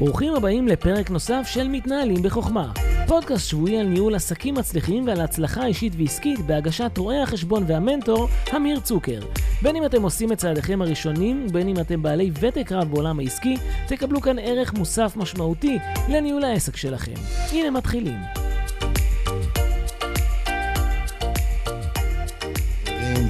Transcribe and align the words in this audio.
ברוכים 0.00 0.34
הבאים 0.34 0.68
לפרק 0.68 1.10
נוסף 1.10 1.42
של 1.46 1.68
מתנהלים 1.68 2.22
בחוכמה. 2.22 2.72
פודקאסט 3.06 3.48
שבועי 3.48 3.78
על 3.78 3.86
ניהול 3.86 4.14
עסקים 4.14 4.54
מצליחים 4.54 5.06
ועל 5.06 5.20
הצלחה 5.20 5.66
אישית 5.66 5.92
ועסקית 5.98 6.40
בהגשת 6.46 6.98
רואה 6.98 7.22
החשבון 7.22 7.64
והמנטור, 7.66 8.28
אמיר 8.56 8.80
צוקר. 8.80 9.20
בין 9.62 9.76
אם 9.76 9.86
אתם 9.86 10.02
עושים 10.02 10.32
את 10.32 10.38
צעדיכם 10.38 10.82
הראשונים, 10.82 11.46
ובין 11.48 11.68
אם 11.68 11.80
אתם 11.80 12.02
בעלי 12.02 12.30
ותק 12.40 12.72
רב 12.72 12.90
בעולם 12.90 13.18
העסקי, 13.18 13.56
תקבלו 13.88 14.20
כאן 14.20 14.38
ערך 14.38 14.74
מוסף 14.74 15.12
משמעותי 15.16 15.78
לניהול 16.08 16.44
העסק 16.44 16.76
שלכם. 16.76 17.14
הנה 17.52 17.70
מתחילים. 17.70 18.18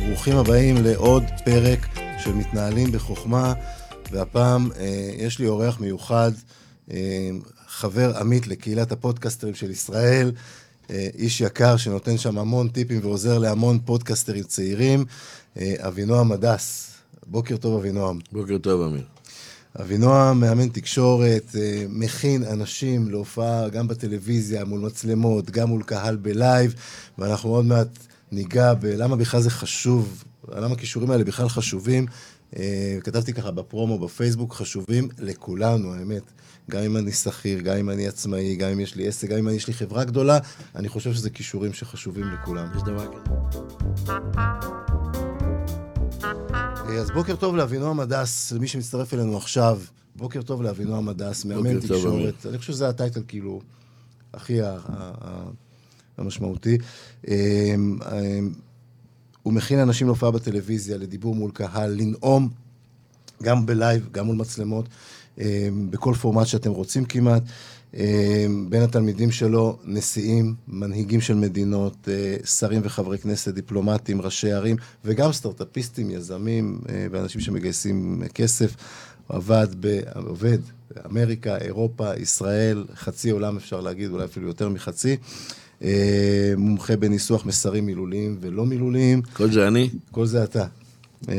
ברוכים 0.07 0.37
הבאים 0.37 0.77
לעוד 0.85 1.25
פרק 1.45 1.87
של 2.19 2.33
מתנהלים 2.33 2.93
בחוכמה, 2.93 3.53
והפעם 4.11 4.69
אה, 4.79 5.11
יש 5.17 5.39
לי 5.39 5.47
אורח 5.47 5.81
מיוחד, 5.81 6.31
חבר 7.69 8.17
עמית 8.19 8.47
לקהילת 8.47 8.93
הפודקסטרים 8.93 9.55
של 9.55 9.71
ישראל, 9.71 10.33
אה, 10.91 11.09
איש 11.19 11.41
יקר 11.41 11.77
שנותן 11.77 12.19
שם 12.19 12.39
המון 12.39 12.69
טיפים 12.69 13.01
ועוזר 13.03 13.39
להמון 13.39 13.79
פודקסטרים 13.85 14.43
צעירים, 14.43 15.05
אה, 15.59 15.75
אבינועם 15.79 16.33
הדס. 16.33 16.91
בוקר 17.27 17.57
טוב, 17.57 17.81
אבינועם. 17.81 18.19
בוקר 18.33 18.59
טוב, 18.59 18.83
אמיר. 18.83 19.05
אבינועם 19.81 20.41
מאמן 20.41 20.69
תקשורת, 20.69 21.57
אה, 21.59 21.85
מכין 21.89 22.45
אנשים 22.45 23.11
להופעה 23.11 23.69
גם 23.69 23.89
בטלוויזיה, 23.89 24.65
מול 24.65 24.81
מצלמות, 24.81 25.51
גם 25.51 25.69
מול 25.69 25.83
קהל 25.83 26.17
בלייב, 26.17 26.75
ואנחנו 27.19 27.51
עוד 27.51 27.65
מעט 27.65 27.89
ניגע 28.33 28.75
בלמה 28.75 29.17
בכלל 29.17 29.41
זה 29.41 29.51
חשוב, 29.51 30.25
למה 30.49 30.75
הכישורים 30.75 31.11
האלה 31.11 31.25
בכלל 31.25 31.49
חשובים. 31.49 32.07
כתבתי 33.01 33.33
ככה 33.33 33.51
בפרומו 33.51 33.99
בפייסבוק, 33.99 34.55
חשובים 34.55 35.09
לכולנו, 35.19 35.95
האמת. 35.95 36.23
גם 36.71 36.83
אם 36.83 36.97
אני 36.97 37.13
שכיר, 37.13 37.61
גם 37.61 37.77
אם 37.77 37.91
אני 37.91 38.09
עצמאי, 38.09 38.57
גם 38.57 38.71
אם 38.71 38.81
יש 38.81 38.97
לי 38.97 39.09
עסק, 39.09 39.29
גם 39.29 39.39
אם 39.39 39.49
יש 39.49 39.67
לי 39.67 39.75
חברה 39.75 40.05
גדולה, 40.05 40.39
אני 40.75 40.89
חושב 40.89 41.13
שזה 41.13 41.31
כישורים 41.31 41.73
שחשובים 41.73 42.27
לכולם. 42.33 42.69
יש 42.77 42.83
דבר 42.83 43.07
כזה. 43.07 43.35
אה, 46.89 46.95
אז 46.95 47.11
בוקר 47.11 47.37
טוב 47.37 47.57
לאבינועם 47.57 48.01
הדס, 48.01 48.53
למי 48.53 48.69
שמצטרף 48.69 49.15
אלינו 49.15 49.37
עכשיו. 49.37 49.81
בוקר 50.17 50.43
טוב 50.43 50.63
לאבינועם 50.63 51.09
הדס, 51.09 51.45
מאמן 51.45 51.81
תקשורת. 51.81 52.47
אני 52.47 52.59
חושב 52.59 52.73
שזה 52.73 52.89
הטייטל 52.89 53.23
כאילו 53.29 53.61
הכי 54.35 54.59
המשמעותי. 56.19 56.79
אה, 57.29 57.75
אה, 58.13 58.39
הוא 59.43 59.53
מכין 59.53 59.79
אנשים 59.79 60.07
להופעה 60.07 60.31
בטלוויזיה, 60.31 60.97
לדיבור 60.97 61.35
מול 61.35 61.51
קהל, 61.51 61.91
לנאום, 61.91 62.49
גם 63.43 63.67
בלייב, 63.67 64.09
גם 64.13 64.27
מול 64.27 64.37
מצלמות, 64.37 64.89
בכל 65.91 66.15
פורמט 66.15 66.47
שאתם 66.47 66.71
רוצים 66.71 67.05
כמעט. 67.05 67.43
אה, 67.97 68.47
בין 68.69 68.83
התלמידים 68.83 69.31
שלו, 69.31 69.79
נשיאים, 69.85 70.55
מנהיגים 70.69 71.21
של 71.21 71.35
מדינות, 71.35 72.09
אה, 72.09 72.37
שרים 72.47 72.81
וחברי 72.85 73.19
כנסת, 73.19 73.55
דיפלומטים, 73.55 74.21
ראשי 74.21 74.53
ערים, 74.53 74.77
וגם 75.05 75.33
סטארט-אפיסטים, 75.33 76.11
יזמים 76.11 76.81
אה, 76.89 77.07
ואנשים 77.11 77.41
שמגייסים 77.41 78.23
כסף. 78.35 78.77
עבד, 79.29 79.67
ב, 79.81 80.01
עובד 80.27 80.59
באמריקה, 80.91 81.57
אירופה, 81.57 82.17
ישראל, 82.17 82.85
חצי 82.95 83.31
עולם 83.31 83.57
אפשר 83.57 83.81
להגיד, 83.81 84.11
אולי 84.11 84.25
אפילו 84.25 84.47
יותר 84.47 84.69
מחצי. 84.69 85.17
אה, 85.83 86.53
מומחה 86.57 86.97
בניסוח 86.97 87.47
מסרים 87.47 87.87
מילוליים 87.87 88.39
ולא 88.41 88.67
מילוליים. 88.67 89.23
כל 89.33 89.53
זה 89.53 89.69
אני? 89.69 89.91
כל 90.11 90.27
זה 90.27 90.45
אתה. 90.45 90.67
אה, 91.29 91.35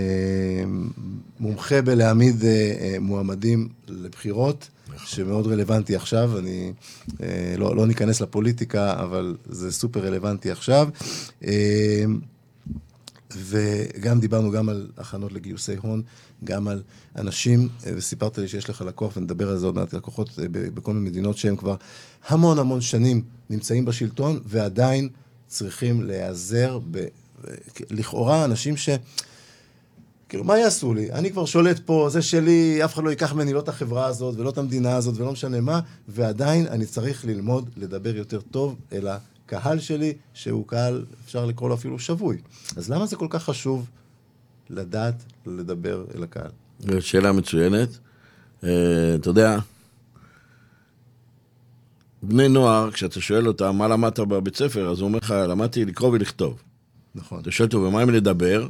מומחה 1.39 1.81
בלהעמיד 1.81 2.45
אה, 2.45 2.49
אה, 2.49 2.99
מועמדים 2.99 3.69
לבחירות, 3.87 4.69
שמאוד 4.97 5.47
רלוונטי 5.47 5.95
עכשיו, 5.95 6.39
אני 6.39 6.73
לא, 7.57 7.75
לא 7.75 7.87
ניכנס 7.87 8.21
לפוליטיקה, 8.21 8.93
אבל 9.03 9.35
זה 9.45 9.71
סופר 9.71 9.99
רלוונטי 10.05 10.51
עכשיו. 10.51 10.89
וגם 13.37 14.19
דיברנו 14.19 14.51
גם 14.51 14.69
על 14.69 14.87
הכנות 14.97 15.31
לגיוסי 15.31 15.75
הון, 15.81 16.01
גם 16.43 16.67
על 16.67 16.81
אנשים, 17.15 17.69
וסיפרת 17.83 18.37
לי 18.37 18.47
שיש 18.47 18.69
לך 18.69 18.81
לקוח, 18.81 19.17
ונדבר 19.17 19.49
על 19.49 19.57
זה 19.57 19.65
עוד 19.65 19.75
מעט, 19.75 19.93
לקוחות 19.93 20.29
בכל 20.51 20.93
מיני 20.93 21.09
מדינות 21.09 21.37
שהם 21.37 21.55
כבר 21.55 21.75
המון 22.27 22.59
המון 22.59 22.81
שנים 22.81 23.21
נמצאים 23.49 23.85
בשלטון, 23.85 24.39
ועדיין 24.45 25.09
צריכים 25.47 26.03
להיעזר 26.03 26.79
ב... 26.91 27.05
לכאורה 27.89 28.45
אנשים 28.45 28.77
ש... 28.77 28.89
כאילו, 30.31 30.43
מה 30.43 30.57
יעשו 30.57 30.93
לי? 30.93 31.11
אני 31.11 31.31
כבר 31.31 31.45
שולט 31.45 31.79
פה, 31.85 32.07
זה 32.11 32.21
שלי, 32.21 32.85
אף 32.85 32.93
אחד 32.93 33.03
לא 33.03 33.09
ייקח 33.09 33.33
ממני 33.33 33.53
לא 33.53 33.59
את 33.59 33.69
החברה 33.69 34.05
הזאת 34.05 34.35
ולא 34.37 34.49
את 34.49 34.57
המדינה 34.57 34.95
הזאת 34.95 35.17
ולא 35.17 35.31
משנה 35.31 35.61
מה, 35.61 35.79
ועדיין 36.07 36.67
אני 36.67 36.85
צריך 36.85 37.25
ללמוד 37.25 37.69
לדבר 37.77 38.15
יותר 38.15 38.41
טוב 38.41 38.75
אל 38.93 39.07
הקהל 39.07 39.79
שלי, 39.79 40.13
שהוא 40.33 40.67
קהל, 40.67 41.05
אפשר 41.25 41.45
לקרוא 41.45 41.69
לו 41.69 41.75
אפילו 41.75 41.99
שבוי. 41.99 42.37
אז 42.75 42.89
למה 42.89 43.05
זה 43.05 43.15
כל 43.15 43.27
כך 43.29 43.43
חשוב 43.43 43.89
לדעת 44.69 45.23
לדבר 45.45 46.05
אל 46.15 46.23
הקהל? 46.23 46.51
שאלה 46.99 47.31
מצוינת. 47.31 47.89
אה, 48.63 49.15
אתה 49.15 49.29
יודע, 49.29 49.59
בני 52.23 52.47
נוער, 52.47 52.91
כשאתה 52.91 53.21
שואל 53.21 53.47
אותם 53.47 53.75
מה 53.75 53.87
למדת 53.87 54.19
בבית 54.19 54.55
ספר, 54.55 54.91
אז 54.91 54.99
הוא 54.99 55.07
אומר 55.07 55.19
לך, 55.19 55.31
למדתי 55.31 55.85
לקרוא 55.85 56.09
ולכתוב. 56.09 56.61
נכון. 57.15 57.39
אתה 57.41 57.51
שואל 57.51 57.67
אותו, 57.67 57.77
ומה 57.77 58.01
עם 58.01 58.09
לדבר? 58.09 58.67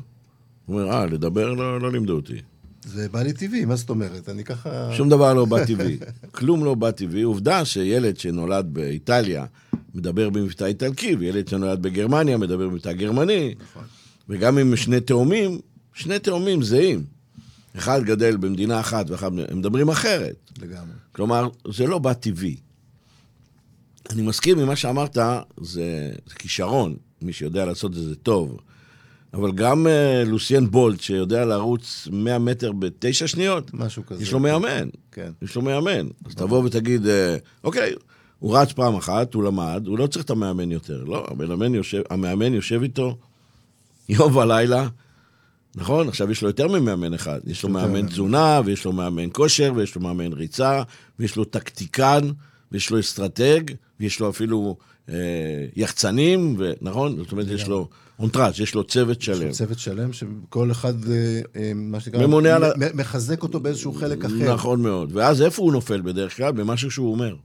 הוא 0.71 0.81
אומר, 0.81 0.93
אה, 0.93 1.05
לדבר 1.05 1.53
לא, 1.53 1.81
לא 1.81 1.91
לימדו 1.91 2.15
אותי. 2.15 2.41
זה 2.85 3.09
בא 3.09 3.21
לי 3.21 3.33
טבעי, 3.33 3.65
מה 3.65 3.75
זאת 3.75 3.89
אומרת? 3.89 4.29
אני 4.29 4.43
ככה... 4.43 4.89
שום 4.93 5.09
דבר 5.09 5.33
לא 5.33 5.45
בא 5.45 5.65
טבעי. 5.65 5.97
כלום 6.37 6.65
לא 6.65 6.75
בא 6.75 6.91
טבעי. 6.91 7.21
עובדה 7.21 7.65
שילד 7.65 8.17
שנולד 8.17 8.67
באיטליה 8.73 9.45
מדבר 9.95 10.29
במבטא 10.29 10.63
איטלקי, 10.63 11.15
וילד 11.15 11.47
שנולד 11.47 11.81
בגרמניה 11.81 12.37
מדבר 12.37 12.67
במבטא 12.67 12.93
גרמני. 12.93 13.55
נכון. 13.61 13.83
וגם 14.29 14.57
אם 14.57 14.75
שני 14.75 14.99
תאומים, 14.99 15.59
שני 15.93 16.19
תאומים 16.19 16.63
זהים. 16.63 17.03
אחד 17.77 18.03
גדל 18.03 18.37
במדינה 18.37 18.79
אחת 18.79 19.09
ואחד, 19.09 19.31
הם 19.49 19.59
מדברים 19.59 19.89
אחרת. 19.89 20.35
לגמרי. 20.61 20.93
כלומר, 21.11 21.49
זה 21.71 21.87
לא 21.87 21.99
בא 21.99 22.13
טבעי. 22.13 22.55
אני 24.09 24.21
מסכים 24.21 24.59
עם 24.59 24.67
מה 24.67 24.75
שאמרת, 24.75 25.17
זה, 25.61 26.11
זה 26.25 26.35
כישרון, 26.35 26.95
מי 27.21 27.33
שיודע 27.33 27.65
לעשות 27.65 27.91
את 27.91 27.97
זה 27.97 28.15
טוב. 28.15 28.57
אבל 29.33 29.51
גם 29.51 29.87
uh, 29.87 30.29
לוסיאן 30.29 30.67
בולט, 30.67 31.01
שיודע 31.01 31.45
לרוץ 31.45 32.07
100 32.11 32.39
מטר 32.39 32.71
בתשע 32.71 33.27
שניות, 33.27 33.73
משהו 33.73 34.05
כזה. 34.05 34.23
יש 34.23 34.31
לו 34.31 34.39
מאמן. 34.39 34.89
כן. 35.11 35.31
יש 35.41 35.55
לו 35.55 35.61
מאמן. 35.61 36.07
אז 36.25 36.35
תבוא 36.35 36.63
ותגיד, 36.63 37.07
אה, 37.07 37.37
אוקיי, 37.63 37.93
הוא 38.39 38.57
רץ 38.57 38.71
פעם 38.71 38.95
אחת, 38.95 39.33
הוא 39.33 39.43
למד, 39.43 39.83
הוא 39.87 39.99
לא 39.99 40.07
צריך 40.07 40.25
את 40.25 40.29
המאמן 40.29 40.71
יותר. 40.71 41.03
לא, 41.03 41.27
המאמן 41.29 41.75
יושב, 41.75 42.01
המאמן 42.09 42.53
יושב 42.53 42.81
איתו 42.81 43.17
יום 44.09 44.35
ולילה, 44.35 44.87
נכון? 45.75 46.07
עכשיו 46.07 46.31
יש 46.31 46.41
לו 46.41 46.49
יותר 46.49 46.67
ממאמן 46.67 47.13
אחד. 47.13 47.39
יש 47.47 47.63
לו 47.63 47.69
מאמן. 47.69 48.07
תזונה, 48.07 48.61
ויש 48.65 48.85
לו 48.85 48.93
מאמן 48.93 49.29
כושר, 49.31 49.71
ויש 49.75 49.95
לו 49.95 50.01
מאמן 50.01 50.33
ריצה, 50.33 50.83
ויש 51.19 51.35
לו 51.35 51.43
טקטיקן, 51.43 52.31
ויש 52.71 52.89
לו 52.89 52.99
אסטרטג, 52.99 53.61
ויש 53.99 54.19
לו 54.19 54.29
אפילו 54.29 54.77
אה, 55.09 55.15
יחצנים, 55.75 56.55
ו- 56.57 56.71
נכון? 56.81 57.17
זאת 57.17 57.31
אומרת, 57.31 57.47
יש 57.47 57.67
לו 57.67 57.89
entourage, 58.21 58.59
יש 58.59 58.75
לו 58.75 58.83
צוות 58.83 59.21
יש 59.21 59.29
לו 59.29 59.35
שלם. 59.35 59.51
צוות 59.51 59.79
שלם, 59.79 60.13
שכל 60.13 60.71
אחד, 60.71 61.09
אה, 61.09 61.41
אה, 61.55 61.71
מה 61.75 61.99
שנקרא, 61.99 62.27
ממונה 62.27 62.55
על 62.55 62.63
מחזק 62.93 63.43
אותו 63.43 63.59
באיזשהו 63.59 63.93
חלק 63.93 64.25
אחר. 64.25 64.53
נכון 64.53 64.81
מאוד. 64.81 65.09
ואז 65.13 65.41
איפה 65.41 65.61
הוא 65.61 65.73
נופל 65.73 66.01
בדרך 66.01 66.37
כלל? 66.37 66.51
במשהו 66.51 66.91
שהוא 66.91 67.11
אומר. 67.11 67.35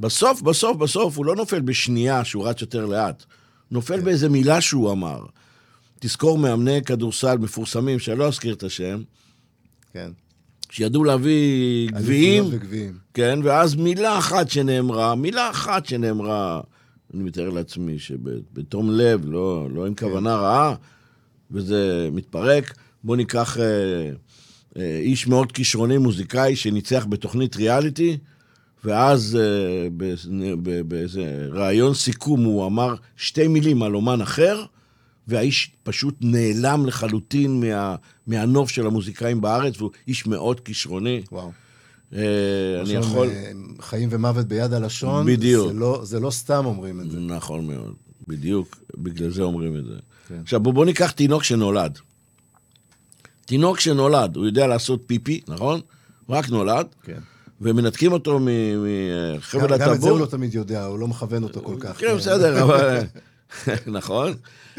בסוף, 0.00 0.42
בסוף, 0.42 0.76
בסוף, 0.76 1.16
הוא 1.16 1.26
לא 1.26 1.36
נופל 1.36 1.60
בשנייה 1.60 2.24
שהוא 2.24 2.48
רץ 2.48 2.60
יותר 2.60 2.86
לאט. 2.86 3.24
נופל 3.70 3.96
כן. 3.96 4.04
באיזה 4.04 4.28
מילה 4.28 4.60
שהוא 4.60 4.92
אמר. 4.92 5.24
תזכור 6.00 6.38
מאמני 6.38 6.82
כדורסל 6.82 7.38
מפורסמים, 7.38 7.98
שאני 7.98 8.18
לא 8.18 8.28
אזכיר 8.28 8.54
את 8.54 8.62
השם, 8.62 9.02
כן. 9.92 10.10
שידעו 10.70 11.04
להביא 11.04 11.88
גביעים, 11.90 12.44
וגביעים. 12.50 12.98
כן, 13.14 13.38
ואז 13.42 13.74
מילה 13.74 14.18
אחת 14.18 14.50
שנאמרה, 14.50 15.14
מילה 15.14 15.50
אחת 15.50 15.86
שנאמרה, 15.86 16.60
אני 17.14 17.22
מתאר 17.22 17.50
לעצמי 17.50 17.98
שבתום 17.98 18.90
לב, 18.90 19.30
לא, 19.30 19.68
לא 19.70 19.86
עם 19.86 19.94
כוונה 19.94 20.36
רעה, 20.36 20.74
וזה 21.50 22.08
מתפרק. 22.12 22.74
בואו 23.04 23.16
ניקח 23.16 23.58
אה, 23.58 24.10
אה, 24.76 24.98
איש 24.98 25.26
מאוד 25.26 25.52
כישרוני, 25.52 25.98
מוזיקאי, 25.98 26.56
שניצח 26.56 27.06
בתוכנית 27.08 27.56
ריאליטי, 27.56 28.18
ואז 28.84 29.38
אה, 29.40 29.88
באיזה 30.88 31.48
ראיון 31.50 31.94
סיכום 31.94 32.44
הוא 32.44 32.66
אמר 32.66 32.94
שתי 33.16 33.48
מילים 33.48 33.82
על 33.82 33.94
אומן 33.94 34.20
אחר, 34.20 34.64
והאיש 35.28 35.70
פשוט 35.82 36.14
נעלם 36.20 36.86
לחלוטין 36.86 37.60
מה, 37.60 37.96
מהנוף 38.26 38.70
של 38.70 38.86
המוזיקאים 38.86 39.40
בארץ, 39.40 39.74
והוא 39.78 39.90
איש 40.08 40.26
מאוד 40.26 40.60
כישרוני. 40.60 41.22
וואו. 41.32 41.50
אה, 42.16 42.80
אני 42.80 42.92
יכול... 42.92 43.28
אה, 43.28 43.52
חיים 43.80 44.08
ומוות 44.12 44.46
ביד 44.46 44.72
הלשון. 44.72 45.26
בדיוק. 45.26 45.72
זה 45.72 45.78
לא, 45.78 46.00
זה 46.04 46.20
לא 46.20 46.30
סתם 46.30 46.66
אומרים 46.66 47.00
את 47.00 47.10
זה. 47.10 47.20
נכון 47.20 47.66
מאוד, 47.66 47.94
בדיוק, 48.28 48.80
בגלל 48.96 49.30
זה 49.30 49.42
אומרים 49.42 49.76
את 49.76 49.84
זה. 49.84 49.94
כן. 50.28 50.38
עכשיו, 50.42 50.60
בוא, 50.60 50.74
בוא 50.74 50.84
ניקח 50.84 51.10
תינוק 51.10 51.44
שנולד. 51.44 51.98
תינוק 53.46 53.80
שנולד, 53.80 54.36
הוא 54.36 54.46
יודע 54.46 54.66
לעשות 54.66 55.02
פיפי, 55.06 55.40
נכון? 55.48 55.80
רק 56.28 56.48
נולד, 56.48 56.86
כן. 57.02 57.18
ומנתקים 57.60 58.12
אותו 58.12 58.40
מחבל 58.40 59.66
גם 59.66 59.72
את 59.72 59.78
זה 59.78 59.84
הוא 59.84 59.94
הטבור. 59.94 60.18
לא 60.18 60.26
תמיד 60.26 60.54
יודע, 60.54 60.84
הוא 60.84 60.98
לא 60.98 61.08
מכוון 61.08 61.42
אותו 61.42 61.60
כל 61.60 61.76
כך. 61.80 62.00
כן, 62.00 62.16
בסדר, 62.16 62.62
אבל... 62.62 62.98
נכון, 63.98 64.32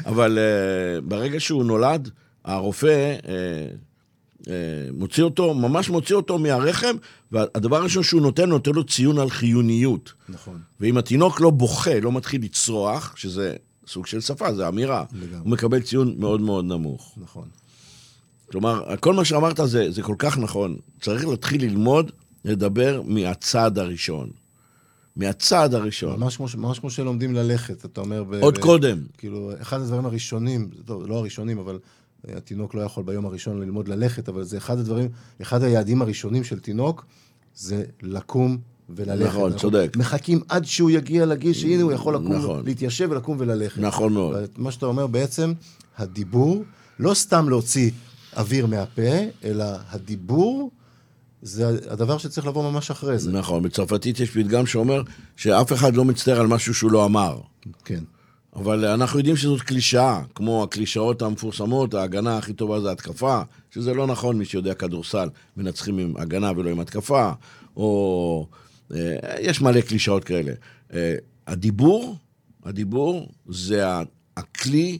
אבל 0.05 0.39
אה, 0.39 1.01
ברגע 1.01 1.39
שהוא 1.39 1.63
נולד, 1.63 2.09
הרופא 2.45 3.15
מוציא 4.93 5.23
אותו, 5.23 5.53
ממש 5.53 5.89
מוציא 5.89 6.15
אותו 6.15 6.37
מהרחם, 6.37 6.95
והדבר 7.31 7.77
הראשון 7.77 8.03
שהוא 8.03 8.21
נותן, 8.21 8.49
נותן 8.49 8.71
לו 8.71 8.83
ציון 8.83 9.19
על 9.19 9.29
חיוניות. 9.29 10.13
נכון. 10.29 10.59
ואם 10.79 10.97
התינוק 10.97 11.41
לא 11.41 11.49
בוכה, 11.49 11.99
לא 11.99 12.11
מתחיל 12.11 12.43
לצרוח, 12.43 13.13
שזה 13.15 13.55
סוג 13.87 14.07
של 14.07 14.21
שפה, 14.21 14.53
זה 14.53 14.67
אמירה, 14.67 15.03
לגמרי. 15.13 15.39
הוא 15.39 15.49
מקבל 15.49 15.81
ציון 15.81 16.15
מאוד 16.17 16.41
מאוד 16.41 16.65
נמוך. 16.65 17.15
נכון. 17.21 17.47
כלומר, 18.51 18.95
כל 18.99 19.13
מה 19.13 19.25
שאמרת 19.25 19.59
זה, 19.65 19.91
זה 19.91 20.01
כל 20.01 20.15
כך 20.17 20.37
נכון. 20.37 20.77
צריך 21.01 21.27
להתחיל 21.27 21.61
ללמוד 21.61 22.11
לדבר 22.45 23.01
מהצעד 23.05 23.79
הראשון. 23.79 24.29
מהצעד 25.15 25.73
הראשון. 25.73 26.19
ממש 26.19 26.37
כמו, 26.37 26.47
ממש 26.57 26.79
כמו 26.79 26.89
שלומדים 26.89 27.33
ללכת, 27.35 27.85
אתה 27.85 28.01
אומר... 28.01 28.23
ב- 28.23 28.33
עוד 28.33 28.57
ב- 28.57 28.61
קודם. 28.61 28.97
כאילו, 29.17 29.51
אחד 29.61 29.81
הדברים 29.81 30.05
הראשונים, 30.05 30.69
טוב, 30.85 31.07
לא 31.07 31.15
הראשונים, 31.15 31.59
אבל 31.59 31.73
אה, 31.73 31.79
התינוק 32.27 32.75
לא 32.75 32.81
יכול 32.81 33.03
ביום 33.03 33.25
הראשון 33.25 33.61
ללמוד 33.61 33.87
ללכת, 33.87 34.29
אבל 34.29 34.43
זה 34.43 34.57
אחד 34.57 34.79
הדברים, 34.79 35.09
אחד 35.41 35.63
היעדים 35.63 36.01
הראשונים 36.01 36.43
של 36.43 36.59
תינוק, 36.59 37.05
זה 37.55 37.83
לקום 38.01 38.57
וללכת. 38.89 39.27
נכון, 39.27 39.43
אנחנו 39.43 39.59
צודק. 39.59 39.93
מחכים 39.97 40.41
עד 40.49 40.65
שהוא 40.65 40.89
יגיע 40.89 41.25
לגיל 41.25 41.53
שהנה 41.53 41.83
הוא 41.83 41.91
יכול 41.91 42.15
לקום, 42.15 42.33
נכון. 42.33 42.65
להתיישב 42.65 43.07
ולקום 43.11 43.37
וללכת. 43.39 43.81
נכון 43.81 44.13
מאוד. 44.13 44.35
מה 44.57 44.71
שאתה 44.71 44.85
אומר 44.85 45.07
בעצם, 45.07 45.53
הדיבור, 45.97 46.63
לא 46.99 47.13
סתם 47.13 47.49
להוציא 47.49 47.91
אוויר 48.37 48.65
מהפה, 48.65 49.11
אלא 49.43 49.65
הדיבור 49.89 50.71
זה 51.41 51.67
הדבר 51.89 52.17
שצריך 52.17 52.47
לבוא 52.47 52.71
ממש 52.71 52.91
אחרי 52.91 53.19
זה. 53.19 53.31
נכון, 53.31 53.63
בצרפתית 53.63 54.19
יש 54.19 54.29
פתגם 54.29 54.65
שאומר 54.65 55.01
שאף 55.35 55.73
אחד 55.73 55.95
לא 55.95 56.05
מצטער 56.05 56.39
על 56.39 56.47
משהו 56.47 56.73
שהוא 56.73 56.91
לא 56.91 57.05
אמר. 57.05 57.39
כן. 57.85 58.03
אבל 58.55 58.85
אנחנו 58.85 59.19
יודעים 59.19 59.35
שזאת 59.35 59.61
קלישאה, 59.61 60.21
כמו 60.35 60.63
הקלישאות 60.63 61.21
המפורסמות, 61.21 61.93
ההגנה 61.93 62.37
הכי 62.37 62.53
טובה 62.53 62.81
זה 62.81 62.91
התקפה, 62.91 63.41
שזה 63.71 63.93
לא 63.93 64.07
נכון, 64.07 64.37
מי 64.37 64.45
שיודע 64.45 64.73
כדורסל, 64.73 65.29
מנצחים 65.57 65.97
עם 65.99 66.13
הגנה 66.17 66.51
ולא 66.55 66.69
עם 66.69 66.79
התקפה, 66.79 67.31
או... 67.77 68.47
אה, 68.93 69.35
יש 69.41 69.61
מלא 69.61 69.81
קלישאות 69.81 70.23
כאלה. 70.23 70.51
אה, 70.93 71.15
הדיבור, 71.47 72.15
הדיבור 72.63 73.29
זה 73.47 73.83
הכלי 74.37 74.97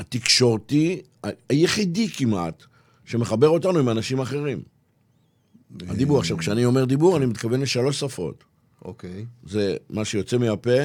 התקשורתי 0.00 1.02
היחידי 1.48 2.08
כמעט 2.08 2.62
שמחבר 3.04 3.48
אותנו 3.48 3.78
עם 3.78 3.88
אנשים 3.88 4.20
אחרים. 4.20 4.62
הדיבור. 5.80 6.18
עכשיו, 6.18 6.36
כשאני 6.36 6.64
אומר 6.64 6.84
דיבור, 6.84 7.16
אני 7.16 7.26
מתכוון 7.26 7.60
לשלוש 7.60 8.00
שפות. 8.00 8.44
אוקיי. 8.84 9.26
זה 9.46 9.76
מה 9.90 10.04
שיוצא 10.04 10.38
מהפה, 10.38 10.80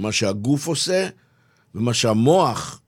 מה 0.00 0.12
שהגוף 0.12 0.66
עושה, 0.66 1.08
ומה 1.74 1.94
שהמוח 1.94 2.80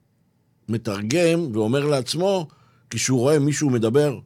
מתרגם 0.68 1.56
ואומר 1.56 1.86
לעצמו 1.86 2.48
כשהוא 2.90 3.18
רואה 3.18 3.38
מישהו 3.38 3.70
מדבר 3.70 4.18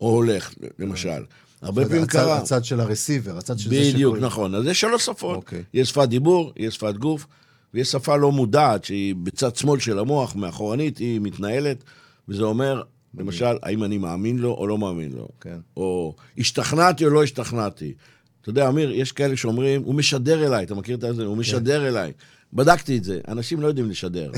או 0.00 0.10
הולך, 0.10 0.54
למשל. 0.78 1.22
הרבה 1.62 1.86
פעמים 1.88 2.06
קרה... 2.06 2.38
הצד 2.38 2.64
של 2.64 2.80
הרסיבר, 2.80 3.38
הצד 3.38 3.58
של 3.58 3.70
זה 3.70 3.76
בדיוק, 3.76 3.96
שקוראים- 4.14 4.24
נכון. 4.24 4.54
אז 4.54 4.66
יש 4.66 4.80
שלוש 4.80 5.06
שפות. 5.06 5.36
אוקיי. 5.36 5.62
יש 5.74 5.88
שפת 5.88 6.08
דיבור, 6.08 6.52
יש 6.56 6.74
שפת 6.74 6.94
גוף, 6.96 7.26
ויש 7.74 7.88
שפה 7.88 8.16
לא 8.16 8.32
מודעת, 8.32 8.84
שהיא 8.84 9.14
בצד 9.22 9.56
שמאל 9.56 9.80
של 9.80 9.98
המוח, 9.98 10.36
מאחורנית, 10.36 10.98
היא 10.98 11.20
מתנהלת, 11.20 11.84
וזה 12.28 12.42
אומר, 12.42 12.82
למשל, 13.18 13.56
האם 13.62 13.84
אני 13.84 13.98
מאמין 13.98 14.38
לו 14.38 14.50
או 14.54 14.66
לא 14.66 14.78
מאמין 14.78 15.12
לו. 15.12 15.28
כן. 15.40 15.58
או 15.76 16.14
השתכנעתי 16.38 17.04
או 17.04 17.10
לא 17.10 17.22
השתכנעתי. 17.22 17.94
אתה 18.42 18.50
יודע, 18.50 18.68
אמיר, 18.68 18.92
יש 18.92 19.12
כאלה 19.12 19.36
שאומרים, 19.36 19.82
הוא 19.82 19.94
משדר 19.94 20.46
אליי, 20.46 20.64
אתה 20.64 20.74
מכיר 20.74 20.94
את 20.94 21.00
זה? 21.00 21.06
כן. 21.08 21.20
הוא 21.22 21.36
משדר 21.36 21.88
אליי. 21.88 22.12
בדקתי 22.52 22.96
את 22.96 23.04
זה, 23.04 23.20
אנשים 23.28 23.60
לא 23.60 23.66
יודעים 23.66 23.90
לשדר. 23.90 24.32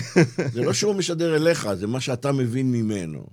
זה 0.52 0.62
לא 0.62 0.72
שהוא 0.72 0.94
משדר 0.94 1.36
אליך, 1.36 1.68
זה 1.74 1.86
מה 1.86 2.00
שאתה 2.00 2.32
מבין 2.32 2.72
ממנו. 2.72 3.26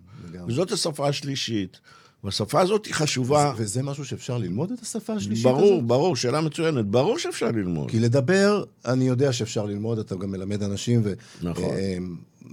וזאת 0.47 0.71
השפה 0.71 1.07
השלישית. 1.07 1.79
והשפה 2.23 2.61
הזאת 2.61 2.85
היא 2.85 2.93
חשובה. 2.93 3.53
וזה 3.57 3.83
משהו 3.83 4.05
שאפשר 4.05 4.37
ללמוד 4.37 4.71
את 4.71 4.81
השפה 4.81 5.13
השלישית 5.13 5.43
ברור, 5.43 5.73
הזאת? 5.73 5.83
ברור, 5.87 6.15
שאלה 6.15 6.41
מצוינת. 6.41 6.85
ברור 6.85 7.19
שאפשר 7.19 7.51
ללמוד. 7.51 7.91
כי 7.91 7.99
לדבר, 7.99 8.63
אני 8.85 9.07
יודע 9.07 9.33
שאפשר 9.33 9.65
ללמוד, 9.65 9.99
אתה 9.99 10.15
גם 10.15 10.31
מלמד 10.31 10.63
אנשים, 10.63 11.03
נכון. 11.41 11.75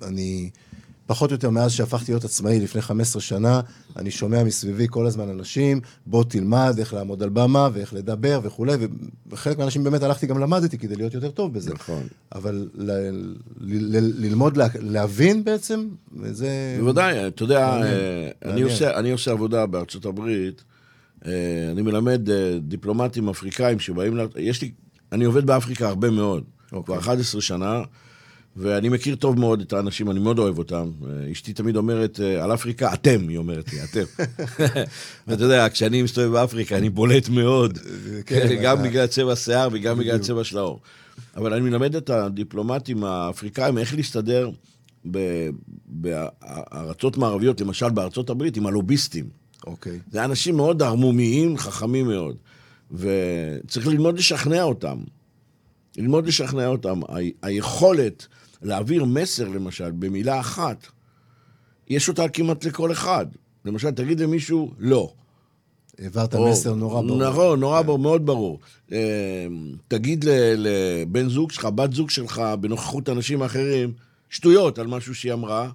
ואני, 0.01 0.51
פחות 1.07 1.31
או 1.31 1.35
יותר 1.35 1.51
מאז 1.51 1.73
שהפכתי 1.73 2.13
להיות 2.13 2.25
עצמאי 2.25 2.61
לפני 2.61 2.83
15 2.83 3.23
שנה, 3.23 3.61
אני 3.97 4.11
שומע 4.11 4.45
מסביבי 4.45 4.87
כל 4.91 5.07
הזמן 5.07 5.29
אנשים, 5.29 5.81
בוא 6.07 6.25
תלמד 6.25 6.75
איך 6.79 6.95
לעמוד 6.95 7.23
על 7.23 7.29
במה 7.29 7.69
ואיך 7.73 7.95
לדבר 7.95 8.41
וכולי, 8.43 8.73
וחלק 9.31 9.59
מהאנשים 9.59 9.85
באמת 9.85 10.03
הלכתי 10.03 10.27
גם 10.27 10.39
למדתי 10.39 10.79
כדי 10.79 10.97
להיות 10.97 11.15
יותר 11.15 11.31
טוב 11.31 11.55
בזה. 11.55 11.75
נכון. 11.75 12.03
אבל 12.35 12.69
ל- 12.75 12.91
ל- 12.91 13.35
ל- 13.97 14.13
ללמוד, 14.27 14.57
לה- 14.57 14.67
להבין 14.81 15.45
בעצם, 15.45 15.89
זה... 16.31 16.77
בוודאי, 16.81 17.27
אתה 17.27 17.43
יודע, 17.43 17.83
אה, 17.83 18.31
אני. 18.45 18.63
עושה, 18.63 18.99
אני 18.99 19.11
עושה 19.11 19.31
עבודה 19.31 19.67
בארצות 19.67 20.05
הברית, 20.07 20.65
אה, 21.27 21.33
אני 21.73 21.83
מלמד 21.83 22.31
אה, 22.31 22.59
דיפלומטים 22.63 23.29
אפריקאים 23.29 23.79
שבאים, 23.79 24.17
ל- 24.17 24.27
יש 24.37 24.63
לי, 24.63 24.71
אני 25.13 25.25
עובד 25.25 25.47
באפריקה 25.47 25.89
הרבה 25.89 26.11
מאוד, 26.11 26.45
אוקיי. 26.73 26.85
כבר 26.95 26.99
11 26.99 27.41
שנה, 27.41 27.83
ואני 28.57 28.89
מכיר 28.89 29.15
טוב 29.17 29.39
מאוד 29.39 29.61
את 29.61 29.73
האנשים, 29.73 30.11
אני 30.11 30.21
מאוד 30.21 30.39
אוהב 30.39 30.59
אותם. 30.59 30.91
אה, 31.07 31.33
אשתי 31.33 31.53
תמיד 31.53 31.77
אומרת, 31.77 32.21
אה, 32.21 32.45
על 32.45 32.55
אפריקה, 32.55 32.95
אתם, 32.95 33.29
היא 33.29 33.39
אומרת 33.39 33.73
לי, 33.73 33.79
אתם. 33.85 34.03
ואתה 35.29 35.43
יודע, 35.45 35.67
כשאני 35.73 36.03
מסתובב 36.03 36.33
באפריקה, 36.33 36.77
אני 36.79 36.91
בולט 36.91 37.29
מאוד, 37.29 37.79
כן, 38.27 38.49
גם 38.63 38.79
אתה- 38.81 38.89
בגלל 38.89 39.07
צבע 39.07 39.33
השיער 39.33 39.69
וגם 39.73 39.99
בגלל 39.99 40.19
צבע 40.19 40.45
של 40.45 40.59
העור. 40.59 40.81
אבל 41.37 41.53
אני 41.53 41.63
מלמד 41.71 41.97
את 41.97 42.11
הדיפלומטים 42.11 43.05
האפריקאים 43.05 43.79
איך 43.79 43.95
להסתדר 43.95 44.51
בארצות 45.87 47.17
מערביות, 47.17 47.61
למשל 47.61 47.89
בארצות 47.91 48.31
הברית, 48.31 48.57
עם 48.57 48.67
הלוביסטים. 48.67 49.25
אוקיי. 49.67 49.99
זה 50.13 50.25
אנשים 50.25 50.57
מאוד 50.57 50.83
ערמומיים, 50.83 51.59
חכמים 51.59 52.07
מאוד. 52.07 52.37
וצריך 52.93 53.87
ללמוד 53.87 54.19
לשכנע 54.19 54.63
אותם. 54.63 54.99
ללמוד 55.99 56.27
לשכנע 56.27 56.67
אותם. 56.67 57.01
היכולת 57.43 58.27
להעביר 58.67 59.05
מסר, 59.05 59.49
למשל, 59.49 59.91
במילה 59.91 60.41
אחת, 60.41 60.87
יש 61.89 62.09
אותה 62.09 62.29
כמעט 62.29 62.65
לכל 62.65 62.93
אחד. 62.93 63.27
למשל, 63.65 63.91
תגיד 63.91 64.21
למישהו, 64.21 64.71
לא. 64.79 65.13
העברת 65.99 66.35
או- 66.35 66.51
מסר 66.51 66.75
נורא 66.75 67.03
ברור. 67.03 67.19
נכון, 67.31 67.61
נורא 67.61 67.83
ברור, 67.83 67.99
מאוד 67.99 68.27
ברור. 68.27 68.61
אה, 68.93 69.47
תגיד 69.89 70.25
לבן 70.57 71.29
זוג 71.29 71.51
שלך, 71.51 71.65
בת 71.65 71.93
זוג 71.93 72.11
שלך, 72.11 72.43
בנוכחות 72.61 73.09
אנשים 73.09 73.43
אחרים, 73.43 73.93
שטויות 74.31 74.79
על 74.79 74.87
משהו 74.87 75.15
שהיא 75.15 75.33
אמרה, 75.33 75.71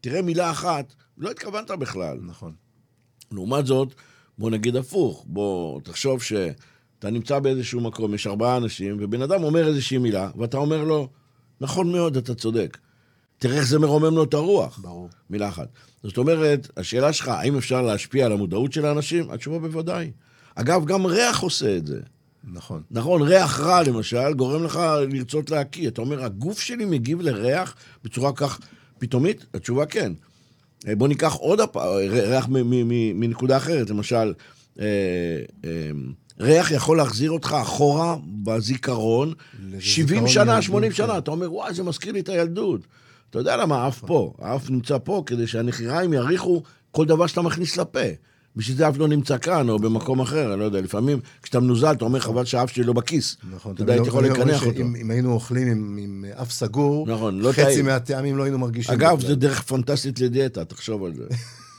תראה 0.00 0.22
מילה 0.22 0.50
אחת, 0.50 0.94
לא 1.18 1.30
התכוונת 1.30 1.70
בכלל. 1.70 2.18
נכון. 2.26 2.52
לעומת 3.32 3.66
זאת, 3.66 3.94
בוא 4.38 4.50
נגיד 4.50 4.76
הפוך, 4.76 5.24
בוא 5.28 5.80
תחשוב 5.80 6.22
שאתה 6.22 7.10
נמצא 7.10 7.38
באיזשהו 7.38 7.80
מקום, 7.80 8.14
יש 8.14 8.26
ארבעה 8.26 8.56
אנשים, 8.56 8.96
ובן 9.00 9.22
אדם 9.22 9.42
אומר 9.42 9.68
איזושהי 9.68 9.98
מילה, 9.98 10.30
ואתה 10.36 10.56
אומר 10.56 10.84
לו, 10.84 11.08
נכון 11.60 11.92
מאוד, 11.92 12.16
אתה 12.16 12.34
צודק. 12.34 12.78
תראה 13.38 13.56
איך 13.56 13.66
זה 13.66 13.78
מרומם 13.78 14.14
לו 14.16 14.24
את 14.24 14.34
הרוח. 14.34 14.78
ברור. 14.78 15.08
מילה 15.30 15.48
אחת. 15.48 15.68
זאת 16.02 16.18
אומרת, 16.18 16.68
השאלה 16.76 17.12
שלך, 17.12 17.28
האם 17.28 17.56
אפשר 17.56 17.82
להשפיע 17.82 18.26
על 18.26 18.32
המודעות 18.32 18.72
של 18.72 18.86
האנשים? 18.86 19.30
התשובה 19.30 19.58
בוודאי. 19.58 20.10
אגב, 20.54 20.84
גם 20.84 21.06
ריח 21.06 21.40
עושה 21.40 21.76
את 21.76 21.86
זה. 21.86 22.00
נכון. 22.52 22.82
נכון, 22.90 23.22
ריח 23.22 23.60
רע 23.60 23.82
למשל, 23.82 24.34
גורם 24.34 24.64
לך 24.64 24.80
לרצות 25.10 25.50
להקיא. 25.50 25.88
אתה 25.88 26.00
אומר, 26.00 26.24
הגוף 26.24 26.60
שלי 26.60 26.84
מגיב 26.84 27.20
לריח 27.20 27.74
בצורה 28.04 28.32
כך 28.32 28.60
פתאומית? 28.98 29.46
התשובה 29.54 29.86
כן. 29.86 30.12
אה, 30.88 30.94
בוא 30.96 31.08
ניקח 31.08 31.32
עוד 31.32 31.60
הפ... 31.60 31.76
ריח 32.08 32.48
מ- 32.48 32.52
מ- 32.52 32.88
מ- 32.88 33.20
מנקודה 33.20 33.56
אחרת, 33.56 33.90
למשל, 33.90 34.32
אה, 34.80 34.84
אה, 35.64 35.90
ריח 36.40 36.70
יכול 36.70 36.96
להחזיר 36.96 37.30
אותך 37.30 37.56
אחורה 37.62 38.16
בזיכרון, 38.42 39.32
70 39.78 40.24
לזיכרון 40.24 40.28
שנה, 40.28 40.52
ילדות, 40.52 40.62
80 40.62 40.90
כן. 40.90 40.96
שנה, 40.96 41.18
אתה 41.18 41.30
אומר, 41.30 41.52
וואי, 41.52 41.74
זה 41.74 41.82
מזכיר 41.82 42.12
לי 42.12 42.20
את 42.20 42.28
הילדות. 42.28 42.80
אתה 43.30 43.38
יודע 43.38 43.56
למה 43.56 43.84
האף 43.84 44.00
פה, 44.06 44.32
האף 44.38 44.70
נמצא 44.70 44.98
פה 45.04 45.22
כדי 45.26 45.46
שהנחיריים 45.46 46.12
יריחו 46.12 46.62
כל 46.90 47.06
דבר 47.06 47.26
שאתה 47.26 47.42
מכניס 47.42 47.76
לפה. 47.76 48.00
בשביל 48.56 48.76
זה 48.76 48.86
האף 48.86 48.98
לא 48.98 49.08
נמצא 49.08 49.38
כאן, 49.38 49.68
או 49.68 49.78
במקום 49.78 50.20
אחר, 50.20 50.52
אני 50.52 50.60
לא 50.60 50.64
יודע, 50.64 50.80
לפעמים 50.80 51.20
כשאתה 51.42 51.60
מנוזל, 51.60 51.92
אתה 51.92 52.04
אומר, 52.04 52.20
חבל 52.20 52.44
שהאף 52.44 52.70
שלי 52.70 52.84
לא 52.84 52.92
בכיס. 52.92 53.36
נכון. 53.54 53.74
אתה 53.74 53.82
יודע, 53.82 53.92
הייתי 53.92 54.08
יכול 54.08 54.26
לקנח 54.26 54.66
אותו. 54.66 54.80
אם 54.80 55.10
היינו 55.10 55.32
אוכלים 55.32 55.68
עם, 55.68 56.24
אף 56.42 56.52
סגור, 56.52 57.06
נכון, 57.08 57.40
לא 57.40 57.52
חצי. 57.52 57.82
מהטעמים 57.82 58.36
לא 58.36 58.42
היינו 58.42 58.58
מרגישים. 58.58 58.94
אגב. 58.94 59.20
זה 59.20 59.34
דרך 59.34 59.62
פנטסטית 59.62 60.20
לדיאטה, 60.20 60.64
תחשוב 60.64 61.04
על 61.04 61.14
זה. 61.14 61.24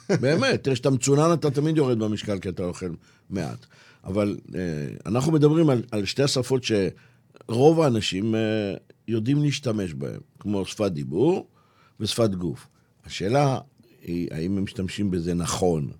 באמת, 0.21 0.67
כשאתה 0.67 0.89
מצונן 0.89 1.33
אתה 1.33 1.51
תמיד 1.51 1.77
יורד 1.77 1.99
במשקל 1.99 2.39
כי 2.39 2.49
אתה 2.49 2.63
אוכל 2.63 2.89
מעט. 3.29 3.65
אבל 4.05 4.37
אה, 4.55 4.61
אנחנו 5.05 5.31
מדברים 5.31 5.69
על, 5.69 5.83
על 5.91 6.05
שתי 6.05 6.23
השפות 6.23 6.63
שרוב 6.63 7.81
האנשים 7.81 8.35
אה, 8.35 8.73
יודעים 9.07 9.41
להשתמש 9.41 9.93
בהן, 9.93 10.19
כמו 10.39 10.65
שפת 10.65 10.91
דיבור 10.91 11.47
ושפת 11.99 12.29
גוף. 12.29 12.67
השאלה 13.05 13.59
היא, 14.01 14.27
האם 14.31 14.57
הם 14.57 14.63
משתמשים 14.63 15.11
בזה 15.11 15.33
נכון? 15.33 15.91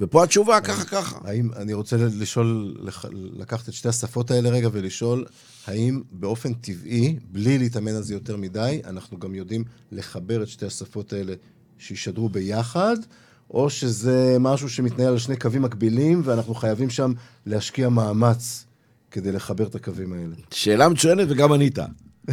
ופה 0.00 0.24
התשובה 0.24 0.60
ככה 0.60 0.84
ככה. 0.84 1.18
האם, 1.24 1.50
אני 1.56 1.72
רוצה 1.72 1.96
לשאול, 1.96 2.76
לקחת 3.12 3.68
את 3.68 3.74
שתי 3.74 3.88
השפות 3.88 4.30
האלה 4.30 4.48
רגע 4.48 4.68
ולשאול, 4.72 5.24
האם 5.66 6.02
באופן 6.10 6.54
טבעי, 6.54 7.18
בלי 7.28 7.58
להתאמן 7.58 7.94
על 7.94 8.02
זה 8.02 8.14
יותר 8.14 8.36
מדי, 8.36 8.80
אנחנו 8.84 9.18
גם 9.18 9.34
יודעים 9.34 9.64
לחבר 9.92 10.42
את 10.42 10.48
שתי 10.48 10.66
השפות 10.66 11.12
האלה 11.12 11.34
שישדרו 11.78 12.28
ביחד, 12.28 12.96
או 13.50 13.70
שזה 13.70 14.36
משהו 14.40 14.68
שמתנהל 14.68 15.08
על 15.08 15.18
שני 15.18 15.36
קווים 15.36 15.62
מקבילים, 15.62 16.22
ואנחנו 16.24 16.54
חייבים 16.54 16.90
שם 16.90 17.12
להשקיע 17.46 17.88
מאמץ 17.88 18.66
כדי 19.10 19.32
לחבר 19.32 19.66
את 19.66 19.74
הקווים 19.74 20.12
האלה? 20.12 20.34
שאלה 20.50 20.88
מצוינת 20.88 21.26
וגם 21.30 21.52
ענית. 21.52 21.78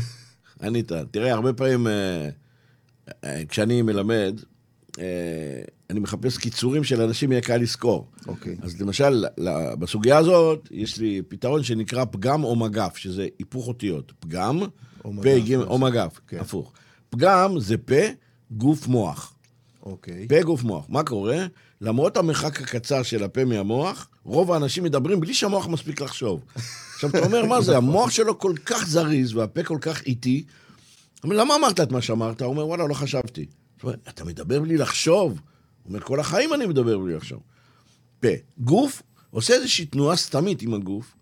ענית. 0.63 0.91
תראה, 1.11 1.33
הרבה 1.33 1.53
פעמים 1.53 1.87
אה, 1.87 2.29
אה, 3.23 3.45
כשאני 3.49 3.81
מלמד, 3.81 4.39
אה, 4.99 5.05
אני 5.89 5.99
מחפש 5.99 6.37
קיצורים 6.37 6.83
של 6.83 7.01
אנשים 7.01 7.31
יהיה 7.31 7.41
קל 7.41 7.57
לזכור. 7.57 8.07
אוקיי. 8.27 8.55
אז 8.61 8.81
למשל, 8.81 9.25
בסוגיה 9.79 10.17
הזאת, 10.17 10.67
יש 10.71 10.97
לי 10.97 11.21
פתרון 11.27 11.63
שנקרא 11.63 12.05
פגם 12.05 12.43
או 12.43 12.55
מגף, 12.55 12.97
שזה 12.97 13.27
היפוך 13.39 13.67
אותיות. 13.67 14.13
פגם, 14.19 14.59
או 14.59 14.67
פה, 15.03 15.11
מגף, 15.11 15.59
או 15.67 15.77
מגף, 15.77 16.19
כן. 16.27 16.39
הפוך. 16.39 16.73
פגם 17.09 17.59
זה 17.59 17.77
פה, 17.77 18.01
גוף, 18.51 18.87
מוח. 18.87 19.33
אוקיי. 19.85 20.27
פה, 20.27 20.41
גוף, 20.43 20.63
מוח. 20.63 20.85
מה 20.89 21.03
קורה? 21.03 21.45
למרות 21.81 22.17
המרחק 22.17 22.61
הקצר 22.61 23.03
של 23.03 23.23
הפה 23.23 23.45
מהמוח, 23.45 24.07
רוב 24.23 24.51
האנשים 24.51 24.83
מדברים 24.83 25.19
בלי 25.19 25.33
שהמוח 25.33 25.67
מספיק 25.67 26.01
לחשוב. 26.01 26.41
עכשיו, 26.95 27.09
אתה 27.09 27.19
אומר, 27.19 27.45
מה 27.45 27.61
זה, 27.61 27.77
המוח 27.77 28.09
שלו 28.11 28.39
כל 28.39 28.53
כך 28.65 28.87
זריז 28.87 29.33
והפה 29.35 29.63
כל 29.63 29.77
כך 29.81 30.01
איטי, 30.05 30.43
אומר, 31.23 31.35
למה 31.35 31.55
אמרת 31.55 31.79
את 31.79 31.91
מה 31.91 32.01
שאמרת? 32.01 32.41
הוא 32.41 32.49
אומר, 32.49 32.67
וואלה, 32.67 32.87
לא 32.87 32.93
חשבתי. 32.93 33.45
אתה 34.09 34.25
מדבר 34.25 34.59
בלי 34.59 34.77
לחשוב? 34.77 35.31
הוא 35.31 35.39
אומר, 35.89 35.99
כל 35.99 36.19
החיים 36.19 36.53
אני 36.53 36.65
מדבר 36.65 36.97
בלי 36.97 37.13
לחשוב. 37.15 37.39
פה. 38.19 38.27
גוף, 38.59 39.01
עושה 39.31 39.53
איזושהי 39.53 39.85
תנועה 39.85 40.15
סתמית 40.15 40.61
עם 40.61 40.73
הגוף, 40.73 41.15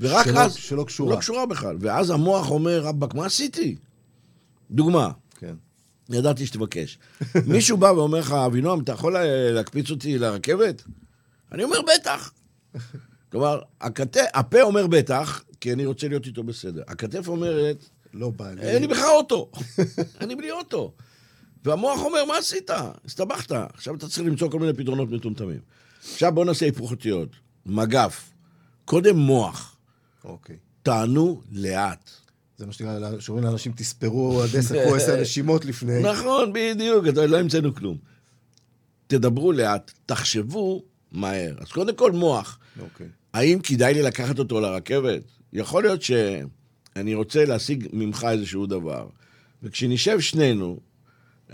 ורק 0.00 0.26
שלא- 0.26 0.38
אז... 0.40 0.54
שלא 0.54 0.84
קשורה. 0.84 1.14
לא 1.14 1.20
קשורה 1.20 1.46
בכלל. 1.46 1.76
ואז 1.80 2.10
המוח 2.10 2.50
אומר, 2.50 2.80
רבאק, 2.82 3.14
מה 3.14 3.26
עשיתי? 3.26 3.76
דוגמה. 4.70 5.10
ידעתי 6.10 6.46
שתבקש. 6.46 6.98
מישהו 7.46 7.76
בא 7.76 7.86
ואומר 7.86 8.18
לך, 8.18 8.32
אבינועם, 8.32 8.80
אתה 8.80 8.92
יכול 8.92 9.12
לה- 9.12 9.50
להקפיץ 9.50 9.90
אותי 9.90 10.18
לרכבת? 10.18 10.82
אני 11.52 11.64
אומר, 11.64 11.78
בטח. 11.94 12.32
כלומר, 13.32 13.60
הכת... 13.80 14.16
הפה 14.34 14.62
אומר 14.62 14.86
בטח, 14.86 15.44
כי 15.60 15.72
אני 15.72 15.86
רוצה 15.86 16.08
להיות 16.08 16.26
איתו 16.26 16.42
בסדר. 16.42 16.82
הכתף 16.88 17.28
אומרת, 17.28 17.76
לא 18.14 18.30
בא 18.30 18.50
לי. 18.50 18.60
אין 18.62 18.82
לי 18.82 18.88
בכלל 18.88 19.04
אוטו. 19.16 19.50
אני 20.20 20.36
בלי 20.36 20.50
אוטו. 20.50 20.92
והמוח 21.64 22.00
אומר, 22.00 22.24
מה 22.24 22.38
עשית? 22.38 22.70
הסתבכת. 23.04 23.52
עכשיו 23.52 23.94
אתה 23.94 24.08
צריך 24.08 24.26
למצוא 24.26 24.50
כל 24.50 24.58
מיני 24.58 24.72
פתרונות 24.72 25.10
מטומטמים. 25.10 25.60
עכשיו 26.12 26.32
בוא 26.34 26.44
נעשה 26.44 26.66
היפוך 26.66 26.90
אותיות. 26.90 27.28
מגף. 27.66 28.30
קודם 28.84 29.16
מוח. 29.16 29.76
אוקיי. 30.24 30.56
תענו 30.82 31.42
לאט. 31.52 32.10
זה 32.58 32.66
מה 32.66 32.72
שנקרא, 32.72 33.20
שאומרים 33.20 33.44
לאנשים, 33.46 33.72
תספרו 33.76 34.42
עד 34.42 34.56
עשר 34.56 34.88
פה 34.88 34.96
עשר 34.96 35.20
נשימות 35.20 35.64
לפני. 35.64 36.02
נכון, 36.02 36.52
בדיוק, 36.54 37.04
לא 37.06 37.38
המצאנו 37.40 37.74
כלום. 37.74 37.96
תדברו 39.06 39.52
לאט, 39.52 39.92
תחשבו 40.06 40.82
מהר. 41.12 41.54
אז 41.58 41.68
קודם 41.72 41.96
כל 41.96 42.12
מוח. 42.12 42.58
אוקיי. 42.80 43.06
האם 43.34 43.58
כדאי 43.62 43.94
לי 43.94 44.02
לקחת 44.02 44.38
אותו 44.38 44.60
לרכבת? 44.60 45.22
יכול 45.52 45.82
להיות 45.82 46.02
שאני 46.02 47.14
רוצה 47.14 47.44
להשיג 47.44 47.88
ממך 47.92 48.26
איזשהו 48.30 48.66
דבר. 48.66 49.06
וכשנשב 49.62 50.20
שנינו, 50.20 50.80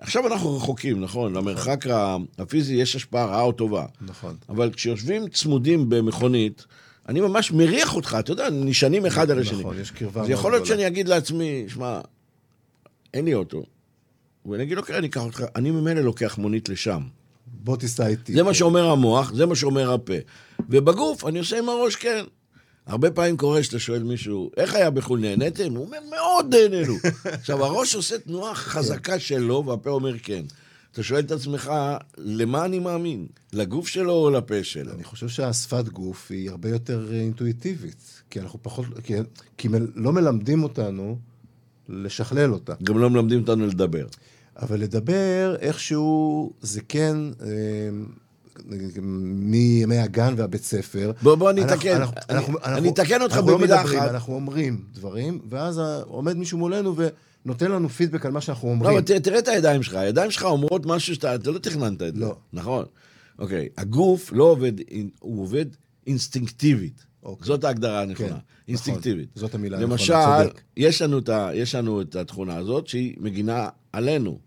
עכשיו 0.01 0.27
אנחנו 0.27 0.57
רחוקים, 0.57 1.01
נכון? 1.01 1.33
למרחק 1.33 1.87
ה- 1.87 2.17
הפיזי 2.39 2.75
יש 2.75 2.97
השפעה 2.97 3.27
רעה 3.27 3.43
או 3.43 3.53
טובה. 3.53 3.87
נכון. 4.01 4.37
אבל 4.49 4.71
כשיושבים 4.73 5.29
צמודים 5.29 5.89
במכונית, 5.89 6.67
אני 7.09 7.21
ממש 7.21 7.53
מריח 7.53 7.95
אותך, 7.95 8.17
אתה 8.19 8.33
יודע, 8.33 8.51
נשענים 8.51 9.07
אחד 9.07 9.31
על 9.31 9.39
השני. 9.39 9.59
נכון, 9.59 9.81
יש 9.81 9.91
קרבה 9.91 10.23
אז 10.23 10.31
יכול 10.31 10.53
להיות. 10.53 10.67
שאני 10.67 10.87
אגיד 10.87 11.09
לעצמי, 11.09 11.65
שמע, 11.69 12.01
אין 13.15 13.25
לי 13.25 13.35
אוטו. 13.35 13.63
ואני 14.47 14.63
אגיד 14.63 14.81
כן, 14.81 14.95
אני 14.95 15.07
אקח 15.07 15.21
אותך, 15.21 15.45
אני 15.57 15.71
ממילא 15.71 16.01
לוקח 16.01 16.39
מונית 16.39 16.69
לשם. 16.69 17.03
בוא 17.47 17.77
תיסע 17.77 18.07
איתי. 18.07 18.33
זה 18.33 18.43
מה 18.43 18.55
שאומר 18.55 18.91
המוח, 18.91 19.33
זה 19.35 19.47
מה 19.47 19.57
שאומר 19.57 19.93
הפה. 19.93 20.13
ובגוף, 20.69 21.27
אני 21.27 21.39
עושה 21.39 21.59
עם 21.59 21.69
הראש 21.69 21.97
כן. 21.97 22.25
הרבה 22.87 23.11
פעמים 23.11 23.37
קורה 23.37 23.63
שאתה 23.63 23.79
שואל 23.79 24.03
מישהו, 24.03 24.51
איך 24.57 24.75
היה 24.75 24.91
בחו"ל, 24.91 25.21
נהניתם? 25.21 25.75
הוא 25.75 25.85
אומר, 25.85 25.99
מאוד 26.11 26.55
נהנינו. 26.55 26.95
עכשיו, 27.25 27.65
הראש 27.65 27.95
עושה 27.95 28.19
תנועה 28.19 28.55
חזקה 28.55 29.19
שלו, 29.19 29.65
והפה 29.67 29.91
אומר 29.91 30.19
כן. 30.23 30.43
אתה 30.99 31.07
שואל 31.07 31.21
את 31.21 31.31
עצמך, 31.33 31.71
למה 32.19 32.65
אני 32.65 32.79
מאמין? 32.79 33.27
לגוף 33.53 33.89
שלו 33.89 34.13
או 34.13 34.31
לפה 34.31 34.65
שלו? 34.65 34.93
אני 34.93 35.05
חושב 35.05 35.29
שהשפת 35.29 35.89
גוף 35.89 36.27
היא 36.31 36.51
הרבה 36.51 36.69
יותר 36.69 37.09
אה, 37.13 37.21
אינטואיטיבית. 37.21 38.23
כי 38.31 38.41
אנחנו 38.41 38.59
פחות... 38.63 38.87
כי, 39.05 39.15
כי 39.59 39.69
מל- 39.69 39.91
לא 39.95 40.13
מלמדים 40.13 40.63
אותנו 40.63 41.19
לשכלל 41.89 42.53
אותה. 42.53 42.75
גם 42.83 42.99
לא 42.99 43.11
מלמדים 43.11 43.41
אותנו 43.41 43.67
לדבר. 43.67 44.07
אבל 44.57 44.81
לדבר, 44.81 45.57
איכשהו, 45.61 46.53
זה 46.61 46.81
כן... 46.89 47.17
אה, 47.43 47.49
מימי 49.03 49.99
הגן 49.99 50.35
והבית 50.37 50.65
ספר. 50.65 51.13
בוא- 51.23 51.35
בוא 51.35 51.51
אני 51.51 51.63
אנחנו- 51.63 51.77
אתקן. 51.77 51.97
אנחנו- 51.97 52.15
אני- 52.29 52.39
אנחנו- 52.39 52.59
אנחנו- 52.65 52.89
אתקן 52.91 53.23
אותך 53.23 53.35
אנחנו 53.35 53.51
לא 53.51 53.57
במילה 53.59 53.77
מדברים, 53.83 53.99
אחת. 53.99 54.11
אנחנו 54.11 54.35
אומרים 54.35 54.81
דברים, 54.95 55.39
ואז 55.49 55.81
עומד 56.07 56.37
מישהו 56.37 56.59
מולנו 56.59 56.95
ונותן 57.49 57.71
לנו 57.71 57.89
פידבק 57.89 58.27
על 58.27 58.33
מה 58.33 58.41
שאנחנו 58.41 58.69
לא, 58.69 58.73
אומרים. 58.73 58.93
אבל 58.93 59.19
תראה, 59.19 59.39
את 59.39 59.49
הידיים 59.49 59.83
שלך, 59.83 59.95
הידיים 59.95 60.31
שלך 60.31 60.43
אומרות 60.43 60.87
משהו 60.87 61.15
שאתה 61.15 61.35
אתה 61.35 61.51
לא 61.51 61.59
תכננת 61.59 62.03
את 62.03 62.15
זה. 62.15 62.21
לא. 62.21 62.37
נכון. 62.53 62.85
אוקיי, 63.39 63.69
הגוף 63.77 64.33
לא 64.33 64.45
עובד, 64.45 64.73
הוא 65.21 65.43
עובד 65.43 65.67
אינסטינקטיבית. 66.07 67.05
אוקיי. 67.23 67.47
זאת 67.47 67.65
ההגדרה 67.65 68.03
כן, 68.03 68.09
הנכונה, 68.09 68.29
נכון. 68.29 68.41
אינסטינקטיבית. 68.69 69.29
זאת 69.35 69.55
המילה 69.55 69.77
הנכונה, 69.77 69.93
למשל, 69.93 70.15
צודק. 70.43 70.61
יש 70.77 71.03
לנו, 71.03 71.19
את 71.19 71.29
ה, 71.29 71.51
יש 71.55 71.75
לנו 71.75 72.01
את 72.01 72.17
התכונה 72.17 72.57
הזאת 72.57 72.87
שהיא 72.87 73.15
מגינה 73.21 73.69
עלינו. 73.93 74.39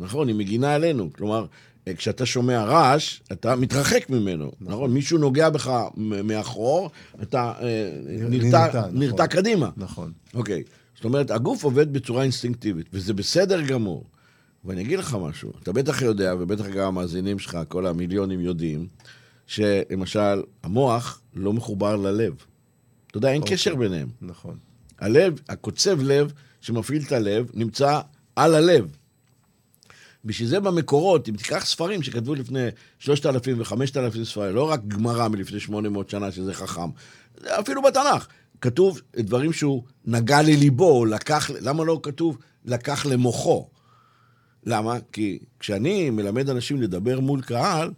נכון, 0.00 0.28
היא 0.28 0.36
מגינה 0.36 0.74
עלינו. 0.74 1.12
כלומר, 1.12 1.46
אה, 1.88 1.94
כשאתה 1.94 2.26
שומע 2.26 2.64
רעש, 2.64 3.20
אתה 3.32 3.56
מתרחק 3.56 4.10
ממנו. 4.10 4.52
נכון, 4.60 4.94
מישהו 4.94 5.18
נוגע 5.18 5.50
בך 5.50 5.72
מאחור, 5.96 6.90
אתה 7.22 7.52
אה, 7.60 7.90
נרתע 8.04 8.66
נרתע, 8.92 9.24
נכון. 9.24 9.26
קדימה. 9.26 9.70
נכון. 9.76 10.12
אוקיי. 10.34 10.62
זאת 10.96 11.04
אומרת, 11.04 11.30
הגוף 11.30 11.64
עובד 11.64 11.92
בצורה 11.92 12.22
אינסטינקטיבית, 12.22 12.86
וזה 12.92 13.14
בסדר 13.14 13.60
גמור. 13.62 14.04
ואני 14.64 14.82
אגיד 14.82 14.98
לך 14.98 15.16
משהו, 15.20 15.52
אתה 15.62 15.72
בטח 15.72 16.02
יודע, 16.02 16.34
ובטח 16.38 16.66
גם 16.66 16.86
המאזינים 16.86 17.38
שלך, 17.38 17.58
כל 17.68 17.86
המיליונים 17.86 18.40
יודעים, 18.40 18.86
שלמשל, 19.46 20.42
המוח 20.62 21.20
לא 21.34 21.52
מחובר 21.52 21.96
ללב. 21.96 22.34
אתה 23.06 23.18
יודע, 23.18 23.32
אין 23.32 23.42
אוקיי. 23.42 23.56
קשר 23.56 23.74
ביניהם. 23.74 24.08
נכון. 24.22 24.56
הלב, 24.98 25.40
הקוצב 25.48 26.02
לב 26.02 26.32
שמפעיל 26.60 27.02
את 27.06 27.12
הלב, 27.12 27.50
נמצא 27.54 28.00
על 28.36 28.54
הלב. 28.54 28.96
בשביל 30.24 30.48
זה 30.48 30.60
במקורות, 30.60 31.28
אם 31.28 31.36
תיקח 31.36 31.64
ספרים 31.66 32.02
שכתבו 32.02 32.34
לפני 32.34 32.68
3,000 32.98 33.58
ו-5,000 33.58 34.24
ספרים, 34.24 34.54
לא 34.54 34.70
רק 34.70 34.80
גמרא 34.88 35.28
מלפני 35.28 35.60
800 35.60 36.10
שנה, 36.10 36.32
שזה 36.32 36.54
חכם, 36.54 36.90
אפילו 37.44 37.82
בתנ"ך, 37.82 38.26
כתוב 38.60 39.00
דברים 39.16 39.52
שהוא 39.52 39.82
נגע 40.04 40.42
לליבו, 40.42 41.04
לקח, 41.04 41.50
למה 41.60 41.84
לא 41.84 42.00
כתוב 42.02 42.38
לקח 42.64 43.06
למוחו? 43.06 43.68
למה? 44.66 44.96
כי 45.12 45.38
כשאני 45.60 46.10
מלמד 46.10 46.50
אנשים 46.50 46.82
לדבר 46.82 47.20
מול 47.20 47.42
קהל, 47.42 47.90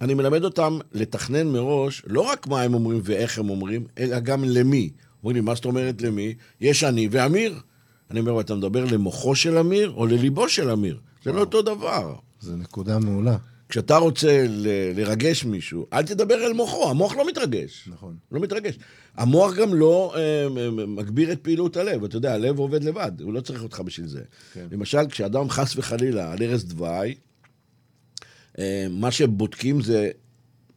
אני 0.00 0.14
מלמד 0.14 0.44
אותם 0.44 0.78
לתכנן 0.92 1.46
מראש, 1.46 2.02
לא 2.06 2.20
רק 2.20 2.46
מה 2.46 2.62
הם 2.62 2.74
אומרים 2.74 3.00
ואיך 3.04 3.38
הם 3.38 3.50
אומרים, 3.50 3.86
אלא 3.98 4.18
גם 4.20 4.44
למי. 4.44 4.90
אומרים 5.22 5.36
לי, 5.36 5.40
מה 5.40 5.54
זאת 5.54 5.64
אומרת 5.64 6.02
למי? 6.02 6.34
יש 6.60 6.84
אני 6.84 7.08
ואמיר. 7.10 7.60
אני 8.10 8.20
אומר, 8.20 8.40
אתה 8.40 8.54
מדבר 8.54 8.84
למוחו 8.84 9.34
של 9.34 9.58
אמיר 9.58 9.90
או 9.96 10.06
לליבו 10.06 10.48
של 10.48 10.70
אמיר? 10.70 11.00
זה 11.24 11.32
לא 11.32 11.40
אותו 11.40 11.62
דבר. 11.62 12.14
זו 12.40 12.56
נקודה 12.56 12.98
מעולה. 12.98 13.36
כשאתה 13.68 13.96
רוצה 13.96 14.44
ל- 14.48 15.00
לרגש 15.00 15.44
מישהו, 15.44 15.86
אל 15.92 16.02
תדבר 16.02 16.34
אל 16.46 16.52
מוחו, 16.52 16.90
המוח 16.90 17.16
לא 17.16 17.26
מתרגש. 17.28 17.88
נכון. 17.92 18.16
לא 18.32 18.40
מתרגש. 18.40 18.78
המוח 19.16 19.54
גם 19.54 19.74
לא 19.74 20.14
אה, 20.16 20.48
מ- 20.48 20.96
מגביר 20.96 21.32
את 21.32 21.38
פעילות 21.42 21.76
הלב. 21.76 22.04
אתה 22.04 22.16
יודע, 22.16 22.34
הלב 22.34 22.58
עובד 22.58 22.84
לבד, 22.84 23.12
הוא 23.20 23.32
לא 23.32 23.40
צריך 23.40 23.62
אותך 23.62 23.80
בשביל 23.80 24.06
זה. 24.06 24.20
כן. 24.52 24.66
למשל, 24.70 25.06
כשאדם 25.10 25.50
חס 25.50 25.76
וחלילה 25.76 26.32
על 26.32 26.38
ערש 26.42 26.62
דווי, 26.62 27.14
אה, 28.58 28.86
מה 28.90 29.10
שבודקים 29.10 29.80
זה 29.80 30.10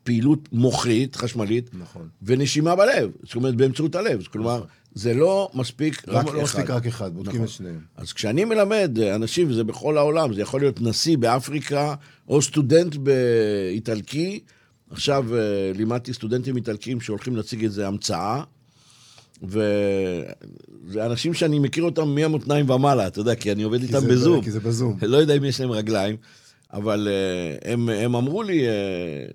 פעילות 0.03 0.49
מוחית, 0.51 1.15
חשמלית, 1.15 1.69
נכון. 1.73 2.07
ונשימה 2.21 2.75
בלב. 2.75 3.11
זאת 3.23 3.35
אומרת, 3.35 3.55
באמצעות 3.55 3.95
הלב. 3.95 4.23
כלומר, 4.23 4.63
זה 4.93 5.13
לא 5.13 5.49
מספיק 5.53 6.07
לא 6.07 6.17
רק 6.17 6.25
לא 6.25 6.31
אחד. 6.31 6.41
מספיק 6.43 6.69
רק 6.69 6.87
אחד, 6.87 7.13
בודקים 7.13 7.33
נכון. 7.35 7.45
את 7.45 7.49
שניהם. 7.51 7.79
אז 7.97 8.13
כשאני 8.13 8.45
מלמד 8.45 8.99
אנשים, 9.15 9.49
וזה 9.49 9.63
בכל 9.63 9.97
העולם, 9.97 10.33
זה 10.33 10.41
יכול 10.41 10.61
להיות 10.61 10.81
נשיא 10.81 11.17
באפריקה, 11.17 11.95
או 12.27 12.41
סטודנט 12.41 12.95
באיטלקי, 12.95 14.39
עכשיו 14.95 15.35
אה, 15.35 15.71
לימדתי 15.75 16.13
סטודנטים 16.13 16.55
איטלקים 16.55 17.01
שהולכים 17.01 17.35
להציג 17.35 17.63
איזו 17.63 17.83
המצאה, 17.83 18.43
וזה 19.43 21.05
אנשים 21.05 21.33
שאני 21.33 21.59
מכיר 21.59 21.83
אותם 21.83 22.15
מהמותניים 22.15 22.69
ומעלה, 22.69 23.07
אתה 23.07 23.19
יודע, 23.19 23.35
כי 23.35 23.51
אני 23.51 23.63
עובד 23.63 23.79
כי 23.79 23.85
איתם 23.85 23.99
זה 23.99 24.07
בזום. 24.07 24.41
כי 24.41 24.51
זה 24.51 24.59
בזום. 24.59 24.97
לא 25.01 25.17
יודע 25.17 25.37
אם 25.37 25.43
יש 25.43 25.61
להם 25.61 25.71
רגליים, 25.71 26.15
אבל 26.73 27.07
אה, 27.11 27.71
הם, 27.73 27.89
הם 27.89 28.15
אמרו 28.15 28.43
לי, 28.43 28.67
אה, 28.67 29.25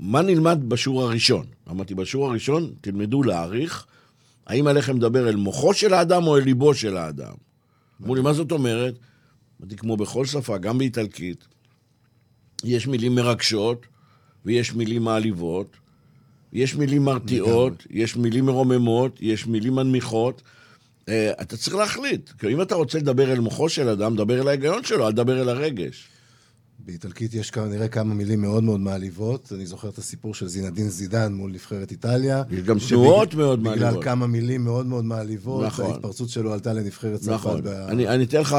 מה 0.00 0.22
נלמד 0.22 0.60
בשיעור 0.68 1.02
הראשון? 1.02 1.46
אמרתי, 1.70 1.94
בשיעור 1.94 2.26
הראשון 2.30 2.72
תלמדו 2.80 3.22
להעריך 3.22 3.86
האם 4.46 4.66
עליכם 4.66 4.96
לדבר 4.96 5.28
אל 5.28 5.36
מוחו 5.36 5.74
של 5.74 5.94
האדם 5.94 6.26
או 6.26 6.36
אל 6.36 6.42
ליבו 6.42 6.74
של 6.74 6.96
האדם. 6.96 7.34
אמרו 8.02 8.14
לי, 8.14 8.20
מה 8.20 8.32
זאת 8.32 8.52
אומרת? 8.52 8.94
אמרתי, 9.60 9.76
כמו 9.76 9.96
בכל 9.96 10.26
שפה, 10.26 10.58
גם 10.58 10.78
באיטלקית, 10.78 11.44
יש 12.64 12.86
מילים 12.86 13.14
מרגשות 13.14 13.86
ויש 14.46 14.74
מילים 14.74 15.02
מעליבות, 15.02 15.76
יש 16.52 16.74
מילים 16.74 17.04
מרתיעות, 17.04 17.86
יש 17.90 18.16
מילים 18.16 18.46
מרוממות, 18.46 19.18
יש 19.20 19.46
מילים 19.46 19.74
מנמיכות. 19.74 20.42
אה, 21.08 21.32
אתה 21.40 21.56
צריך 21.56 21.76
להחליט. 21.76 22.30
כי 22.38 22.46
אם 22.48 22.62
אתה 22.62 22.74
רוצה 22.74 22.98
לדבר 22.98 23.32
אל 23.32 23.40
מוחו 23.40 23.68
של 23.68 23.88
אדם, 23.88 24.16
דבר 24.16 24.40
אל 24.40 24.48
ההיגיון 24.48 24.84
שלו, 24.84 25.06
אל 25.06 25.12
תדבר 25.12 25.42
אל 25.42 25.48
הרגש. 25.48 26.08
באיטלקית 26.78 27.34
יש 27.34 27.50
כנראה 27.50 27.88
כמה 27.88 28.14
מילים 28.14 28.40
מאוד 28.40 28.64
מאוד 28.64 28.80
מעליבות. 28.80 29.52
אני 29.54 29.66
זוכר 29.66 29.88
את 29.88 29.98
הסיפור 29.98 30.34
של 30.34 30.46
זינדין 30.48 30.88
זידן 30.88 31.32
מול 31.32 31.50
נבחרת 31.50 31.90
איטליה. 31.90 32.42
יש 32.50 32.60
גם 32.62 32.76
תנועות 32.88 33.34
מאוד 33.34 33.62
מעליבות. 33.62 33.88
בגלל 33.90 34.02
כמה 34.02 34.26
מילים 34.26 34.64
מאוד 34.64 34.86
מאוד 34.86 35.04
מעליבות, 35.04 35.64
נכון. 35.66 35.84
ההתפרצות 35.90 36.28
שלו 36.28 36.52
עלתה 36.52 36.72
לנבחרת 36.72 37.20
צרפת. 37.20 37.34
נכון. 37.34 37.62
בה- 37.62 37.88
אני, 37.88 38.08
אני 38.08 38.24
אתן 38.24 38.40
לך. 38.40 38.56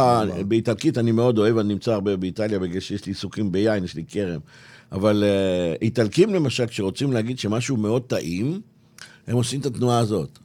באיטלקית 0.48 0.98
אני 0.98 1.12
מאוד 1.12 1.38
אוהב, 1.38 1.58
אני 1.58 1.74
נמצא 1.74 1.92
הרבה 1.94 2.16
באיטליה 2.16 2.60
בגלל 2.60 2.80
שיש 2.80 3.06
לי 3.06 3.12
עיסוקים 3.12 3.52
ביין, 3.52 3.84
יש 3.84 3.96
לי 3.96 4.04
כרם. 4.08 4.40
אבל 4.92 5.24
uh, 5.24 5.78
איטלקים 5.82 6.34
למשל, 6.34 6.66
כשרוצים 6.66 7.14
להגיד 7.14 7.40
שמשהו 7.40 7.78
מאוד 7.78 8.02
טעים, 8.02 8.62
הם 9.28 9.36
עושים 9.36 9.60
את 9.60 9.66
התנועה 9.66 10.00
הזאת. 10.00 10.40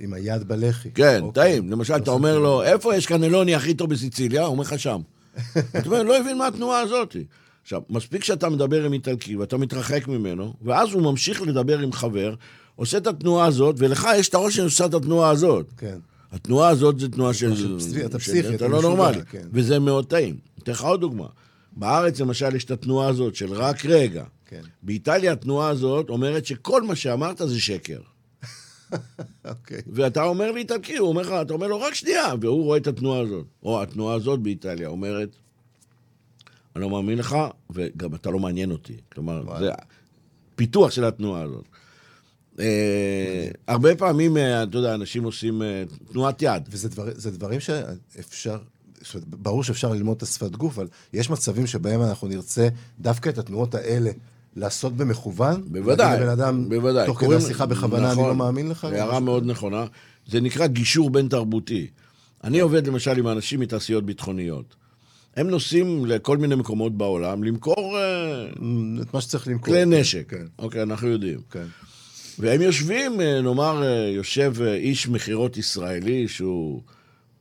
עם 0.00 0.12
היד 0.12 0.48
בלחי. 0.48 0.90
כן, 0.90 1.20
אוקיי. 1.22 1.42
טעים. 1.42 1.70
למשל, 1.70 1.96
אתה 1.96 2.10
אומר 2.10 2.38
לו, 2.38 2.62
איפה 2.62 2.96
יש 2.96 3.06
קנלוני 3.06 3.54
הכי 3.54 3.74
טוב 3.74 3.90
בסיציליה? 3.90 4.42
הוא 4.42 4.52
אומר 4.52 4.62
לך 4.62 4.78
שם. 4.78 5.00
אתה 5.56 5.86
אומר, 5.86 6.02
לא 6.02 6.18
הבין 6.18 6.38
מה 6.38 6.46
התנועה 6.46 6.80
הזאת. 6.80 7.16
עכשיו, 7.62 7.80
מספיק 7.90 8.24
שאתה 8.24 8.48
מדבר 8.48 8.84
עם 8.84 8.92
איטלקי 8.92 9.36
ואתה 9.36 9.56
מתרחק 9.56 10.08
ממנו, 10.08 10.52
ואז 10.62 10.92
הוא 10.92 11.02
ממשיך 11.02 11.42
לדבר 11.42 11.78
עם 11.78 11.92
חבר, 11.92 12.34
עושה 12.76 12.96
את 12.96 13.06
התנועה 13.06 13.46
הזאת, 13.46 13.74
ולך 13.78 14.08
יש 14.16 14.28
את 14.28 14.34
הראש 14.34 14.56
שעושה 14.56 14.86
את 14.86 14.94
התנועה 14.94 15.30
הזאת. 15.30 15.66
כן. 15.76 15.98
התנועה 16.32 16.68
הזאת 16.68 17.00
זה 17.00 17.08
תנועה 17.08 17.34
של... 17.34 17.78
אתה 18.06 18.18
פסיכי, 18.18 18.54
אתה 18.54 18.68
לא 18.68 18.82
נורמלי. 18.82 19.20
כן. 19.30 19.46
וזה 19.52 19.78
מאוד 19.78 20.06
טעים. 20.06 20.36
אתן 20.58 20.72
לך 20.72 20.82
עוד 20.82 21.00
דוגמה. 21.00 21.26
בארץ 21.72 22.20
למשל 22.20 22.56
יש 22.56 22.64
את 22.64 22.70
התנועה 22.70 23.08
הזאת 23.08 23.34
של 23.34 23.52
רק 23.52 23.84
רגע. 23.84 24.24
כן. 24.46 24.62
באיטליה 24.82 25.32
התנועה 25.32 25.68
הזאת 25.68 26.08
אומרת 26.08 26.46
שכל 26.46 26.82
מה 26.82 26.96
שאמרת 26.96 27.38
זה 27.38 27.60
שקר. 27.60 28.00
אוקיי. 29.44 29.82
ואתה 29.86 30.22
אומר 30.22 30.52
לאיטלקי, 30.52 30.96
הוא 30.96 31.08
אומר 31.08 31.22
לך, 31.22 31.32
אתה 31.42 31.52
אומר 31.52 31.66
לו, 31.66 31.80
רק 31.80 31.94
שנייה, 31.94 32.34
והוא 32.40 32.64
רואה 32.64 32.78
את 32.78 32.86
התנועה 32.86 33.20
הזאת. 33.20 33.46
או 33.62 33.82
התנועה 33.82 34.14
הזאת 34.14 34.40
באיטליה 34.40 34.88
אומרת, 34.88 35.28
אני 36.76 36.82
לא 36.82 36.90
מאמין 36.90 37.18
לך, 37.18 37.36
וגם 37.70 38.14
אתה 38.14 38.30
לא 38.30 38.38
מעניין 38.38 38.70
אותי. 38.70 38.96
כלומר, 39.12 39.42
וואלה. 39.44 39.60
זה 39.60 39.70
פיתוח 40.56 40.90
של 40.90 41.04
התנועה 41.04 41.42
הזאת. 41.42 41.64
אה, 42.60 43.48
הרבה 43.66 43.96
פעמים, 43.96 44.36
אה, 44.36 44.62
אתה 44.62 44.78
יודע, 44.78 44.94
אנשים 44.94 45.24
עושים 45.24 45.62
אה, 45.62 45.84
תנועת 46.12 46.42
יד. 46.42 46.62
וזה 46.70 46.88
דבר, 46.88 47.08
דברים 47.32 47.60
שאפשר, 47.60 48.58
ברור 49.26 49.64
שאפשר 49.64 49.92
ללמוד 49.92 50.16
את 50.16 50.22
השפת 50.22 50.50
גוף, 50.50 50.78
אבל 50.78 50.88
יש 51.12 51.30
מצבים 51.30 51.66
שבהם 51.66 52.02
אנחנו 52.02 52.28
נרצה 52.28 52.68
דווקא 53.00 53.28
את 53.28 53.38
התנועות 53.38 53.74
האלה 53.74 54.10
לעשות 54.56 54.96
במכוון. 54.96 55.62
בוודאי, 55.66 56.20
לבן 56.20 56.28
אדם, 56.28 56.68
בוודאי. 56.68 57.06
תוך 57.06 57.20
כדי 57.20 57.34
השיחה 57.34 57.66
בכוונה, 57.66 58.12
אני 58.12 58.22
לא 58.22 58.34
מאמין 58.34 58.68
לך. 58.68 58.84
הערה 58.84 59.20
מאוד. 59.20 59.46
נכונה. 59.46 59.84
זה 60.26 60.40
נקרא 60.40 60.66
גישור 60.66 61.10
בין 61.10 61.28
תרבותי. 61.28 61.86
אני 62.44 62.60
עובד 62.60 62.86
למשל 62.86 63.18
עם 63.18 63.28
אנשים 63.28 63.60
מתעשיות 63.60 64.06
ביטחוניות. 64.06 64.74
הם 65.36 65.50
נוסעים 65.50 66.06
לכל 66.06 66.36
מיני 66.36 66.54
מקומות 66.54 66.96
בעולם 66.96 67.44
למכור 67.44 67.98
אה, 67.98 68.46
את 69.02 69.14
מה 69.14 69.20
שצריך 69.20 69.48
למכור. 69.48 69.74
כלי 69.74 69.84
נשק. 69.86 70.30
כן, 70.30 70.46
אוקיי, 70.58 70.82
אנחנו 70.82 71.08
יודעים. 71.08 71.40
כן. 71.50 71.64
והם 72.38 72.62
יושבים, 72.62 73.20
אה, 73.20 73.40
נאמר, 73.40 73.82
אה, 73.82 74.08
יושב 74.08 74.54
איש 74.62 75.08
מכירות 75.08 75.56
ישראלי 75.56 76.28
שהוא... 76.28 76.82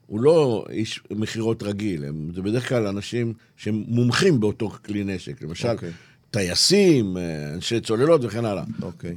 הוא 0.09 0.21
לא 0.21 0.65
איש 0.69 0.99
מכירות 1.11 1.63
רגיל, 1.63 2.05
הם, 2.05 2.31
זה 2.35 2.41
בדרך 2.41 2.69
כלל 2.69 2.87
אנשים 2.87 3.33
שהם 3.57 3.83
מומחים 3.87 4.39
באותו 4.39 4.69
כלי 4.69 5.03
נשק. 5.03 5.41
למשל, 5.41 5.67
אוקיי. 5.67 5.91
טייסים, 6.31 7.17
אה, 7.17 7.53
אנשי 7.53 7.79
צוללות 7.79 8.21
וכן 8.23 8.45
הלאה. 8.45 8.63
אוקיי, 8.81 9.15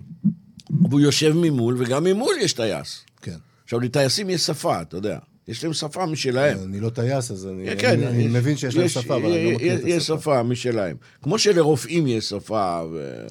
והוא 0.70 1.00
יושב 1.00 1.33
ממול, 1.37 1.76
וגם 1.78 2.05
ממול 2.05 2.35
יש 2.40 2.52
טייס. 2.52 3.05
כן. 3.22 3.37
עכשיו, 3.64 3.81
לטייסים 3.81 4.31
יש 4.31 4.40
שפה, 4.40 4.83
אתה 4.83 4.96
יודע. 4.96 5.18
יש 5.48 5.64
להם 5.64 5.72
שפה 5.72 6.07
משלהם. 6.07 6.59
אני 6.64 6.81
לא 6.81 6.90
טייס, 6.90 7.31
אז 7.31 7.46
אני, 7.46 7.76
כן, 7.78 7.90
אני, 7.90 8.07
אני 8.07 8.28
מבין 8.28 8.57
שיש 8.57 8.76
להם 8.76 8.88
שפה, 8.88 9.16
אבל 9.16 9.33
אני 9.33 9.44
לא 9.44 9.52
מכיר 9.52 9.74
את 9.74 9.81
יש 9.85 10.02
השפה. 10.02 10.20
שפה 10.20 10.42
משלהם. 10.42 10.96
כמו 11.22 11.38
שלרופאים 11.38 12.07
יש 12.07 12.28
שפה 12.28 12.83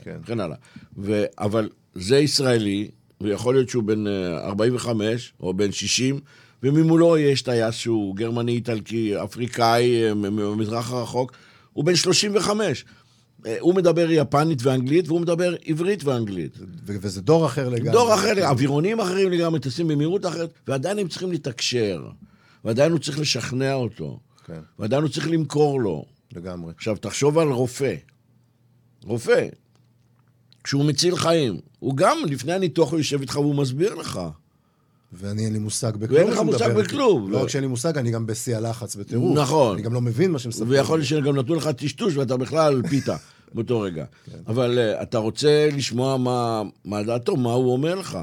כן. 0.04 0.18
וכן 0.24 0.40
הלאה. 0.40 0.58
ו... 0.98 1.24
אבל 1.38 1.70
זה 1.96 2.18
ישראלי, 2.18 2.90
ויכול 3.22 3.56
להיות 3.56 3.70
שהוא 3.70 3.84
בן 3.84 4.08
אה, 4.08 4.48
45 4.48 5.34
או 5.40 5.54
בן 5.54 5.72
60, 5.72 6.20
וממולו 6.64 7.18
יש 7.18 7.42
טייס 7.42 7.76
שהוא 7.76 8.16
גרמני, 8.16 8.52
איטלקי, 8.52 9.24
אפריקאי, 9.24 10.14
מהמזרח 10.14 10.92
הרחוק, 10.92 11.32
הוא 11.74 11.86
בן 11.86 11.96
35. 11.96 12.86
אה, 13.46 13.58
הוא 13.60 13.76
מדבר 13.76 14.12
יפנית 14.12 14.64
ואנגלית, 14.64 15.08
והוא 15.08 15.22
מדבר 15.22 15.56
עברית 15.66 16.04
ואנגלית. 16.04 16.58
ו- 16.60 16.96
וזה 17.02 17.22
דור 17.22 17.46
אחר 17.46 17.70
לגמרי. 17.70 17.92
דור 17.92 18.14
אחר, 18.14 18.48
אווירונים 18.48 19.00
אחרים 19.00 19.32
לגמרי, 19.32 19.60
טסים 19.60 19.88
במהירות 19.88 20.26
אחרת, 20.26 20.54
ועדיין 20.68 21.00
הם 21.00 21.08
צריכים 21.08 21.32
לתקשר. 21.32 22.08
ועדיין 22.66 22.92
הוא 22.92 23.00
צריך 23.00 23.20
לשכנע 23.20 23.74
אותו. 23.74 24.20
כן, 24.46 24.60
ועדיין 24.80 25.04
הוא 25.04 25.12
צריך 25.12 25.28
למכור 25.30 25.82
לו. 25.82 26.06
לגמרי. 26.36 26.74
עכשיו, 26.76 26.98
תחשוב 26.98 27.38
על 27.38 27.48
רופא. 27.48 27.96
רופא, 29.04 29.48
כשהוא 30.64 30.86
מציל 30.86 31.16
חיים, 31.16 31.60
הוא 31.80 31.98
גם, 31.98 32.18
לפני 32.28 32.54
הניתוח 32.54 32.92
הוא 32.92 33.00
יושב 33.00 33.22
איתך 33.22 33.36
והוא 33.36 33.56
מסביר 33.56 33.96
לך. 33.96 34.20
ואני 35.14 35.46
אין 35.46 35.54
לי 35.54 35.60
מושג 35.60 35.96
בכלום. 35.96 36.20
ואין 36.22 36.32
לך 36.34 36.40
מושג. 36.40 36.74
בכלום. 36.76 37.32
לא 37.32 37.42
רק 37.42 37.50
שאין 37.50 37.64
לי 37.64 37.68
מושג, 37.70 37.98
אני 37.98 38.12
גם 38.12 38.26
בשיא 38.26 38.58
הלחץ 38.58 38.96
בטירוף. 38.96 39.38
נכון. 39.38 39.74
אני 39.74 39.82
גם 39.82 39.94
לא 39.94 40.02
מבין 40.02 40.32
מה 40.32 40.40
שמספרים. 40.40 40.70
ויכול 40.72 40.98
להיות 41.00 41.08
שגם 41.08 41.36
נתנו 41.36 41.56
לך 41.56 41.68
טשטוש 41.68 42.16
ואתה 42.18 42.38
בכלל 42.38 42.82
פיתה 42.90 43.16
באותו 43.54 43.80
רגע. 43.82 44.06
אבל 44.48 44.80
uh, 45.00 45.04
אתה 45.04 45.18
רוצה 45.18 45.70
לשמוע 45.74 46.18
מה, 46.86 47.04
דעתו, 47.04 47.36
מה 47.36 47.54
הוא 47.54 47.74
אומר 47.74 47.96
לך. 47.96 48.18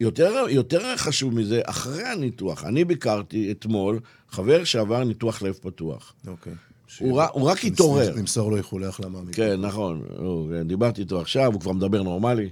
יותר, 0.00 0.34
יותר 0.48 0.96
חשוב 0.96 1.34
מזה, 1.34 1.60
אחרי 1.64 2.02
הניתוח, 2.04 2.64
אני 2.64 2.84
ביקרתי 2.84 3.52
אתמול 3.52 4.00
חבר 4.30 4.64
שעבר 4.64 5.04
ניתוח 5.04 5.42
לב 5.42 5.54
פתוח. 5.62 6.14
אוקיי. 6.26 6.52
הוא, 6.98 7.20
ר- 7.22 7.26
הוא 7.32 7.50
רק 7.50 7.64
התעורר. 7.64 8.14
נמסור 8.16 8.50
לו 8.50 8.56
איחולי 8.56 8.86
החלמה. 8.86 9.18
כן, 9.32 9.60
נכון. 9.60 10.02
כן, 10.50 10.68
דיברתי 10.68 11.00
איתו 11.00 11.20
עכשיו, 11.20 11.52
הוא 11.52 11.60
כבר 11.60 11.72
מדבר 11.72 12.02
נורמלי. 12.02 12.50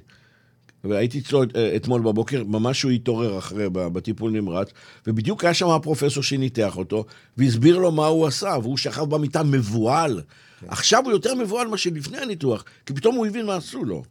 והייתי 0.85 1.19
אצלו 1.19 1.43
אה, 1.57 1.77
אתמול 1.77 2.01
בבוקר, 2.01 2.43
ממש 2.45 2.83
הוא 2.83 2.91
התעורר 2.93 3.39
אחרי, 3.39 3.65
בטיפול 3.73 4.31
נמרץ, 4.31 4.69
ובדיוק 5.07 5.45
היה 5.45 5.55
שם 5.55 5.69
הפרופסור 5.69 6.23
שניתח 6.23 6.77
אותו, 6.77 7.05
והסביר 7.37 7.79
לו 7.79 7.93
מה 7.93 8.07
הוא 8.07 8.27
עשה, 8.27 8.57
והוא 8.63 8.77
שכב 8.77 9.05
במיטה 9.05 9.43
מבוהל. 9.43 10.21
עכשיו 10.69 11.03
הוא 11.05 11.13
יותר 11.13 11.35
מבוהל 11.35 11.69
מאשר 11.69 11.91
לפני 11.95 12.19
הניתוח, 12.19 12.65
כי 12.87 12.93
פתאום 12.95 13.15
הוא 13.17 13.27
הבין 13.27 13.47
מה 13.47 13.57
עשו 13.57 13.85
לו. 13.85 14.03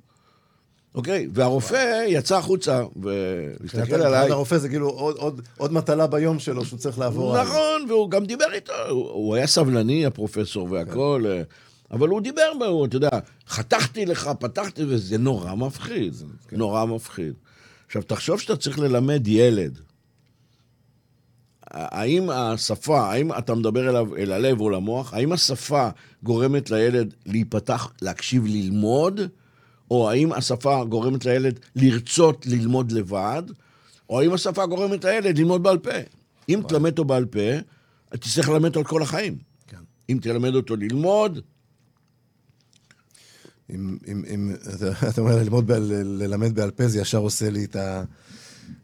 אוקיי? 0.96 1.28
והרופא 1.34 2.04
יצא 2.08 2.38
החוצה, 2.38 2.84
והסתכל 2.96 3.96
עליי. 3.96 4.32
הרופא 4.32 4.58
זה 4.58 4.70
כאילו 4.70 4.90
עוד- 4.90 5.16
עוד- 5.18 5.42
עוד 5.58 5.74
מטלה 5.74 6.08
ביום 6.08 6.40
שלו 6.40 6.66
שהוא 6.66 6.80
צריך 6.80 7.00
לעבור. 7.00 7.42
נכון, 7.42 7.86
והוא 7.90 8.10
גם 8.12 8.26
דיבר 8.26 8.54
איתו, 8.54 8.74
הוא, 8.90 9.10
הוא 9.10 9.36
היה 9.36 9.48
סבלני, 9.48 10.06
הפרופסור 10.06 10.68
והכל, 10.72 11.24
אה, 11.28 11.42
אבל 11.92 12.10
הוא 12.10 12.22
דיבר, 12.22 12.52
בו, 12.60 12.86
אתה 12.86 12.96
יודע, 12.96 13.10
חתכתי 13.48 14.06
לך, 14.06 14.30
פתחתי, 14.40 14.84
וזה 14.88 15.18
נורא 15.18 15.56
מפחיד, 15.56 16.14
נורא 16.52 16.86
מפחיד. 16.86 17.34
עכשיו, 17.86 18.02
תחשוב 18.04 18.40
שאתה 18.40 18.56
צריך 18.56 18.80
ללמד 18.80 19.28
ילד. 19.28 19.80
האם 21.72 22.30
השפה, 22.30 23.12
האם 23.12 23.32
אתה 23.34 23.56
מדבר 23.56 23.90
אליו, 23.90 24.16
אל 24.16 24.32
הלב 24.32 24.62
או 24.62 24.70
למוח, 24.70 25.14
האם 25.14 25.32
השפה 25.32 25.90
גורמת 26.24 26.72
לילד 26.72 27.14
להיפתח, 27.26 27.92
להקשיב, 28.02 28.46
ללמוד, 28.46 29.22
או 29.92 30.10
האם 30.10 30.34
השפה 30.34 30.84
גורמת 30.84 31.26
לילד 31.26 31.60
לרצות 31.76 32.46
ללמוד 32.46 32.92
לבד, 32.92 33.44
או 34.10 34.20
האם 34.22 34.34
השפה 34.34 34.66
גורמת 34.66 35.04
לילד 35.04 35.38
ללמוד 35.38 35.64
בעל 35.64 35.78
פה. 35.78 35.90
אם 36.50 36.62
תלמד 36.68 36.92
אותו 36.92 37.06
בעל 37.06 37.26
פה, 37.26 37.40
תצטרך 38.10 38.50
ללמד 38.50 38.76
אותו 38.76 38.90
כל 38.90 39.02
החיים. 39.02 39.38
כן. 39.68 39.78
אם 40.10 40.18
תלמד 40.22 40.56
אותו 40.56 40.76
ללמוד, 40.76 41.40
אם, 43.76 43.98
אם, 44.08 44.24
אם 44.34 44.52
אתה, 44.76 45.08
אתה 45.10 45.22
אומר 45.22 45.36
ללמוד, 45.36 45.68
בעל, 45.68 45.92
ללמד 46.06 46.56
בעל 46.56 46.72
פה, 46.72 46.88
זה 46.88 47.00
ישר 47.00 47.18
עושה 47.18 47.50
לי 47.50 47.66
את, 47.66 47.76
ה, 47.76 48.04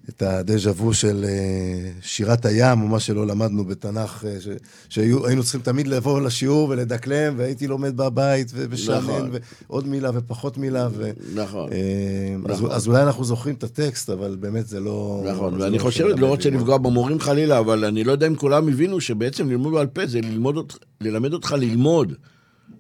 את 0.10 0.22
הדז'ה 0.22 0.72
וו 0.72 0.94
של 0.94 1.26
אה, 1.28 1.92
שירת 2.02 2.46
הים, 2.46 2.82
או 2.82 2.88
מה 2.88 3.00
שלא 3.00 3.28
למדנו 3.28 3.66
בתנ"ך, 3.66 4.26
אה, 4.26 4.42
ש, 4.42 4.48
שהיינו 4.90 5.44
צריכים 5.44 5.62
תמיד 5.62 5.88
לבוא 5.88 6.22
לשיעור 6.22 6.70
ולדקלם, 6.70 7.34
והייתי 7.38 7.68
לומד 7.68 7.98
בבית, 7.98 8.52
ובשמן, 8.56 8.98
נכון. 8.98 9.32
ועוד 9.70 9.88
מילה 9.88 10.10
ופחות 10.14 10.58
מילה. 10.58 10.88
ו, 10.92 11.12
נכון. 11.36 11.72
אה, 11.72 11.78
אז, 12.46 12.60
נכון. 12.60 12.72
אז 12.72 12.88
אולי 12.88 13.04
אנחנו 13.04 13.24
זוכרים 13.24 13.56
את 13.56 13.64
הטקסט, 13.64 14.10
אבל 14.10 14.38
באמת 14.40 14.68
זה 14.68 14.80
לא... 14.80 15.24
נכון, 15.32 15.62
ואני 15.62 15.78
לא 15.78 15.84
חושב, 15.84 16.04
לא 16.04 16.28
רוצה 16.28 16.50
ללמוד. 16.50 16.62
לפגוע 16.62 16.78
במורים 16.78 17.20
חלילה, 17.20 17.60
אבל 17.60 17.86
אני 17.86 18.04
לא 18.04 18.12
יודע 18.12 18.28
אם 18.28 18.36
כולם 18.36 18.68
הבינו 18.68 19.02
שבעצם 19.02 19.50
ללמוד 19.50 19.74
בעל 19.74 19.88
פה 19.88 20.06
זה 20.06 20.22
ללמוד, 20.22 20.74
ללמד 21.02 21.34
אותך 21.34 21.52
ללמוד. 21.52 22.14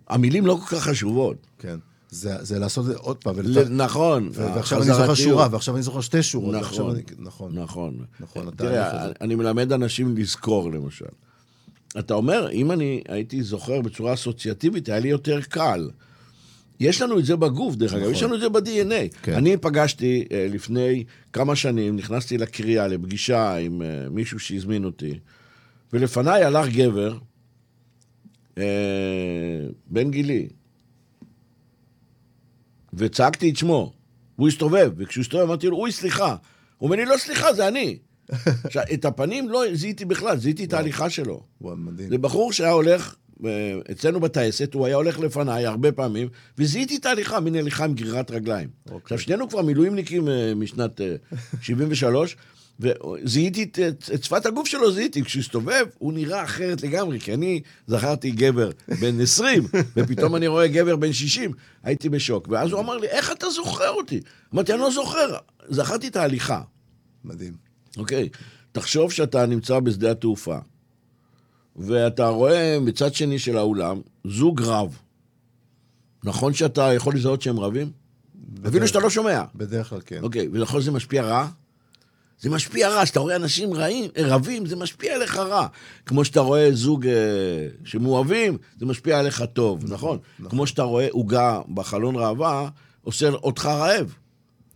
המילים 0.10 0.46
לא 0.46 0.60
כל 0.62 0.76
כך 0.76 0.84
חשובות. 0.84 1.48
כן. 1.60 1.78
זה, 2.15 2.43
זה 2.45 2.60
לעשות 2.60 2.86
את 2.86 2.91
זה 2.91 2.97
עוד 2.97 3.17
פעם. 3.17 3.36
ל- 3.43 3.69
נכון. 3.84 4.30
ו- 4.34 4.54
ועכשיו 4.56 4.82
אני 4.82 4.88
זוכר. 4.93 5.13
שורה, 5.13 5.47
ועכשיו 5.51 5.75
אני 5.75 5.84
זוכר 5.84 6.01
שתי 6.01 6.23
שורות. 6.23 6.56
נכון. 6.56 6.91
אני, 6.95 7.01
נכון. 7.19 7.60
נכון. 7.60 7.97
נכון, 8.19 8.47
התהליך 8.47 8.73
תראה. 8.91 9.10
אני 9.21 9.36
מלמד 9.36 9.71
אנשים 9.73 10.17
לזכור, 10.17 10.71
למשל. 10.71 11.06
אתה 11.99 12.13
אומר, 12.13 12.51
אם 12.51 12.71
אני 12.71 13.01
הייתי 13.10 13.43
זוכר 13.43 13.82
בצורה 13.82 14.13
אסוציאטיבית, 14.13 14.89
היה 14.89 14.99
לי 14.99 15.08
יותר 15.08 15.41
קל. 15.41 15.89
יש 16.80 17.01
לנו 17.01 17.19
את 17.19 17.25
זה 17.25 17.36
בגוף, 17.36 17.75
דרך 17.75 17.93
אגב, 17.93 18.10
יש 18.10 18.23
לנו 18.23 18.36
את 18.36 18.39
זה 18.39 18.49
ב-DNA. 18.49 19.17
כן. 19.23 19.34
אני 19.34 19.58
פגשתי 19.58 20.25
אה, 20.32 20.47
לפני 20.49 21.04
כמה 21.34 21.56
שנים, 21.56 21.95
נכנסתי 21.95 22.38
לקריאה, 22.38 22.88
לפגישה 22.88 23.56
עם 23.56 23.82
אה, 23.82 23.88
מישהו 24.10 24.39
שהזמין 24.39 24.86
אותי, 24.86 25.19
ולפניי 25.93 26.43
הלך 26.43 26.69
גבר, 26.69 27.17
אה, 28.58 28.63
בן 29.88 30.12
גילי, 30.12 30.47
וצעקתי 32.97 33.49
את 33.49 33.58
שמו, 33.58 33.93
והוא 34.38 34.47
הסתובב, 34.47 34.91
וכשהוא 34.97 35.21
הסתובב 35.21 35.43
אמרתי 35.43 35.67
לו, 35.67 35.77
אוי, 35.77 35.91
סליחה. 35.91 36.36
הוא 36.77 36.88
אומר 36.88 36.95
לי, 36.95 37.05
לא 37.05 37.17
סליחה, 37.17 37.53
זה 37.53 37.67
אני. 37.67 37.97
עכשיו, 38.63 38.84
את 38.93 39.05
הפנים 39.05 39.49
לא 39.49 39.63
זיהיתי 39.73 40.05
בכלל, 40.05 40.38
זיהיתי 40.38 40.63
את 40.63 40.73
ההליכה 40.73 41.10
שלו. 41.10 41.43
וואו, 41.62 41.75
מדהים. 41.75 42.10
זה 42.10 42.17
בחור 42.17 42.51
שהיה 42.51 42.71
הולך, 42.71 43.15
אה, 43.45 43.73
אצלנו 43.91 44.19
בטייסת, 44.19 44.73
הוא 44.73 44.86
היה 44.86 44.95
הולך 44.95 45.19
לפניי 45.19 45.65
הרבה 45.65 45.91
פעמים, 45.91 46.27
וזיהיתי 46.58 46.95
את 46.97 47.05
ההליכה, 47.05 47.39
מין 47.39 47.55
הליכה 47.55 47.86
עם 47.86 47.93
גרירת 47.93 48.31
רגליים. 48.31 48.69
אוקיי. 48.86 48.99
עכשיו, 49.03 49.19
שנינו 49.19 49.49
כבר 49.49 49.62
מילואימניקים 49.62 50.29
אה, 50.29 50.53
משנת 50.55 51.01
אה, 51.01 51.15
73, 51.62 52.38
וזיהיתי 52.80 53.64
את, 53.64 53.80
את, 53.80 54.10
את 54.14 54.24
שפת 54.24 54.46
הגוף 54.46 54.68
שלו, 54.68 54.92
זיהיתי. 54.92 55.24
כשהוא 55.24 55.42
הסתובב, 55.42 55.86
הוא 55.98 56.14
נראה 56.14 56.44
אחרת 56.44 56.84
לגמרי, 56.84 57.20
כי 57.20 57.34
אני 57.34 57.62
זכרתי 57.88 58.32
גבר 58.32 58.70
בן 59.02 59.22
20, 59.22 59.64
ופתאום 59.96 60.36
אני 60.36 60.48
רואה 60.48 60.68
גבר 60.68 60.96
בן 60.96 61.14
60, 61.14 61.52
הייתי 61.84 62.10
בשוק. 62.10 62.48
ואז 62.52 62.72
הוא 62.72 62.80
אמר 62.80 62.98
לי, 62.98 63.08
איך 63.08 63.32
אתה 63.32 63.50
זוכר 63.50 63.90
אותי? 63.90 64.20
אמרתי, 64.54 64.74
אני 64.74 64.82
לא 64.82 64.92
זוכר, 64.92 65.36
זכרתי 65.68 66.08
את 66.08 66.16
ההליכה. 66.16 66.62
מדהים. 67.26 67.54
אוקיי, 67.98 68.30
תחשוב 68.72 69.12
שאתה 69.12 69.46
נמצא 69.46 69.80
בשדה 69.80 70.12
התעופה, 70.12 70.58
ואתה 71.76 72.28
רואה 72.28 72.78
מצד 72.82 73.14
שני 73.14 73.40
של 73.40 73.58
האולם 73.58 74.02
זוג 74.28 74.62
רב. 74.62 74.98
נכון 76.24 76.54
שאתה 76.54 76.94
יכול 76.94 77.16
לזהות 77.16 77.42
שהם 77.42 77.60
רבים? 77.60 77.92
אפילו 78.68 78.88
שאתה 78.88 79.00
לא 79.00 79.10
שומע. 79.10 79.44
בדרך 79.56 79.90
כלל 79.90 80.00
כן. 80.06 80.20
אוקיי, 80.24 80.48
ולכל 80.52 80.82
זה 80.82 80.92
משפיע 80.92 81.24
רע? 81.24 81.48
זה 82.39 82.50
משפיע 82.50 82.89
רע, 82.89 83.04
כשאתה 83.06 83.19
רואה 83.19 83.36
אנשים 83.36 83.74
רעים, 83.74 84.12
אה, 84.17 84.24
רבים, 84.36 84.65
זה 84.65 84.76
משפיע 84.76 85.15
עליך 85.15 85.38
רע. 85.38 85.67
כמו 86.06 86.26
שאתה 86.26 86.39
רואה 86.39 86.69
זוג 86.74 87.08
אה, 87.08 87.13
שמאוהבים, 87.84 88.58
זה 88.80 88.86
משפיע 88.86 89.19
עליך 89.19 89.43
טוב, 89.54 89.93
נכון? 89.93 90.17
כמו 90.50 90.67
שאתה 90.67 90.84
רואה 90.84 91.08
עוגה 91.12 91.62
בחלון 91.74 92.15
ראווה, 92.15 92.69
עושה 93.02 93.30
אותך 93.30 93.65
רעב. 93.65 94.15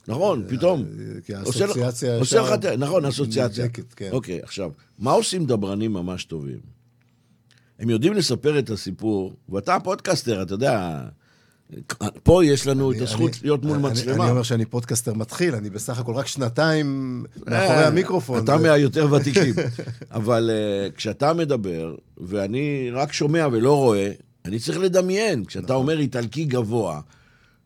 נכון, 0.07 0.45
פתאום. 0.49 0.85
כי 1.25 1.33
עושה 1.35 1.63
לך- 1.65 1.69
האסוציאציה 1.69 2.17
עושה 2.17 2.35
ישר 2.37 2.53
לך, 2.55 2.65
נכון, 2.77 3.05
אסוציאציה. 3.05 3.65
נבדקת, 3.65 3.93
כן. 3.93 4.09
אוקיי, 4.11 4.39
עכשיו, 4.43 4.71
מה 4.99 5.11
עושים 5.11 5.45
דברנים 5.45 5.93
ממש 5.93 6.25
טובים? 6.25 6.59
הם 7.79 7.89
יודעים 7.89 8.13
לספר 8.13 8.59
את 8.59 8.69
הסיפור, 8.69 9.33
ואתה 9.49 9.77
פודקאסטר, 9.83 10.41
אתה 10.41 10.53
יודע, 10.53 10.99
פה 12.23 12.45
יש 12.45 12.67
לנו 12.67 12.91
את 12.91 12.95
אני- 12.95 13.03
הזכות 13.03 13.31
אני- 13.31 13.39
להיות 13.43 13.63
מול 13.65 13.73
אני- 13.77 13.83
מצלמה. 13.83 14.23
אני 14.23 14.31
אומר 14.31 14.43
שאני 14.43 14.65
פודקאסטר 14.65 15.13
מתחיל, 15.13 15.55
אני 15.55 15.69
בסך 15.69 15.99
הכל 15.99 16.13
רק 16.13 16.27
שנתיים 16.27 16.85
מאחורי 17.47 17.59
אה, 17.77 17.87
המיקרופון. 17.87 18.43
אתה 18.43 18.57
זה- 18.57 18.63
מהיותר 18.63 19.13
ותיקים. 19.13 19.53
אבל 20.11 20.49
אה, 20.53 20.89
כשאתה 20.91 21.33
מדבר, 21.33 21.95
ואני 22.17 22.89
רק 22.93 23.13
שומע 23.13 23.47
ולא 23.51 23.77
רואה, 23.77 24.11
אני 24.45 24.59
צריך 24.59 24.79
לדמיין. 24.79 25.45
כשאתה 25.45 25.65
נכון. 25.65 25.75
אומר 25.75 25.99
איטלקי 25.99 26.45
גבוה, 26.45 27.01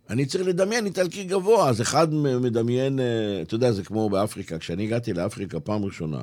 אני 0.10 0.26
צריך 0.26 0.48
לדמיין 0.48 0.86
איטלקי 0.86 1.24
גבוה. 1.24 1.70
אז 1.70 1.82
אחד 1.82 2.14
מדמיין, 2.14 3.00
אה, 3.00 3.06
אתה 3.42 3.56
יודע, 3.56 3.72
זה 3.72 3.84
כמו 3.84 4.10
באפריקה. 4.10 4.58
כשאני 4.58 4.84
הגעתי 4.84 5.14
לאפריקה 5.14 5.60
פעם 5.60 5.86
ראשונה, 5.86 6.22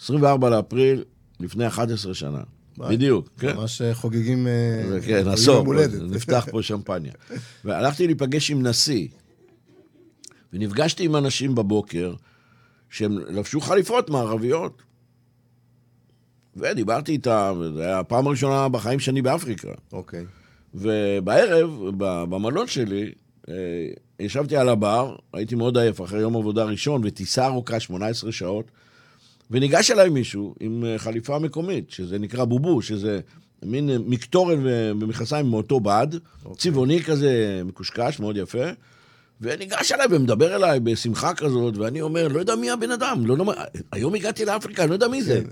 24 0.00 0.50
לאפריל, 0.50 1.04
לפני 1.40 1.66
11 1.66 2.14
שנה. 2.14 2.40
בדיוק, 2.78 3.28
כן. 3.38 3.56
ממש 3.56 3.82
אה, 3.82 3.94
חוגגים... 3.94 4.46
אה, 4.46 5.00
כן, 5.06 5.28
עשור. 5.28 5.74
נפתח 6.10 6.46
פה 6.50 6.62
שמפניה. 6.62 7.12
והלכתי 7.64 8.06
להיפגש 8.06 8.50
עם 8.50 8.66
נשיא, 8.66 9.08
ונפגשתי 10.52 11.04
עם 11.04 11.16
אנשים 11.16 11.54
בבוקר 11.54 12.14
שהם 12.90 13.18
לבשו 13.18 13.60
חליפות 13.60 14.10
מערביות. 14.10 14.82
ודיברתי 16.56 17.12
איתם, 17.12 17.60
זו 17.74 17.80
הייתה 17.80 18.00
הפעם 18.00 18.26
הראשונה 18.26 18.68
בחיים 18.68 19.00
שאני 19.00 19.22
באפריקה. 19.22 19.72
אוקיי. 19.92 20.24
ובערב, 20.74 21.70
ב- 21.98 22.24
במלון 22.24 22.66
שלי, 22.66 23.12
אה, 23.48 23.54
ישבתי 24.20 24.56
על 24.56 24.68
הבר, 24.68 25.16
הייתי 25.32 25.54
מאוד 25.54 25.78
עייף 25.78 26.00
אחרי 26.00 26.20
יום 26.20 26.36
עבודה 26.36 26.64
ראשון, 26.64 27.02
וטיסה 27.04 27.46
ארוכה, 27.46 27.80
18 27.80 28.32
שעות, 28.32 28.70
וניגש 29.50 29.90
אליי 29.90 30.08
מישהו 30.08 30.54
עם 30.60 30.84
אה, 30.84 30.98
חליפה 30.98 31.38
מקומית, 31.38 31.90
שזה 31.90 32.18
נקרא 32.18 32.44
בובו, 32.44 32.82
שזה 32.82 33.20
מין 33.62 33.90
אה, 33.90 33.96
מקטורן 33.98 34.58
ומכנסיים 35.00 35.46
מאותו 35.46 35.80
בד, 35.80 36.06
צבעוני 36.56 37.02
כזה, 37.02 37.62
מקושקש, 37.64 38.20
מאוד 38.20 38.36
יפה. 38.36 38.64
וניגש 39.40 39.92
אליי 39.92 40.06
ומדבר 40.10 40.56
אליי 40.56 40.80
בשמחה 40.80 41.34
כזאת, 41.34 41.76
ואני 41.76 42.00
אומר, 42.00 42.28
לא 42.28 42.38
יודע 42.38 42.54
מי 42.54 42.70
הבן 42.70 42.90
אדם, 42.90 43.26
לא, 43.26 43.36
לא, 43.36 43.54
היום 43.92 44.14
הגעתי 44.14 44.44
לאפריקה, 44.44 44.82
אני 44.82 44.90
לא 44.90 44.94
יודע 44.94 45.08
מי 45.08 45.22
זה. 45.22 45.42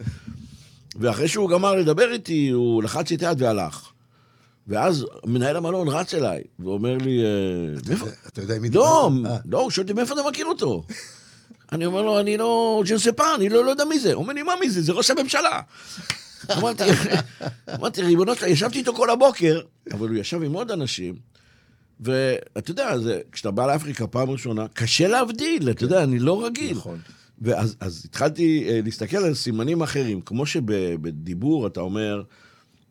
ואחרי 0.96 1.28
שהוא 1.28 1.50
גמר 1.50 1.74
לדבר 1.74 2.12
איתי, 2.12 2.48
הוא 2.48 2.82
לחץ 2.82 3.12
את 3.12 3.22
היד 3.22 3.42
והלך. 3.42 3.90
ואז 4.66 5.06
מנהל 5.26 5.56
המלון 5.56 5.88
רץ 5.88 6.14
אליי, 6.14 6.42
ואומר 6.58 6.96
לי, 6.96 7.24
אה, 7.24 7.80
מאיפה? 7.88 8.06
אתה 8.26 8.42
יודע 8.42 8.58
מי 8.58 8.70
לא, 8.70 9.10
דיבר? 9.16 9.30
אה, 9.30 9.38
לא, 9.44 9.60
הוא 9.60 9.70
שואל 9.70 9.84
אותי, 9.84 9.92
מאיפה 9.92 10.14
אתה 10.14 10.22
מכיר 10.28 10.46
אותו? 10.46 10.82
אני 11.74 11.86
אומר 11.86 12.02
לו, 12.02 12.20
אני 12.20 12.36
לא, 12.36 12.82
ג'נספה, 12.86 13.34
אני 13.34 13.48
לא, 13.48 13.64
לא 13.64 13.70
יודע 13.70 13.84
מי 13.84 13.98
זה. 13.98 14.12
הוא 14.12 14.22
אומר 14.22 14.32
לי, 14.32 14.42
מה 14.42 14.52
מי 14.60 14.70
זה? 14.70 14.82
זה 14.82 14.92
ראש 14.92 15.10
הממשלה. 15.10 15.60
אמרתי, 16.58 16.82
אמרתי, 17.74 18.02
ריבונו 18.02 18.34
שלך, 18.34 18.42
ישבתי 18.42 18.78
איתו 18.78 18.94
כל 18.94 19.10
הבוקר, 19.10 19.60
אבל 19.92 20.08
הוא 20.08 20.16
ישב 20.16 20.42
עם 20.42 20.52
עוד 20.52 20.70
אנשים, 20.70 21.14
ואתה 22.00 22.70
יודע, 22.70 22.98
זה, 22.98 23.20
כשאתה 23.32 23.50
בא 23.50 23.66
לאפריקה 23.66 24.06
פעם 24.06 24.30
ראשונה, 24.30 24.66
קשה 24.68 25.08
להבדיל, 25.08 25.70
אתה 25.70 25.84
יודע, 25.84 26.02
אני 26.02 26.18
לא 26.18 26.46
רגיל. 26.46 26.76
נכון. 26.76 26.98
ואז 27.42 27.76
אז 27.80 28.02
התחלתי 28.04 28.66
אה, 28.68 28.80
להסתכל 28.84 29.16
על 29.16 29.34
סימנים 29.34 29.82
אחרים, 29.82 30.20
כמו 30.20 30.46
שבדיבור 30.46 31.66
אתה 31.66 31.80
אומר, 31.80 32.22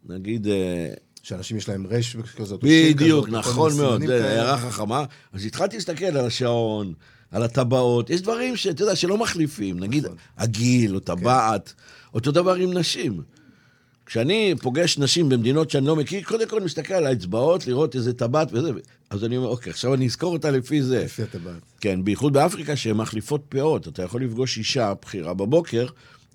נגיד, 0.05 0.47
אה, 0.47 0.93
שאנשים 1.23 1.57
יש 1.57 1.69
להם 1.69 1.87
רש 1.87 2.15
כזאת. 2.15 2.63
או 2.63 2.67
שין 2.67 2.93
בדיוק, 2.93 3.29
נכון 3.29 3.77
מאוד, 3.77 4.01
כאלה. 4.01 4.29
הערה 4.29 4.57
חכמה. 4.57 5.05
אז 5.33 5.45
התחלתי 5.45 5.75
להסתכל 5.75 6.05
על 6.05 6.25
השעון, 6.25 6.93
על 7.33 7.43
הטבעות, 7.43 8.09
יש 8.09 8.21
דברים 8.21 8.55
שאתה 8.55 8.83
יודע, 8.83 8.95
שלא 8.95 9.17
מחליפים, 9.17 9.79
נגיד 9.79 10.05
נכון. 10.05 10.17
הגיל 10.37 10.95
או 10.95 10.99
טבעת, 10.99 11.73
אותו 12.13 12.31
דבר 12.31 12.53
עם 12.53 12.73
נשים. 12.73 13.21
כשאני 14.05 14.53
פוגש 14.61 14.97
נשים 14.97 15.29
במדינות 15.29 15.69
שאני 15.69 15.85
לא 15.85 15.95
מכיר, 15.95 16.23
קודם 16.23 16.47
כל 16.47 16.55
אני 16.55 16.65
מסתכל 16.65 16.93
על 16.93 17.05
האצבעות, 17.05 17.67
לראות 17.67 17.95
איזה 17.95 18.13
טבעת 18.13 18.47
וזה, 18.51 18.71
אז 19.09 19.23
אני 19.23 19.37
אומר, 19.37 19.47
אוקיי, 19.47 19.69
עכשיו 19.69 19.93
אני 19.93 20.05
אזכור 20.05 20.33
אותה 20.33 20.51
לפי 20.51 20.81
זה. 20.81 21.03
לפי 21.03 21.23
הטבעת. 21.23 21.61
כן, 21.81 22.03
בייחוד 22.03 22.33
באפריקה 22.33 22.75
שהן 22.75 22.97
מחליפות 22.97 23.43
פאות. 23.49 23.87
אתה 23.87 24.03
יכול 24.03 24.23
לפגוש 24.23 24.57
אישה 24.57 24.93
בכירה 25.01 25.33
בבוקר, 25.33 25.85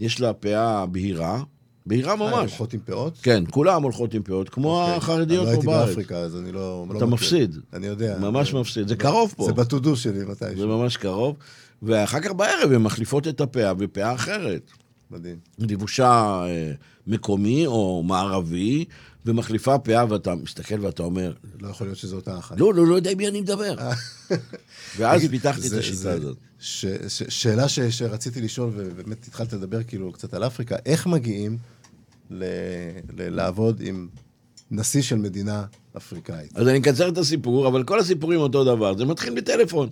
יש 0.00 0.20
לה 0.20 0.32
פאה 0.32 0.87
בהירה, 0.87 1.42
בהירה 1.88 2.11
אה, 2.12 2.16
ממש. 2.16 2.33
הולכות 2.51 2.72
עם 2.74 2.81
פאות? 2.85 3.18
כן, 3.22 3.44
כולם 3.51 3.83
הולכות 3.83 4.14
עם 4.14 4.22
פאות, 4.22 4.48
כמו 4.48 4.81
אוקיי. 4.83 4.96
החרדיות 4.96 5.40
לא 5.44 5.51
פה 5.51 5.51
הייתי 5.51 5.66
בארץ. 5.66 5.88
באפריקה, 5.88 6.16
אז 6.16 6.37
אני 6.37 6.53
לא... 6.53 6.87
לא 6.90 6.96
אתה. 6.98 7.07
מפסיד. 7.07 7.57
אני 7.72 7.87
יודע. 7.87 8.18
ממש 8.20 8.51
זה- 8.53 8.59
מפסיד. 8.59 8.88
זה 8.88 8.96
קרוב 8.96 9.35
פה. 9.37 9.44
זה 9.46 9.53
בטודו 9.53 9.96
שלי 9.96 10.18
זה 10.18 10.27
מתישהו. 10.27 10.68
ממש 10.79 10.96
קרוב. 10.96 11.37
ואחר 11.83 12.20
כך 12.20 12.33
בערב 12.33 12.72
הן 12.72 12.83
מחליפות 12.83 13.29
את 13.29 13.40
הפאה 13.40 13.74
בפאה 13.74 14.14
אחרת. 14.14 14.70
מדהים. 15.11 15.37
לבושה 15.59 16.11
אה, 16.46 16.72
מקומי 17.07 17.66
או 17.66 18.03
מערבי, 18.07 18.85
ומחליפה 19.27 19.79
פאה, 19.79 20.05
ואתה 20.09 20.35
מסתכל 20.35 20.81
ואתה 20.81 21.03
אומר, 21.03 21.33
לא 21.61 21.68
יכול 21.68 21.87
להיות 21.87 21.98
שזו 21.98 22.16
אותה 22.16 22.38
אחת. 22.38 22.61
לא, 22.61 22.74
לא, 22.74 22.87
לא 22.87 22.94
יודע 22.94 23.11
עם 23.11 23.18
מי 23.18 23.29
אני 23.29 23.40
מדבר. 23.40 23.74
ואז 24.98 25.18
תגיד, 25.20 25.31
פיתחתי 25.31 25.66
את 25.66 25.70
זה- 25.70 25.79
השיטה 25.79 25.96
זה- 25.96 26.12
הזאת. 26.12 26.37
ש- 26.61 26.85
ש- 27.09 27.22
שאלה 27.29 27.68
ש- 27.68 27.81
שרציתי 27.81 28.40
לשאול, 28.40 28.70
ובאמת 28.77 29.27
התחלת 29.29 29.53
לדבר 29.53 29.83
כאילו 29.83 30.12
קצת 30.12 30.35
על 30.35 30.46
אפריקה, 30.46 30.77
איך 30.87 31.07
מגיעים 31.07 31.59
לעבוד 33.19 33.81
עם 33.85 34.09
נשיא 34.71 35.03
של 35.03 35.17
מדינה 35.17 35.64
אפריקאית? 35.97 36.57
אז 36.57 36.69
אני 36.69 36.79
אקצר 36.79 37.09
את 37.09 37.19
הסיפור, 37.19 37.69
אבל 37.69 37.85
כל 37.85 37.99
הסיפורים 37.99 38.41
אותו 38.41 38.64
דבר. 38.64 38.97
זה 38.97 39.05
מתחיל 39.05 39.35
בטלפון. 39.35 39.88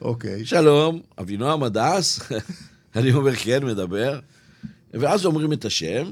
אוקיי. 0.00 0.44
שלום, 0.44 1.00
אבינועם 1.18 1.62
הדס, 1.62 2.20
אני 2.96 3.12
אומר 3.12 3.34
כן, 3.34 3.64
מדבר, 3.64 4.20
ואז 4.94 5.26
אומרים 5.26 5.52
את 5.52 5.64
השם, 5.64 6.10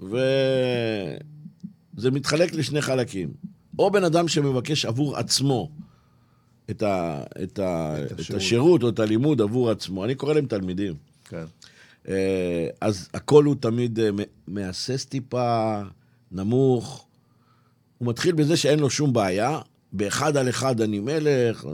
וזה 0.00 1.20
מתחלק 2.12 2.52
לשני 2.52 2.80
חלקים. 2.80 3.30
או 3.78 3.90
בן 3.90 4.04
אדם 4.04 4.28
שמבקש 4.28 4.84
עבור 4.84 5.16
עצמו 5.16 5.70
את, 6.70 6.82
ה... 6.82 7.22
את, 7.42 7.58
ה... 7.58 7.96
את 8.04 8.12
את, 8.12 8.18
השירות. 8.18 8.42
השירות 8.42 8.82
או 8.82 8.88
את 8.88 8.98
הלימוד 8.98 9.40
עבור 9.40 9.70
עצמו, 9.70 10.04
אני 10.04 10.14
קורא 10.14 10.34
להם 10.34 10.46
תלמידים. 10.46 10.94
כן. 11.24 11.44
אה, 12.08 12.68
אז 12.80 13.08
הכל 13.14 13.44
הוא 13.44 13.54
תמיד 13.60 14.00
אה, 14.00 14.08
מהסס 14.48 15.04
טיפה, 15.04 15.80
נמוך, 16.32 17.06
הוא 17.98 18.08
מתחיל 18.08 18.34
בזה 18.34 18.56
שאין 18.56 18.78
לו 18.78 18.90
שום 18.90 19.12
בעיה, 19.12 19.58
באחד 19.92 20.36
על 20.36 20.48
אחד 20.48 20.80
אני 20.80 21.00
מלך, 21.00 21.66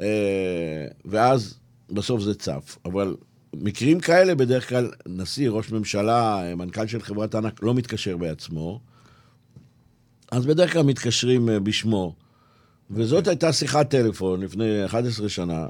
אה, 0.00 0.86
ואז 1.04 1.58
בסוף 1.90 2.20
זה 2.20 2.34
צף. 2.34 2.78
אבל 2.84 3.16
מקרים 3.54 4.00
כאלה, 4.00 4.34
בדרך 4.34 4.68
כלל 4.68 4.90
נשיא, 5.08 5.50
ראש 5.50 5.70
ממשלה, 5.70 6.42
מנכ"ל 6.56 6.86
של 6.86 7.02
חברת 7.02 7.34
ענק, 7.34 7.62
לא 7.62 7.74
מתקשר 7.74 8.16
בעצמו, 8.16 8.80
אז 10.30 10.46
בדרך 10.46 10.72
כלל 10.72 10.82
מתקשרים 10.82 11.48
בשמו. 11.62 12.14
וזאת 12.90 13.28
הייתה 13.28 13.52
שיחת 13.52 13.90
טלפון 13.90 14.40
לפני 14.40 14.84
11 14.84 15.28
שנה, 15.28 15.66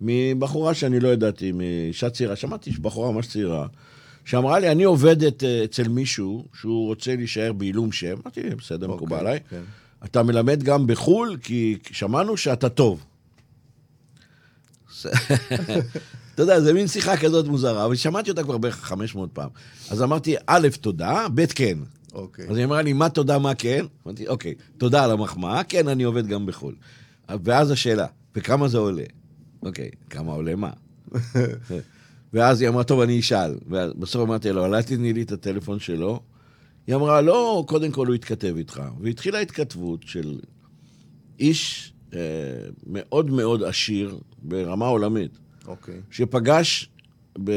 מבחורה 0.00 0.74
שאני 0.74 1.00
לא 1.00 1.08
ידעתי, 1.08 1.52
מאישה 1.52 2.10
צעירה, 2.10 2.36
שמעתי 2.36 2.70
בחורה 2.70 3.12
ממש 3.12 3.26
צעירה, 3.26 3.66
שאמרה 4.24 4.58
לי, 4.58 4.72
אני 4.72 4.84
עובדת 4.84 5.44
אה, 5.44 5.64
אצל 5.64 5.88
מישהו 5.88 6.44
שהוא 6.60 6.86
רוצה 6.86 7.16
להישאר 7.16 7.52
בעילום 7.52 7.92
שם. 7.92 8.14
אמרתי, 8.22 8.40
בסדר, 8.42 8.86
אוקיי, 8.86 8.96
מקובל 8.96 9.18
עליי. 9.18 9.40
כן. 9.50 9.62
אתה 10.04 10.22
מלמד 10.22 10.62
גם 10.62 10.86
בחו"ל, 10.86 11.36
כי 11.42 11.78
שמענו 11.90 12.36
שאתה 12.36 12.68
טוב. 12.68 13.04
אתה 16.34 16.42
יודע, 16.42 16.60
זה 16.60 16.72
מין 16.72 16.88
שיחה 16.88 17.16
כזאת 17.16 17.46
מוזרה, 17.46 17.84
אבל 17.84 17.96
שמעתי 17.96 18.30
אותה 18.30 18.42
כבר 18.42 18.58
בערך 18.58 18.76
500 18.76 19.30
פעם. 19.32 19.48
אז 19.90 20.02
אמרתי, 20.02 20.34
א', 20.46 20.68
תודה, 20.80 21.26
ב', 21.34 21.46
כן. 21.46 21.78
אוקיי. 22.12 22.48
אז 22.48 22.56
היא 22.56 22.64
אמרה 22.64 22.82
לי, 22.82 22.92
מה 22.92 23.08
תודה, 23.08 23.38
מה 23.38 23.54
כן? 23.54 23.84
אמרתי, 24.06 24.28
אוקיי, 24.28 24.54
תודה 24.78 25.04
על 25.04 25.10
המחמאה, 25.10 25.64
כן, 25.64 25.88
אני 25.88 26.02
עובד 26.02 26.26
גם 26.26 26.46
בחו"ל. 26.46 26.74
ואז 27.44 27.70
השאלה, 27.70 28.06
וכמה 28.36 28.68
זה 28.68 28.78
עולה? 28.78 29.02
אוקיי, 29.62 29.90
כמה 30.10 30.32
עולה 30.32 30.56
מה? 30.56 30.70
ואז 32.32 32.60
היא 32.60 32.68
אמרה, 32.68 32.84
טוב, 32.84 33.00
אני 33.00 33.20
אשאל. 33.20 33.54
ובסוף 33.66 34.22
אמרתי 34.22 34.52
לו, 34.52 34.66
אל 34.66 34.82
תתני 34.82 35.12
לי 35.12 35.22
את 35.22 35.32
הטלפון 35.32 35.78
שלו. 35.78 36.20
היא 36.86 36.94
אמרה, 36.94 37.20
לא, 37.20 37.64
קודם 37.68 37.90
כל 37.90 38.06
הוא 38.06 38.14
יתכתב 38.14 38.54
איתך. 38.56 38.82
והתחילה 39.00 39.38
התכתבות 39.40 40.02
של 40.02 40.38
איש 41.40 41.92
אה, 42.14 42.20
מאוד 42.86 43.30
מאוד 43.30 43.62
עשיר 43.62 44.18
ברמה 44.42 44.86
עולמית, 44.86 45.38
אוקיי. 45.66 46.00
שפגש 46.10 46.90
ב... 47.44 47.52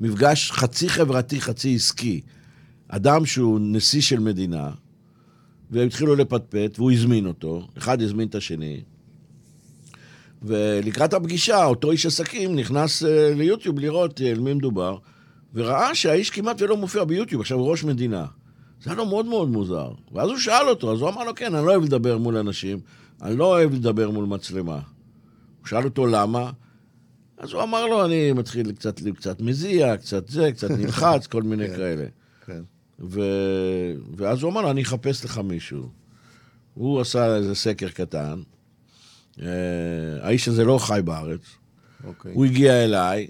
במפגש 0.00 0.50
חצי 0.50 0.88
חברתי, 0.88 1.40
חצי 1.40 1.74
עסקי, 1.74 2.20
אדם 2.88 3.26
שהוא 3.26 3.60
נשיא 3.62 4.00
של 4.00 4.20
מדינה, 4.20 4.70
והם 5.70 5.86
התחילו 5.86 6.14
לפטפט, 6.14 6.78
והוא 6.78 6.92
הזמין 6.92 7.26
אותו, 7.26 7.66
אחד 7.78 8.02
הזמין 8.02 8.28
את 8.28 8.34
השני, 8.34 8.80
ולקראת 10.42 11.14
הפגישה, 11.14 11.64
אותו 11.64 11.90
איש 11.90 12.06
עסקים 12.06 12.56
נכנס 12.56 13.02
אה, 13.02 13.34
ליוטיוב 13.34 13.78
לראות 13.78 14.20
אה, 14.20 14.30
על 14.30 14.40
מי 14.40 14.54
מדובר, 14.54 14.96
וראה 15.54 15.94
שהאיש 15.94 16.30
כמעט 16.30 16.62
ולא 16.62 16.76
מופיע 16.76 17.04
ביוטיוב, 17.04 17.40
עכשיו 17.40 17.58
הוא 17.58 17.70
ראש 17.70 17.84
מדינה. 17.84 18.26
זה 18.82 18.90
היה 18.90 18.96
לו 18.96 19.06
מאוד 19.06 19.26
מאוד 19.26 19.48
מוזר. 19.48 19.90
ואז 20.12 20.28
הוא 20.28 20.38
שאל 20.38 20.68
אותו, 20.68 20.92
אז 20.92 21.00
הוא 21.00 21.08
אמר 21.08 21.24
לו, 21.24 21.34
כן, 21.34 21.54
אני 21.54 21.66
לא 21.66 21.70
אוהב 21.70 21.82
לדבר 21.82 22.18
מול 22.18 22.36
אנשים, 22.36 22.80
אני 23.22 23.36
לא 23.36 23.44
אוהב 23.44 23.74
לדבר 23.74 24.10
מול 24.10 24.24
מצלמה. 24.24 24.80
הוא 25.60 25.66
שאל 25.66 25.84
אותו 25.84 26.06
למה, 26.06 26.50
אז 27.38 27.52
הוא 27.52 27.62
אמר 27.62 27.86
לו, 27.86 28.04
אני 28.04 28.32
מתחיל 28.32 28.72
קצת, 28.72 29.00
קצת 29.16 29.40
מזיע, 29.40 29.96
קצת 29.96 30.28
זה, 30.28 30.52
קצת 30.52 30.70
נלחץ, 30.70 31.26
כל 31.32 31.42
מיני 31.42 31.68
כן. 31.68 31.76
כאלה. 31.76 32.04
ו... 33.00 33.20
ואז 34.16 34.42
הוא 34.42 34.50
אמר 34.52 34.60
לו, 34.62 34.70
אני 34.70 34.82
אחפש 34.82 35.24
לך 35.24 35.38
מישהו. 35.38 35.88
הוא 36.74 37.00
עשה 37.00 37.36
איזה 37.36 37.54
סקר 37.54 37.88
קטן. 37.88 38.40
אה, 39.42 39.46
האיש 40.20 40.48
הזה 40.48 40.64
לא 40.64 40.78
חי 40.78 41.00
בארץ. 41.04 41.40
אוקיי. 42.04 42.32
הוא 42.34 42.44
הגיע 42.44 42.84
אליי, 42.84 43.26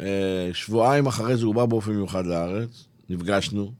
אה, 0.00 0.06
שבועיים 0.52 1.06
אחרי 1.06 1.36
זה 1.36 1.44
הוא 1.46 1.54
בא 1.54 1.66
באופן 1.66 1.92
מיוחד 1.92 2.26
לארץ, 2.26 2.86
נפגשנו, 3.10 3.72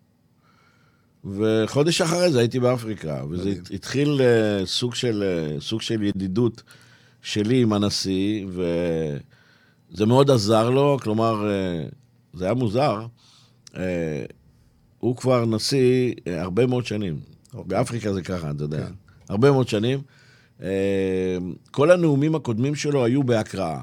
וחודש 1.24 2.00
אחרי 2.00 2.32
זה 2.32 2.38
הייתי 2.38 2.60
באפריקה, 2.60 3.22
וזה 3.30 3.42
מדהים. 3.50 3.62
הת- 3.62 3.70
התחיל 3.70 4.20
אה, 4.22 4.66
סוג 4.66 4.94
של, 4.94 5.22
אה, 5.26 5.60
סוג 5.60 5.80
של 5.82 6.02
ידידות 6.02 6.62
שלי 7.22 7.62
עם 7.62 7.72
הנשיא, 7.72 8.46
וזה 8.48 10.06
מאוד 10.06 10.30
עזר 10.30 10.70
לו, 10.70 10.98
כלומר, 11.02 11.50
אה, 11.50 11.86
זה 12.34 12.44
היה 12.44 12.54
מוזר. 12.54 13.06
הוא 15.04 15.16
כבר 15.16 15.44
נשיא 15.44 16.14
אה, 16.26 16.42
הרבה 16.42 16.66
מאוד 16.66 16.86
שנים. 16.86 17.20
אוקיי. 17.54 17.78
באפריקה 17.78 18.12
זה 18.12 18.22
ככה, 18.22 18.50
אתה 18.50 18.64
יודע. 18.64 18.86
כן. 18.86 18.92
הרבה 19.28 19.50
מאוד 19.50 19.68
שנים. 19.68 20.00
אה, 20.62 20.68
כל 21.70 21.90
הנאומים 21.90 22.34
הקודמים 22.34 22.74
שלו 22.74 23.04
היו 23.04 23.22
בהקראה. 23.22 23.80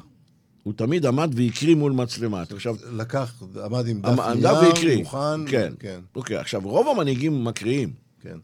הוא 0.63 0.73
תמיד 0.73 1.05
עמד 1.05 1.31
והקריא 1.35 1.75
מול 1.75 1.91
מצלמה. 1.91 2.43
עכשיו, 2.55 2.75
לקח, 2.91 3.43
עמד 3.65 3.87
עם 3.87 4.01
דף 4.01 4.55
נייר. 4.83 4.99
מוכן. 4.99 5.47
כן. 5.47 5.73
כן. 5.79 5.99
אוקיי, 6.15 6.37
עכשיו, 6.37 6.61
רוב 6.63 6.87
המנהיגים 6.87 7.43
מקריאים, 7.43 7.93
כן. 8.21 8.37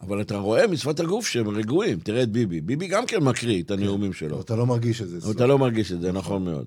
אבל 0.00 0.20
אתה 0.20 0.38
רואה 0.38 0.66
משפת 0.66 1.00
הגוף 1.00 1.26
שהם 1.26 1.48
רגועים. 1.48 2.00
תראה 2.00 2.22
את 2.22 2.30
ביבי. 2.30 2.60
ביבי 2.60 2.86
גם 2.86 3.06
כן 3.06 3.22
מקריא 3.22 3.62
את 3.62 3.70
הנאומים 3.70 4.12
שלו. 4.12 4.40
אתה 4.40 4.56
לא 4.56 4.66
מרגיש 4.66 5.02
את 5.02 5.08
זה. 5.08 5.30
אתה 5.30 5.46
לא 5.46 5.58
מרגיש 5.58 5.92
את 5.92 6.00
זה, 6.00 6.12
נכון 6.12 6.44
מאוד. 6.44 6.66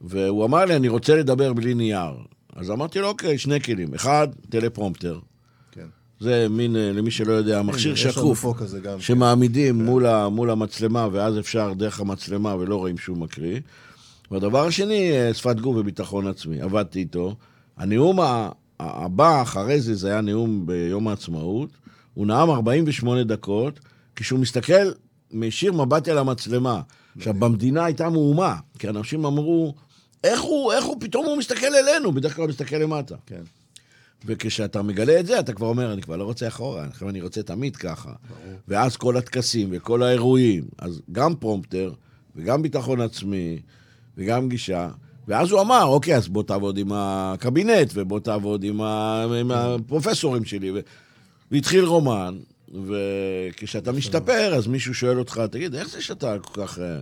והוא 0.00 0.44
אמר 0.44 0.64
לי, 0.64 0.76
אני 0.76 0.88
רוצה 0.88 1.16
לדבר 1.16 1.52
בלי 1.52 1.74
נייר. 1.74 2.35
אז 2.56 2.70
אמרתי 2.70 2.98
לו, 2.98 3.08
אוקיי, 3.08 3.38
שני 3.38 3.60
כלים. 3.60 3.94
אחד, 3.94 4.28
טלפרומפטר. 4.48 5.18
כן. 5.72 5.86
זה 6.20 6.46
מין, 6.50 6.76
אה, 6.76 6.92
למי 6.92 7.10
שלא 7.10 7.32
יודע, 7.32 7.62
מכשיר 7.62 7.94
שקוף. 7.94 8.46
כן. 8.82 9.00
שמעמידים 9.00 9.84
מול, 9.84 10.06
ה, 10.06 10.28
מול 10.28 10.50
המצלמה, 10.50 11.08
ואז 11.12 11.38
אפשר 11.38 11.72
דרך 11.72 12.00
המצלמה 12.00 12.54
ולא 12.54 12.76
רואים 12.76 12.98
שהוא 12.98 13.16
מקריא. 13.16 13.60
והדבר 14.30 14.66
השני, 14.66 15.12
אה, 15.12 15.34
שפת 15.34 15.60
גוף 15.60 15.76
וביטחון 15.76 16.26
עצמי. 16.26 16.60
עבדתי 16.60 16.98
איתו. 16.98 17.34
הנאום 17.76 18.18
הבא 18.80 19.42
אחרי 19.42 19.80
זה, 19.80 19.94
זה 19.94 20.08
היה 20.08 20.20
נאום 20.20 20.66
ביום 20.66 21.08
העצמאות. 21.08 21.70
הוא 22.14 22.26
נאם 22.26 22.50
48 22.50 23.24
דקות, 23.24 23.80
כשהוא 24.16 24.40
מסתכל, 24.40 24.90
מישיר 25.32 25.72
מבט 25.72 26.08
אל 26.08 26.18
המצלמה. 26.18 26.80
עכשיו, 27.16 27.34
במדינה 27.34 27.84
הייתה 27.84 28.10
מהומה, 28.10 28.56
כי 28.78 28.88
אנשים 28.88 29.24
אמרו, 29.24 29.74
איך 30.24 30.40
הוא, 30.40 30.72
איך 30.72 30.84
הוא, 30.84 30.96
פתאום 31.00 31.26
הוא 31.26 31.36
מסתכל 31.36 31.74
אלינו, 31.74 32.12
בדרך 32.12 32.36
כלל 32.36 32.42
הוא 32.42 32.50
מסתכל 32.50 32.76
למטה. 32.76 33.14
כן. 33.26 33.42
וכשאתה 34.24 34.82
מגלה 34.82 35.20
את 35.20 35.26
זה, 35.26 35.40
אתה 35.40 35.52
כבר 35.52 35.66
אומר, 35.66 35.92
אני 35.92 36.02
כבר 36.02 36.16
לא 36.16 36.24
רוצה 36.24 36.48
אחורה, 36.48 36.84
עכשיו 36.84 37.08
אני 37.08 37.20
רוצה 37.20 37.42
תמיד 37.42 37.76
ככה. 37.76 38.12
ברור. 38.28 38.58
ואז 38.68 38.96
כל 38.96 39.16
הטקסים 39.16 39.68
וכל 39.72 40.02
האירועים, 40.02 40.64
אז 40.78 41.00
גם 41.12 41.34
פרומפטר, 41.34 41.92
וגם 42.36 42.62
ביטחון 42.62 43.00
עצמי, 43.00 43.58
וגם 44.16 44.48
גישה. 44.48 44.88
ואז 45.28 45.50
הוא 45.50 45.60
אמר, 45.60 45.84
אוקיי, 45.84 46.16
אז 46.16 46.28
בוא 46.28 46.42
תעבוד 46.42 46.78
עם 46.78 46.92
הקבינט, 46.94 47.90
ובוא 47.94 48.20
תעבוד 48.20 48.64
עם, 48.64 48.80
ה... 48.80 49.24
עם 49.40 49.50
הפרופסורים 49.50 50.44
שלי. 50.44 50.70
ו... 50.70 50.80
והתחיל 51.50 51.84
רומן, 51.84 52.38
וכשאתה 52.86 53.92
משתפר, 53.92 54.54
אז 54.54 54.66
מישהו 54.66 54.94
שואל 54.94 55.18
אותך, 55.18 55.40
תגיד, 55.50 55.74
איך 55.74 55.88
זה 55.88 56.02
שאתה 56.02 56.36
כל 56.38 56.66
כך... 56.66 56.78
אה?" 56.78 56.98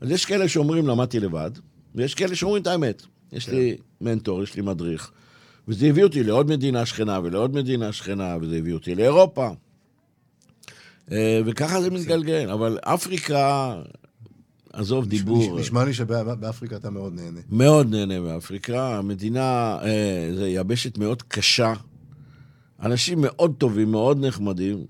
אז 0.00 0.10
יש 0.10 0.24
כאלה 0.24 0.48
שאומרים, 0.48 0.88
למדתי 0.88 1.20
לבד, 1.20 1.50
ויש 1.94 2.14
כאלה 2.14 2.34
שאומרים 2.34 2.62
את 2.62 2.66
האמת. 2.66 3.02
יש 3.32 3.48
לי 3.48 3.76
מנטור, 4.00 4.42
יש 4.42 4.54
לי 4.54 4.62
מדריך. 4.62 5.10
וזה 5.68 5.86
הביא 5.86 6.04
אותי 6.04 6.22
לעוד 6.22 6.50
מדינה 6.50 6.86
שכנה 6.86 7.20
ולעוד 7.22 7.54
מדינה 7.54 7.92
שכנה, 7.92 8.36
וזה 8.40 8.56
הביא 8.56 8.74
אותי 8.74 8.94
לאירופה. 8.94 9.50
אה, 11.12 11.40
וככה 11.46 11.82
זה 11.82 11.90
מתגלגל. 11.90 12.50
אבל 12.50 12.78
אפריקה, 12.82 13.74
עזוב 14.72 15.06
דיבור. 15.06 15.60
נשמע 15.60 15.84
לי 15.84 15.94
שבאפריקה 15.94 16.76
אתה 16.76 16.90
מאוד 16.90 17.14
נהנה. 17.14 17.40
מאוד 17.50 17.90
נהנה 17.90 18.20
מאפריקה. 18.20 18.96
המדינה, 18.96 19.78
אה, 19.82 20.30
זה 20.34 20.48
יבשת 20.48 20.98
מאוד 20.98 21.22
קשה. 21.22 21.72
אנשים 22.82 23.18
מאוד 23.20 23.54
טובים, 23.58 23.90
מאוד 23.90 24.24
נחמדים, 24.24 24.84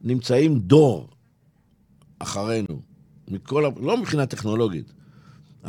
נמצאים 0.00 0.58
דור 0.58 1.08
אחרינו. 2.18 2.80
מכל, 3.28 3.70
לא 3.80 3.96
מבחינה 3.96 4.26
טכנולוגית, 4.26 4.92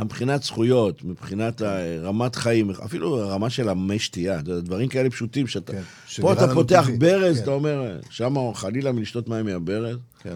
מבחינת 0.04 0.44
זכויות, 0.44 1.04
מבחינת 1.04 1.62
ה- 1.62 1.98
רמת 2.02 2.36
חיים, 2.36 2.70
אפילו 2.86 3.20
הרמה 3.20 3.50
של 3.50 3.70
המי 3.70 4.00
שתייה, 4.00 4.42
דברים 4.42 4.90
כאלה 4.90 5.10
פשוטים 5.10 5.48
שאתה... 5.48 5.74
כן, 5.74 5.82
פה 6.22 6.34
אתה 6.34 6.54
פותח 6.54 6.84
טבעי. 6.86 6.98
ברז, 6.98 7.38
כן. 7.38 7.44
אתה 7.44 7.52
אומר, 7.52 8.00
שם 8.10 8.36
חלילה 8.54 8.92
מלשתות 8.92 9.28
מים 9.28 9.46
מהברז. 9.46 9.98
כן. 10.20 10.36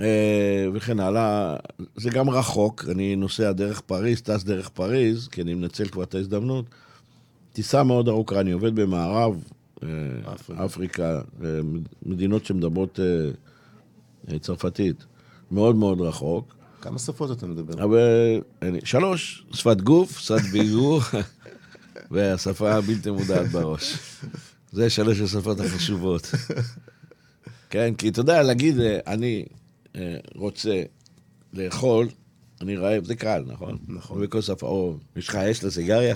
אה, 0.00 0.66
וכן 0.74 1.00
הלאה. 1.00 1.56
זה 1.96 2.10
גם 2.10 2.30
רחוק, 2.30 2.84
אני 2.90 3.16
נוסע 3.16 3.52
דרך 3.52 3.80
פריז, 3.80 4.20
טס 4.20 4.44
דרך 4.44 4.68
פריז, 4.68 5.28
כי 5.28 5.42
אני 5.42 5.54
מנצל 5.54 5.88
כבר 5.88 6.02
את 6.02 6.14
ההזדמנות. 6.14 6.64
טיסה 7.52 7.82
מאוד 7.82 8.08
ארוכה, 8.08 8.40
אני 8.40 8.52
עובד 8.52 8.74
במערב 8.74 9.42
אה, 9.82 9.88
אפריקה. 10.34 10.64
אפריקה, 10.64 11.20
אה, 11.44 11.48
מדינות 12.06 12.44
שמדברות 12.44 13.00
צרפתית. 14.40 15.04
מאוד 15.50 15.76
מאוד 15.76 16.00
רחוק. 16.00 16.56
כמה 16.86 16.98
שפות 16.98 17.38
אתה 17.38 17.46
מדבר? 17.46 17.84
אבל 17.84 18.40
אני, 18.62 18.78
שלוש, 18.84 19.46
שפת 19.52 19.80
גוף, 19.80 20.18
שפת 20.18 20.40
ביגור, 20.52 21.00
והשפה 22.10 22.72
הבלתי 22.72 23.10
מודעת 23.10 23.48
בראש. 23.48 23.98
זה 24.72 24.90
שלוש 24.90 25.20
השפות 25.20 25.60
החשובות. 25.60 26.30
כן, 27.70 27.94
כי 27.94 28.08
אתה 28.08 28.20
יודע, 28.20 28.42
להגיד, 28.42 28.80
אה, 28.80 28.98
אני 29.06 29.46
אה, 29.96 30.16
רוצה 30.34 30.82
לאכול, 31.52 32.08
אני 32.60 32.76
רעב, 32.76 33.04
זה 33.04 33.14
קל, 33.14 33.44
נכון? 33.46 33.78
נכון. 33.88 34.22
בכל 34.22 34.40
שפה, 34.40 34.66
או 34.66 34.96
יש 35.16 35.28
לך 35.28 35.34
אש 35.34 35.64
לסיגריה? 35.64 36.14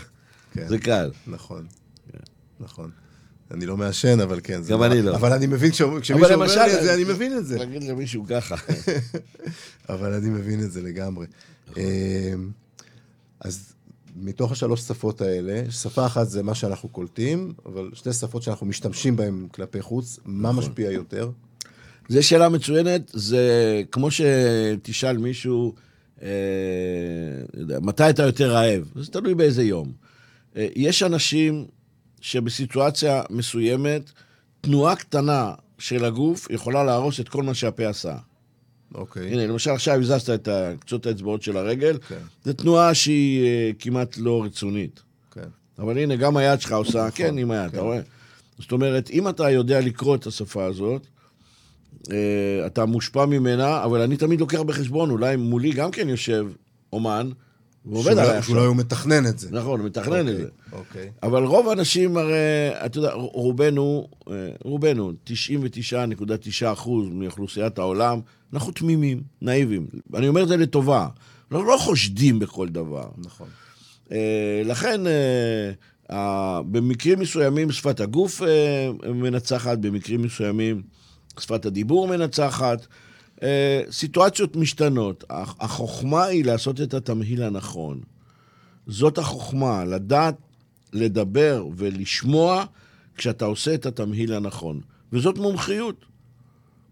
כן. 0.53 0.69
זה 0.69 0.79
קל. 0.79 1.11
נכון. 1.27 1.67
נכון. 2.61 2.91
אני 3.55 3.67
לא 3.67 3.77
מעשן, 3.77 4.21
אבל 4.21 4.41
כן. 4.43 4.61
גם 4.69 4.81
לא- 4.81 4.87
אני 4.87 5.03
לא. 5.03 5.15
אבל 5.17 5.33
אני 5.33 5.47
מבין, 5.47 5.71
כשמישהו 5.71 6.15
אומר 6.35 6.47
לי 6.67 6.79
את 6.79 6.83
זה, 6.83 6.95
אני 6.95 7.05
מבין 7.05 7.37
את 7.37 7.47
זה. 7.47 7.59
להגיד 7.59 7.83
למישהו 7.83 8.25
ככה. 8.29 8.57
אבל 9.89 10.13
אני 10.13 10.31
מבין 10.31 10.61
את 10.61 10.73
זה 10.73 10.83
לגמרי. 10.83 11.27
אמ, 11.77 12.51
אז 13.41 13.73
מתוך 14.17 14.53
השלוש 14.53 14.81
שפות 14.81 15.21
האלה, 15.21 15.63
שפה 15.71 16.07
אחת 16.07 16.29
זה 16.29 16.43
מה 16.43 16.55
שאנחנו 16.55 16.89
קולטים, 16.89 17.53
אבל 17.67 17.91
שתי 17.95 18.13
שפות 18.13 18.43
שאנחנו 18.43 18.67
משתמשים 18.67 19.17
בהן 19.17 19.47
כלפי 19.53 19.83
חוץ, 19.83 20.19
מה 20.25 20.51
נכון. 20.51 20.65
משפיע 20.65 20.91
יותר? 20.91 21.31
זו 22.09 22.23
שאלה 22.23 22.49
מצוינת, 22.49 23.11
זה 23.15 23.43
כמו 23.93 24.09
שתשאל 24.11 25.19
מישהו, 25.19 25.75
אה, 26.23 26.29
מתי 27.83 28.11
אתה 28.11 28.23
יותר 28.23 28.53
רעב? 28.53 28.93
זה 28.97 29.11
תלוי 29.11 29.35
באיזה 29.35 29.63
יום. 29.63 29.93
אה, 30.57 30.69
יש 30.77 31.03
אנשים 31.03 31.67
שבסיטואציה 32.21 33.23
מסוימת, 33.31 34.11
תנועה 34.61 34.97
קטנה 34.97 35.55
של 35.79 36.05
הגוף 36.05 36.51
יכולה 36.51 36.85
להרוס 36.85 37.21
את 37.21 37.29
כל 37.29 37.43
מה 37.43 37.55
שהפה 37.55 37.89
עשה. 37.89 38.17
אוקיי. 38.95 39.33
הנה, 39.33 39.47
למשל 39.47 39.71
עכשיו 39.71 40.01
הזזת 40.01 40.31
את 40.31 40.49
קצות 40.81 41.07
האצבעות 41.07 41.43
של 41.43 41.57
הרגל, 41.57 41.99
כן. 42.09 42.19
זו 42.45 42.53
תנועה 42.53 42.95
שהיא 42.95 43.45
אה, 43.45 43.71
כמעט 43.79 44.17
לא 44.17 44.45
רצונית. 44.45 45.03
כן. 45.31 45.49
אבל 45.79 45.99
הנה, 45.99 46.17
גם 46.17 46.37
היד 46.37 46.61
שלך 46.61 46.73
עושה, 46.73 46.99
נכון, 46.99 47.11
כן, 47.15 47.39
עם 47.39 47.51
היד, 47.51 47.71
כן. 47.71 47.77
אתה 47.77 47.81
רואה? 47.81 48.01
זאת 48.59 48.73
אומרת, 48.73 49.11
אם 49.11 49.29
אתה 49.29 49.51
יודע 49.51 49.81
לקרוא 49.81 50.17
את 50.17 50.27
השפה 50.27 50.65
הזאת, 50.65 51.07
אה, 52.11 52.67
אתה 52.67 52.85
מושפע 52.87 53.27
ממנה, 53.27 53.85
אבל 53.85 54.01
אני 54.01 54.17
תמיד 54.17 54.41
לוקח 54.41 54.61
בחשבון, 54.61 55.11
אולי 55.11 55.37
מולי 55.37 55.73
גם 55.73 55.91
כן 55.91 56.09
יושב 56.09 56.47
אומן, 56.93 57.31
ועובד 57.87 58.11
שאולי- 58.13 58.29
עליי 58.29 58.43
שאולי 58.43 58.59
עכשיו. 58.59 58.69
הוא 58.69 58.77
מתכנן 58.77 59.27
את 59.27 59.39
זה. 59.39 59.49
נכון, 59.51 59.81
הוא 59.81 59.87
מתכנן 59.87 60.29
את 60.29 60.33
אוקיי, 60.33 60.37
זה. 60.37 60.49
אוקיי. 60.73 61.11
אבל 61.23 61.45
רוב 61.45 61.69
האנשים 61.69 62.17
הרי, 62.17 62.35
אתה 62.87 62.99
יודע, 62.99 63.13
רובנו, 63.13 64.09
אה, 64.31 64.35
רובנו, 64.65 65.13
99.9 65.25 66.23
אחוז 66.73 67.09
מאוכלוסיית 67.13 67.79
העולם, 67.79 68.21
אנחנו 68.53 68.73
תמימים, 68.73 69.23
נאיבים. 69.43 69.87
אני 70.15 70.29
אומר 70.29 70.43
את 70.43 70.49
זה 70.49 70.57
לטובה. 70.57 71.09
אנחנו 71.53 71.67
לא 71.67 71.77
חושדים 71.81 72.39
בכל 72.39 72.69
דבר. 72.69 73.09
נכון. 73.19 73.49
אה, 74.13 74.63
לכן, 74.65 75.01
אה, 75.07 76.61
במקרים 76.71 77.19
מסוימים 77.21 77.71
שפת 77.73 78.01
הגוף 78.01 78.43
מנצחת, 79.15 79.79
במקרים 79.79 80.23
מסוימים 80.23 80.83
שפת 81.41 81.67
הדיבור 81.67 82.09
מנצחת. 82.09 82.87
אה, 83.43 83.83
סיטואציות 83.91 84.57
משתנות. 84.57 85.25
הח- 85.31 85.57
החוכמה 85.61 86.25
היא 86.25 86.45
לעשות 86.45 86.81
את 86.81 86.95
התמהיל 86.95 87.43
הנכון. 87.43 88.01
זאת 88.87 89.19
החוכמה, 89.19 89.85
לדעת 89.85 90.35
לדבר 90.93 91.67
ולשמוע 91.77 92.65
כשאתה 93.17 93.45
עושה 93.45 93.75
את 93.75 93.87
התמהיל 93.87 94.33
הנכון. 94.35 94.81
וזאת 95.13 95.39
מומחיות. 95.39 96.05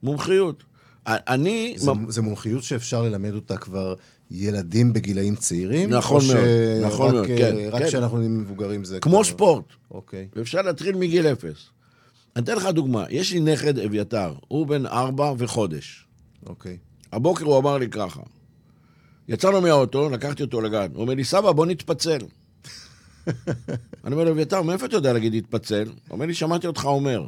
מומחיות. 0.02 0.62
אני... 1.06 1.74
זה, 1.76 1.90
זה 2.08 2.22
מומחיות 2.22 2.62
שאפשר 2.62 3.02
ללמד 3.02 3.34
אותה 3.34 3.56
כבר 3.56 3.94
ילדים 4.30 4.92
בגילאים 4.92 5.36
צעירים? 5.36 5.90
נכון 5.90 6.20
או 6.22 6.26
מאוד, 6.26 6.36
שרק, 6.36 6.86
נכון 6.92 7.14
מאוד, 7.14 7.30
אה, 7.30 7.36
כן, 7.38 7.54
רק 7.72 7.82
כן. 7.82 7.88
כשאנחנו 7.88 8.16
נהיים 8.18 8.40
מבוגרים 8.40 8.84
זה 8.84 9.00
כמו 9.00 9.12
כבר- 9.14 9.24
ספורט. 9.24 9.64
אוקיי. 9.90 10.28
ואפשר 10.36 10.62
להתחיל 10.62 10.96
מגיל 10.96 11.26
אפס. 11.26 11.56
אני 12.36 12.44
אתן 12.44 12.56
לך 12.56 12.66
דוגמה, 12.66 13.04
יש 13.10 13.32
לי 13.32 13.40
נכד 13.40 13.78
אביתר, 13.78 14.34
הוא 14.48 14.66
בן 14.66 14.86
ארבע 14.86 15.32
וחודש. 15.38 16.04
אוקיי. 16.48 16.76
הבוקר 17.12 17.44
הוא 17.44 17.58
אמר 17.58 17.78
לי 17.78 17.88
ככה, 17.88 18.20
יצאנו 19.28 19.60
מהאוטו, 19.60 20.10
לקחתי 20.10 20.42
אותו 20.42 20.60
לגן, 20.60 20.86
הוא 20.94 21.02
אומר 21.02 21.14
לי, 21.14 21.24
סבא, 21.24 21.52
בוא 21.52 21.66
נתפצל. 21.66 22.18
אני 24.04 24.12
אומר 24.12 24.24
לו, 24.24 24.30
אביתר, 24.30 24.62
מאיפה 24.62 24.86
אתה 24.86 24.96
יודע 24.96 25.12
להגיד 25.12 25.32
להתפצל? 25.32 25.84
הוא 25.84 25.94
אומר 26.10 26.26
לי, 26.26 26.34
שמעתי 26.34 26.66
אותך 26.66 26.84
אומר. 26.84 27.26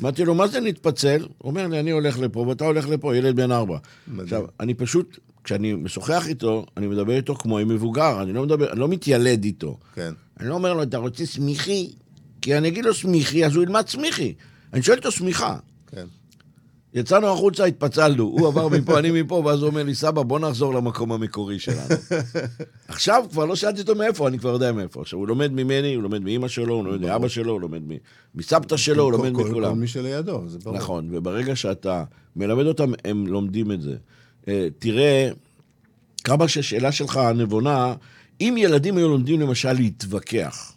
אמרתי 0.00 0.24
לו, 0.24 0.34
מה 0.34 0.48
זה 0.48 0.60
נתפצל? 0.60 1.26
הוא 1.38 1.50
אומר 1.50 1.66
לי, 1.66 1.80
אני 1.80 1.90
הולך 1.90 2.18
לפה 2.18 2.40
ואתה 2.40 2.64
הולך 2.64 2.88
לפה, 2.88 3.16
ילד 3.16 3.36
בן 3.36 3.52
ארבע. 3.52 3.78
עכשיו, 4.22 4.44
אני 4.60 4.74
פשוט, 4.74 5.18
כשאני 5.44 5.72
משוחח 5.72 6.28
איתו, 6.28 6.66
אני 6.76 6.86
מדבר 6.86 7.16
איתו 7.16 7.34
כמו 7.34 7.58
עם 7.58 7.68
מבוגר, 7.68 8.22
אני 8.22 8.32
לא 8.32 8.42
מדבר, 8.42 8.72
אני 8.72 8.80
לא 8.80 8.88
מתיילד 8.88 9.44
איתו. 9.44 9.78
כן. 9.94 10.12
אני 10.40 10.48
לא 10.48 10.54
אומר 10.54 10.74
לו, 10.74 10.82
אתה 10.82 10.96
רוצה 10.96 11.26
סמיכי? 11.26 11.92
כי 12.42 12.58
אני 12.58 12.68
אגיד 12.68 12.84
לו 12.84 12.94
סמיכי, 12.94 13.46
אז 13.46 13.56
הוא 13.56 13.62
ילמד 13.62 13.88
סמיכי. 13.88 14.34
אני 14.72 14.82
שואל 14.82 14.98
אותו 14.98 15.10
סמיכה. 15.10 15.56
כן. 15.86 16.06
יצאנו 16.98 17.26
החוצה, 17.32 17.64
התפצלנו. 17.64 18.24
הוא 18.24 18.46
עבר 18.48 18.68
מפה, 18.68 18.98
אני 18.98 19.22
מפה, 19.22 19.42
ואז 19.44 19.60
הוא 19.62 19.68
אומר 19.68 19.82
לי, 19.82 19.94
סבא, 19.94 20.22
בוא 20.22 20.38
נחזור 20.38 20.74
למקום 20.74 21.12
המקורי 21.12 21.58
שלנו. 21.58 21.94
עכשיו 22.88 23.24
כבר 23.30 23.44
לא 23.44 23.56
שאלתי 23.56 23.80
אותו 23.80 23.94
מאיפה, 23.94 24.28
אני 24.28 24.38
כבר 24.38 24.50
יודע 24.50 24.72
מאיפה. 24.72 25.00
עכשיו, 25.00 25.18
הוא 25.18 25.28
לומד 25.28 25.52
ממני, 25.52 25.94
הוא 25.94 26.02
לומד 26.02 26.22
מאימא 26.22 26.48
שלו, 26.48 26.74
הוא 26.74 26.84
לומד 26.84 27.00
מאבא 27.00 27.28
שלו, 27.28 27.52
הוא 27.52 27.60
לומד 27.60 27.82
מסבתא 28.34 28.76
שלו, 28.76 29.02
הוא 29.04 29.12
לומד 29.12 29.32
כל- 29.36 29.42
כל 29.42 29.50
מכולם. 29.50 29.80
מי 29.80 29.86
שלידו, 29.86 30.42
זה 30.48 30.58
ברור. 30.58 30.76
נכון, 30.76 31.08
וברגע 31.12 31.56
שאתה 31.56 32.04
מלמד 32.36 32.66
אותם, 32.66 32.92
הם 33.04 33.26
לומדים 33.26 33.72
את 33.72 33.82
זה. 33.82 33.96
אה, 34.48 34.68
תראה, 34.78 35.30
כמה 36.24 36.48
שהשאלה 36.48 36.92
שלך 36.92 37.20
נבונה, 37.34 37.94
אם 38.40 38.54
ילדים 38.58 38.96
היו 38.96 39.08
לומדים 39.08 39.40
למשל 39.40 39.72
להתווכח, 39.72 40.72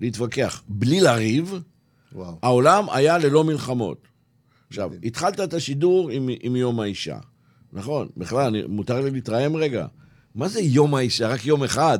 להתווכח 0.00 0.62
בלי 0.68 1.00
לריב, 1.00 1.54
וואו. 2.12 2.34
העולם 2.42 2.84
היה 2.92 3.18
ללא 3.18 3.44
מלחמות. 3.44 4.13
עכשיו. 4.74 4.90
התחלת 5.04 5.40
את 5.40 5.54
השידור 5.54 6.10
עם, 6.10 6.28
עם 6.40 6.56
יום 6.56 6.80
האישה. 6.80 7.18
נכון, 7.72 8.08
בכלל, 8.16 8.46
אני, 8.46 8.62
מותר 8.68 9.00
לי 9.00 9.10
להתרעם 9.10 9.56
רגע. 9.56 9.86
מה 10.34 10.48
זה 10.48 10.60
יום 10.60 10.94
האישה? 10.94 11.28
רק 11.28 11.46
יום 11.46 11.64
אחד? 11.64 11.98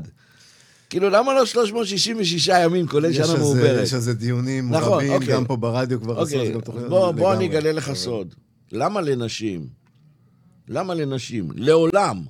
כאילו, 0.90 1.10
למה 1.10 1.34
לא 1.34 1.46
366 1.46 2.48
ימים, 2.62 2.86
כולל 2.86 3.12
שנה 3.12 3.38
מעוברת? 3.38 3.82
יש 3.82 3.94
על 3.94 4.00
זה 4.00 4.14
דיונים 4.14 4.70
נכון, 4.70 4.92
רבים, 4.92 5.12
אוקיי. 5.12 5.34
גם 5.34 5.44
פה 5.44 5.56
ברדיו 5.56 6.00
כבר 6.00 6.12
עשו 6.12 6.22
על 6.22 6.26
זה 6.28 6.36
אוקיי, 6.36 6.52
גם 6.54 6.60
תוכניות. 6.60 6.88
בוא, 6.88 7.10
בוא 7.10 7.34
אני. 7.34 7.46
אגלה 7.46 7.72
לך 7.72 7.92
סוד. 7.92 8.34
למה 8.72 9.00
לנשים? 9.00 9.66
למה 10.68 10.94
לנשים? 10.94 11.48
לעולם, 11.54 12.24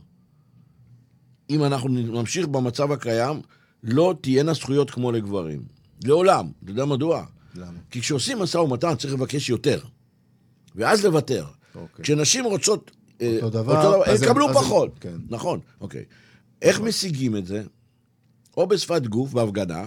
אם 1.51 1.65
אנחנו 1.65 1.89
נמשיך 1.89 2.47
במצב 2.47 2.93
הקיים, 2.93 3.41
לא 3.83 4.15
תהיינה 4.21 4.53
זכויות 4.53 4.91
כמו 4.91 5.13
לגברים. 5.13 5.63
לעולם. 6.05 6.47
אתה 6.65 6.71
יודע 6.71 6.85
מדוע? 6.85 7.25
למה? 7.55 7.79
כי 7.91 8.01
כשעושים 8.01 8.39
משא 8.39 8.59
ומתן 8.59 8.95
צריך 8.95 9.15
לבקש 9.15 9.49
יותר, 9.49 9.81
ואז 10.75 11.05
לוותר. 11.05 11.45
אוקיי. 11.75 12.05
כשנשים 12.05 12.45
רוצות... 12.45 12.91
אה, 13.21 13.37
אותו 13.37 13.51
דבר, 13.51 14.03
הם- 14.07 14.17
יקבלו 14.23 14.49
פחות. 14.55 14.99
כן. 15.01 15.15
נכון, 15.29 15.61
אוקיי. 15.81 16.05
איך 16.63 16.81
משיגים 16.81 17.37
את 17.37 17.47
זה? 17.47 17.63
או 18.57 18.67
בשפת 18.67 19.07
גוף, 19.07 19.33
בהפגנה, 19.33 19.85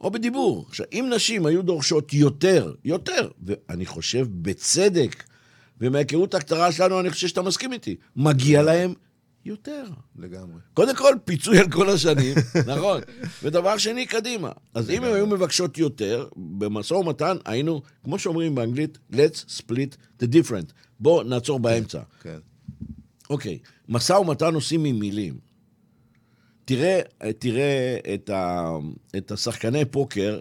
או 0.00 0.10
בדיבור. 0.10 0.66
עכשיו, 0.68 0.86
אם 0.92 1.10
נשים 1.14 1.46
היו 1.46 1.62
דורשות 1.62 2.12
יותר, 2.12 2.74
יותר, 2.84 3.28
ואני 3.42 3.86
חושב 3.86 4.26
בצדק, 4.32 5.24
ומההיכרות 5.80 6.34
הקצרה 6.34 6.72
שלנו, 6.72 7.00
אני 7.00 7.10
חושב 7.10 7.28
שאתה 7.28 7.42
מסכים 7.42 7.72
איתי, 7.72 7.96
מגיע 8.16 8.62
להם 8.62 8.94
יותר. 9.46 9.84
לגמרי. 10.16 10.60
קודם 10.74 10.96
כל, 10.96 11.14
פיצוי 11.24 11.58
על 11.58 11.70
כל 11.70 11.88
השנים, 11.90 12.34
נכון. 12.76 13.00
ודבר 13.42 13.78
שני, 13.78 14.06
קדימה. 14.06 14.50
אז 14.74 14.90
אם 14.90 15.04
הם 15.04 15.14
היו 15.14 15.26
מבקשות 15.26 15.78
יותר, 15.78 16.28
במשא 16.36 16.94
ומתן 16.94 17.36
היינו, 17.44 17.82
כמו 18.04 18.18
שאומרים 18.18 18.54
באנגלית, 18.54 18.98
let's 19.12 19.60
split 19.60 20.22
the 20.22 20.26
different. 20.26 20.72
בואו 21.00 21.22
נעצור 21.22 21.60
באמצע. 21.60 22.00
כן. 22.22 22.38
אוקיי, 23.30 23.58
משא 23.88 24.12
ומתן 24.12 24.54
עושים 24.54 24.84
עם 24.84 24.98
מילים. 24.98 25.34
תראה, 26.64 27.00
תראה 27.38 27.98
את, 28.14 28.30
ה, 28.30 28.70
את 29.16 29.30
השחקני 29.30 29.84
פוקר, 29.84 30.38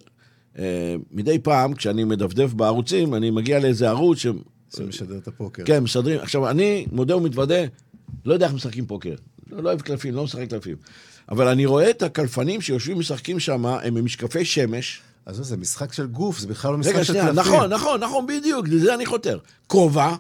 אה, 0.60 0.96
מדי 1.12 1.40
פעם, 1.40 1.74
כשאני 1.74 2.04
מדפדף 2.04 2.54
בערוצים, 2.54 3.16
אני 3.16 3.32
מגיע 3.32 3.60
לאיזה 3.60 3.90
ערוץ 3.90 4.18
ש... 4.18 4.28
שמשדר 4.76 5.18
את 5.18 5.28
הפוקר. 5.28 5.64
כן, 5.66 5.84
משדרים. 5.84 6.20
עכשיו, 6.20 6.50
אני 6.50 6.86
מודה 6.92 7.18
ומתוודה, 7.18 7.62
לא 8.26 8.34
יודע 8.34 8.46
איך 8.46 8.54
משחקים 8.54 8.86
פוקר. 8.86 9.16
לא, 9.50 9.64
לא 9.64 9.70
אוהב 9.70 9.82
קלפים, 9.82 10.14
לא 10.16 10.24
משחק 10.24 10.50
קלפים. 10.50 10.76
אבל 11.30 11.48
אני 11.48 11.66
רואה 11.66 11.90
את 11.90 12.02
הקלפנים 12.04 12.62
שיושבים 12.62 12.98
ומשחקים 12.98 13.40
שם, 13.40 13.66
הם 13.66 13.98
עם 13.98 14.06
משקפי 14.06 14.46
שמש. 14.46 15.02
אז 15.26 15.36
זה 15.36 15.58
משחק 15.58 15.94
של 15.94 16.06
גוף, 16.08 16.40
זה 16.40 16.48
בכלל 16.48 16.72
לא 16.72 16.78
משחק 16.78 17.04
של 17.04 17.14
קלפים. 17.14 17.36
נכון, 17.40 17.74
נכון, 17.74 18.00
נכון, 18.04 18.28
בדיוק, 18.28 18.68
לזה 18.68 18.94
אני 18.96 19.06
חותר. 19.06 19.38
כובע, 19.68 20.16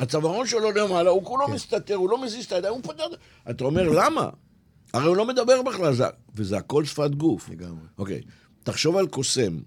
הצווארון 0.00 0.46
שלו 0.46 0.70
למעלה, 0.70 1.10
הוא 1.10 1.24
כולו 1.24 1.48
מסתתר, 1.48 1.94
הוא 1.94 2.10
לא 2.10 2.22
מזיז 2.24 2.44
את 2.44 2.52
הידיים, 2.52 2.74
הוא 2.74 2.82
פותח... 2.82 3.04
אתה 3.50 3.64
אומר, 3.64 3.88
למה? 3.88 4.28
הרי 4.94 5.06
הוא 5.06 5.16
לא 5.16 5.26
מדבר 5.26 5.62
בכלל, 5.62 5.94
זה- 5.94 6.04
וזה 6.34 6.56
הכל 6.58 6.84
שפת 6.84 7.10
גוף. 7.10 7.48
לגמרי. 7.48 7.84
אוקיי, 7.98 8.20
תחשוב 8.62 8.96
על 8.96 9.06
קוסם. 9.06 9.58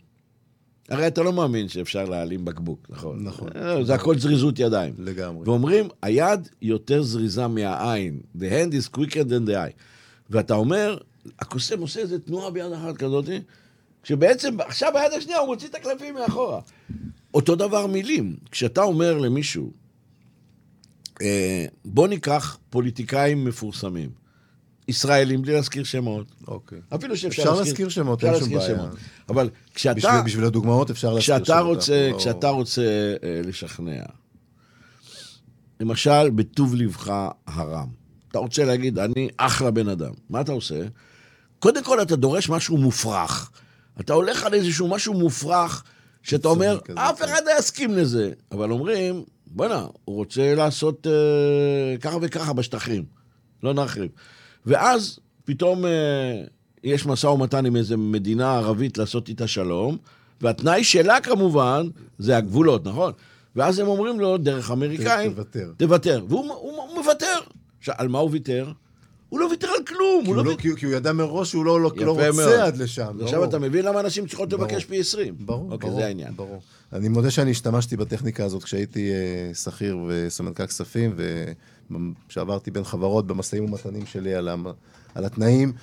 הרי 0.90 1.08
אתה 1.08 1.24
לא 1.24 1.34
מאמין 1.34 1.70
שאפשר 1.70 2.06
להעלים 2.06 2.46
בקבוק, 2.46 2.88
נכון? 2.90 3.24
נכון. 3.24 3.50
אה, 3.56 3.84
זה 3.84 3.96
הכל 3.96 4.20
זריזות 4.20 4.60
ידיים. 4.60 4.94
לגמרי. 4.98 5.50
ואומרים, 5.50 5.88
היד 6.02 6.50
יותר 6.62 7.04
זריזה 7.04 7.48
מהעין. 7.48 8.20
The 8.38 8.42
hand 8.42 8.74
is 8.74 8.98
quicker 8.98 9.24
than 9.24 9.50
the 9.50 9.54
eye. 9.54 9.74
ואתה 10.30 10.54
אומר, 10.54 10.98
הקוסם 11.40 11.82
עושה 11.82 12.00
איזה 12.00 12.20
תנועה 12.20 12.52
ביד 12.52 12.72
אחת 12.72 12.98
כזאת, 12.98 13.26
כשבעצם 14.04 14.62
עכשיו 14.62 14.92
ביד 14.94 15.14
השנייה 15.18 15.40
הוא 15.40 15.48
מוציא 15.48 15.68
את 15.68 15.76
הקלפים 15.76 16.16
מאחורה. 16.16 16.62
אותו 17.34 17.56
דבר 17.56 17.88
מילים. 17.88 18.36
כשאתה 18.52 18.82
אומר 18.82 19.18
למישהו, 19.18 19.72
אה, 21.22 21.66
בוא 21.86 22.08
ניקח 22.08 22.58
פוליטיקאים 22.70 23.46
מפורסמים. 23.46 24.23
ישראלים, 24.88 25.42
בלי 25.42 25.54
להזכיר 25.54 25.84
שמות. 25.84 26.28
אוקיי. 26.48 26.80
אפילו 26.96 27.18
שאפשר 27.18 27.42
אפשר 27.42 27.56
להזכיר 27.60 27.90
שמות, 27.90 28.24
אפשר 28.24 28.34
אין 28.34 28.44
שום 28.44 28.54
להזכיר 28.54 28.76
בעיה. 28.76 28.88
שמות. 28.90 29.00
אבל 29.30 29.50
כשאתה... 29.76 29.96
בשביל, 29.98 30.22
בשביל 30.26 30.46
הדוגמאות 30.46 30.90
אפשר 30.90 31.14
להזכיר 31.14 31.36
כשאתה 31.36 31.60
שמות, 31.60 31.76
רוצה, 31.76 31.96
אנחנו 32.00 32.14
לא- 32.14 32.20
כשאתה 32.20 32.50
רוצה 32.50 32.82
אה, 33.24 33.42
לשכנע, 33.46 34.04
למשל, 35.80 36.30
בטוב 36.30 36.76
לבך 36.76 37.12
הרם, 37.48 37.88
אתה 38.32 38.40
רוצה 38.40 38.66
להגיד, 38.66 39.00
אני 39.00 39.30
אחלה 39.38 39.72
בן 39.72 39.88
אדם, 39.90 40.12
מה 40.30 40.42
אתה 40.42 40.52
עושה? 40.52 40.80
קודם 41.60 41.84
כל 41.84 42.02
אתה 42.02 42.16
דורש 42.16 42.50
משהו 42.50 42.78
מופרך. 42.78 43.52
אתה 44.00 44.14
הולך 44.14 44.44
על 44.44 44.54
איזשהו 44.54 44.88
משהו 44.88 45.14
מופרך, 45.14 45.84
שאתה 46.24 46.48
אומר, 46.48 46.80
אף 46.96 47.20
כן. 47.20 47.26
אחד 47.26 47.42
לא 47.46 47.52
יסכים 47.60 47.92
לזה. 47.98 48.32
אבל 48.52 48.72
אומרים, 48.72 49.24
בוא'נה, 49.48 49.86
הוא 50.06 50.16
רוצה 50.16 50.56
לעשות 50.56 51.08
אה, 51.08 51.98
ככה 51.98 52.18
וככה 52.22 52.54
בשטחים, 52.54 53.04
לא 53.64 53.74
נרחיב. 53.74 54.08
ואז 54.66 55.20
פתאום 55.46 55.86
אה, 55.86 56.44
יש 56.84 57.06
משא 57.06 57.28
ומתן 57.28 57.66
עם 57.66 57.76
איזו 57.76 57.98
מדינה 57.98 58.56
ערבית 58.58 58.98
לעשות 58.98 59.30
איתה 59.30 59.48
שלום, 59.48 59.98
והתנאי 60.42 60.84
שלה 60.84 61.22
כמובן, 61.22 61.88
זה 62.20 62.38
הגבולות, 62.38 62.88
נכון? 62.88 63.12
ואז 63.56 63.80
הם 63.80 63.88
אומרים 63.88 64.20
לו, 64.20 64.38
דרך 64.38 64.72
אמריקאים, 64.72 65.34
תוותר. 65.34 65.72
תוותר. 65.78 66.26
והוא 66.30 66.46
הוא, 66.46 66.54
הוא 66.90 66.96
מוותר. 66.98 67.40
עכשיו, 67.80 67.96
על 67.98 68.08
מה 68.08 68.20
הוא 68.20 68.30
ויתר? 68.32 68.72
הוא 69.30 69.40
לא 69.40 69.46
ויתר 69.46 69.68
על 69.68 69.84
כלום. 69.88 70.22
כי 70.24 70.28
הוא 70.30 70.36
הוא 70.38 70.46
לא 70.46 70.52
לא- 70.52 70.58
כי- 70.58 70.76
כי 70.76 70.86
הוא 70.86 70.94
ידע 70.94 71.14
מראש 71.14 71.50
שהוא 71.50 71.66
לא 71.66 71.82
לא- 71.82 71.92
לא 71.98 72.16
מאוד. 72.16 72.30
רוצה 72.30 72.66
עד 72.66 72.78
לשם. 72.78 73.18
עכשיו 73.22 73.40
ברור. 73.40 73.46
אתה 73.50 73.60
מבין 73.60 73.86
למה 73.86 74.00
אנשים 74.00 74.28
צריכות 74.28 74.50
ברור. 74.50 74.64
לבקש 74.64 74.86
פי 74.86 75.00
20. 75.00 75.36
ברור, 75.40 75.72
אוקיי, 75.72 75.90
ברור, 75.90 76.02
זה 76.02 76.08
העניין. 76.08 76.34
ברור. 76.36 76.62
אני 76.94 77.10
מודה 77.10 77.32
שאני 77.32 77.52
השתמשתי 77.52 77.98
בטכניקה 77.98 78.46
הזאת 78.46 78.64
כשהייתי 78.64 79.12
אה, 79.12 79.54
שכיר 79.56 79.98
וסמנכ"ל 80.08 80.66
כספים, 80.66 81.16
וכשעברתי 81.92 82.72
בין 82.72 82.84
חברות 82.84 83.28
במשאים 83.28 83.66
ומתנים 83.66 84.06
שלי 84.06 84.36
על, 84.36 84.48
המ... 84.48 84.66
על 85.16 85.26
התנאים. 85.26 85.74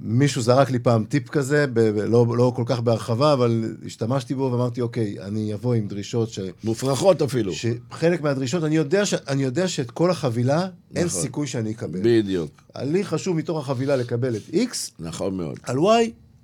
מישהו 0.00 0.42
זרק 0.42 0.70
לי 0.70 0.78
פעם 0.78 1.04
טיפ 1.04 1.28
כזה, 1.28 1.66
ב... 1.72 1.78
לא, 1.78 2.26
לא 2.36 2.52
כל 2.56 2.62
כך 2.66 2.80
בהרחבה, 2.80 3.32
אבל 3.32 3.76
השתמשתי 3.86 4.34
בו 4.34 4.50
ואמרתי, 4.52 4.80
אוקיי, 4.80 5.16
אני 5.20 5.54
אבוא 5.54 5.74
עם 5.74 5.88
דרישות 5.88 6.30
ש... 6.30 6.38
מופרכות 6.64 7.22
אפילו. 7.22 7.52
שחלק 7.52 8.22
מהדרישות, 8.22 8.64
אני 8.64 8.76
יודע, 8.76 9.06
ש... 9.06 9.14
אני 9.14 9.42
יודע 9.42 9.68
שאת 9.68 9.90
כל 9.90 10.10
החבילה, 10.10 10.68
אין 10.96 11.06
נכון. 11.06 11.20
סיכוי 11.20 11.46
שאני 11.46 11.70
אקבל. 11.70 12.00
בדיוק. 12.02 12.50
לי 12.76 13.04
חשוב 13.04 13.36
מתוך 13.36 13.58
החבילה 13.58 13.96
לקבל 13.96 14.36
את 14.36 14.42
X, 14.52 14.90
נכון 14.98 15.36
מאוד. 15.36 15.58
על 15.62 15.76
Y, 15.76 15.80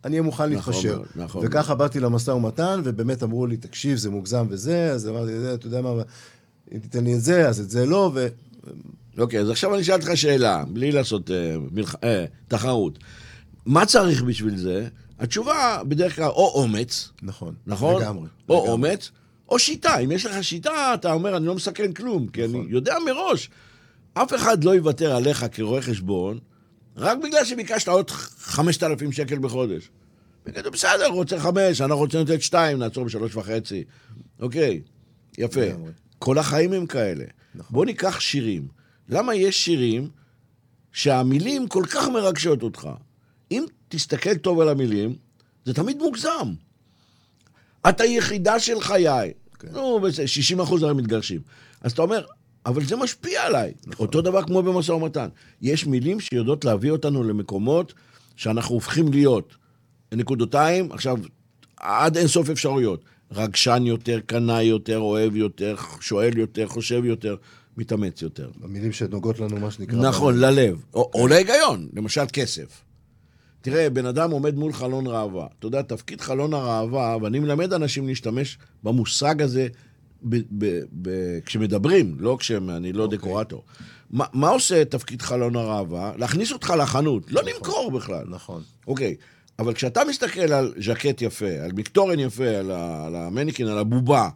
אני 0.04 0.12
אהיה 0.12 0.22
מוכן 0.22 0.44
נכון 0.44 0.72
להתפשר. 0.72 0.96
מאוד, 0.96 1.06
נכון 1.16 1.46
וככה 1.46 1.74
באתי 1.74 2.00
למשא 2.00 2.30
ומתן, 2.30 2.80
ובאמת 2.84 3.22
אמרו 3.22 3.46
לי, 3.46 3.56
תקשיב, 3.56 3.96
זה 3.96 4.10
מוגזם 4.10 4.46
וזה, 4.48 4.92
אז 4.92 5.08
אמרתי, 5.08 5.40
"זה, 5.40 5.54
אתה 5.54 5.66
יודע 5.66 5.80
מה, 5.80 5.90
אם 6.74 6.78
תיתן 6.78 7.04
לי 7.04 7.14
את 7.14 7.20
זה, 7.20 7.48
אז 7.48 7.60
את 7.60 7.70
זה 7.70 7.86
לא, 7.86 8.10
ו... 8.14 8.26
אוקיי, 9.18 9.40
אז 9.40 9.50
עכשיו 9.50 9.74
אני 9.74 9.82
אשאל 9.82 9.94
אותך 9.94 10.10
שאלה, 10.14 10.64
בלי 10.68 10.92
לעשות 10.92 11.30
אה, 11.30 11.56
מלח... 11.72 11.94
אה, 12.04 12.24
תחרות. 12.48 12.98
מה 13.66 13.86
צריך 13.86 14.22
בשביל 14.22 14.56
זה? 14.56 14.88
התשובה 15.18 15.82
בדרך 15.88 16.16
כלל 16.16 16.28
או 16.28 16.52
אומץ, 16.54 17.10
נכון. 17.22 17.54
נכון? 17.66 18.02
לגמרי. 18.02 18.28
או 18.48 18.54
לגמרי. 18.54 18.70
אומץ, 18.70 19.10
או 19.48 19.58
שיטה. 19.58 19.98
אם 19.98 20.12
יש 20.12 20.26
לך 20.26 20.44
שיטה, 20.44 20.94
אתה 20.94 21.12
אומר, 21.12 21.36
אני 21.36 21.46
לא 21.46 21.54
מסכן 21.54 21.92
כלום, 21.92 22.28
כי 22.28 22.46
נכון. 22.46 22.60
אני 22.60 22.70
יודע 22.70 22.96
מראש. 23.06 23.50
אף 24.14 24.34
אחד 24.34 24.64
לא 24.64 24.74
יוותר 24.74 25.16
עליך 25.16 25.46
כרואה 25.52 25.82
חשבון, 25.82 26.38
רק 26.96 27.18
בגלל 27.18 27.44
שביקשת 27.44 27.88
עוד 27.88 28.10
5,000 28.10 29.12
שקל 29.12 29.38
בחודש. 29.38 29.90
יגידו, 30.48 30.70
בסדר, 30.70 31.06
רוצה 31.06 31.38
חמש, 31.38 31.80
אנחנו 31.80 31.96
רוצים 31.96 32.20
לתת 32.20 32.42
שתיים, 32.42 32.78
נעצור 32.78 33.04
בשלוש 33.04 33.36
וחצי. 33.36 33.84
אוקיי, 34.40 34.80
יפה. 35.38 35.60
לגמרי. 35.60 35.90
כל 36.18 36.38
החיים 36.38 36.72
הם 36.72 36.86
כאלה. 36.86 37.24
נכון. 37.56 37.74
בוא 37.74 37.84
ניקח 37.84 38.20
שירים. 38.20 38.68
למה 39.08 39.34
יש 39.34 39.64
שירים 39.64 40.08
שהמילים 40.92 41.68
כל 41.68 41.84
כך 41.90 42.08
מרגשות 42.08 42.62
אותך? 42.62 42.88
אם 43.50 43.64
תסתכל 43.88 44.34
טוב 44.34 44.60
על 44.60 44.68
המילים, 44.68 45.16
זה 45.64 45.74
תמיד 45.74 45.98
מוגזם. 45.98 46.52
את 47.88 48.00
היחידה 48.00 48.58
של 48.58 48.80
חיי. 48.80 49.32
כן. 49.58 49.68
נו, 49.72 50.00
בסדר, 50.00 50.26
60 50.26 50.60
אחוז 50.60 50.82
הרי 50.82 50.94
מתגרשים. 50.94 51.40
אז 51.80 51.92
אתה 51.92 52.02
אומר, 52.02 52.24
אבל 52.66 52.84
זה 52.84 52.96
משפיע 52.96 53.46
עליי. 53.46 53.72
נכון. 53.86 54.06
אותו 54.06 54.20
דבר 54.22 54.42
כמו 54.42 54.62
במשא 54.62 54.92
ומתן. 54.92 55.28
יש 55.62 55.86
מילים 55.86 56.20
שיודעות 56.20 56.64
להביא 56.64 56.90
אותנו 56.90 57.22
למקומות 57.22 57.94
שאנחנו 58.36 58.74
הופכים 58.74 59.12
להיות. 59.12 59.56
נקודותיים, 60.12 60.92
עכשיו, 60.92 61.18
עד 61.76 62.16
אין 62.16 62.28
סוף 62.28 62.50
אפשרויות. 62.50 63.04
רגשן 63.32 63.82
יותר, 63.86 64.20
קנאי 64.26 64.64
יותר, 64.64 64.98
אוהב 64.98 65.36
יותר, 65.36 65.74
שואל 66.00 66.38
יותר, 66.38 66.66
חושב 66.66 67.04
יותר, 67.04 67.36
מתאמץ 67.76 68.22
יותר. 68.22 68.50
המילים 68.62 68.92
שנוגעות 68.92 69.40
לנו, 69.40 69.56
מה 69.56 69.70
שנקרא. 69.70 70.08
נכון, 70.08 70.38
ללב. 70.38 70.84
או, 70.94 71.10
או 71.14 71.28
להיגיון, 71.28 71.88
למשל 71.92 72.24
כסף. 72.32 72.82
תראה, 73.60 73.90
בן 73.90 74.06
אדם 74.06 74.30
עומד 74.30 74.54
מול 74.54 74.72
חלון 74.72 75.06
ראווה. 75.06 75.46
אתה 75.58 75.66
יודע, 75.66 75.82
תפקיד 75.82 76.20
חלון 76.20 76.54
הראווה, 76.54 77.16
ואני 77.22 77.38
מלמד 77.38 77.72
אנשים 77.72 78.06
להשתמש 78.06 78.58
במושג 78.82 79.42
הזה 79.42 79.68
ב, 80.22 80.36
ב, 80.58 80.80
ב, 81.02 81.10
כשמדברים, 81.46 82.16
לא 82.18 82.36
כשאני 82.40 82.92
לא 82.92 83.02
אוקיי. 83.02 83.18
דקורטור. 83.18 83.64
מה, 84.10 84.24
מה 84.32 84.48
עושה 84.48 84.84
תפקיד 84.84 85.22
חלון 85.22 85.56
הראווה? 85.56 86.12
להכניס 86.16 86.52
אותך 86.52 86.74
לחנות, 86.78 87.32
לא 87.32 87.42
למכור 87.42 87.90
בכלל. 87.90 88.24
נכון. 88.28 88.62
אוקיי, 88.86 89.14
אבל 89.58 89.74
כשאתה 89.74 90.02
מסתכל 90.08 90.52
על 90.52 90.74
ז'קט 90.84 91.22
יפה, 91.22 91.50
על 91.64 91.72
מקטורן 91.72 92.18
יפה, 92.18 92.48
על, 92.48 92.70
ה, 92.70 93.06
על 93.06 93.16
המניקין, 93.16 93.66
על 93.66 93.78
הבובה, 93.78 94.28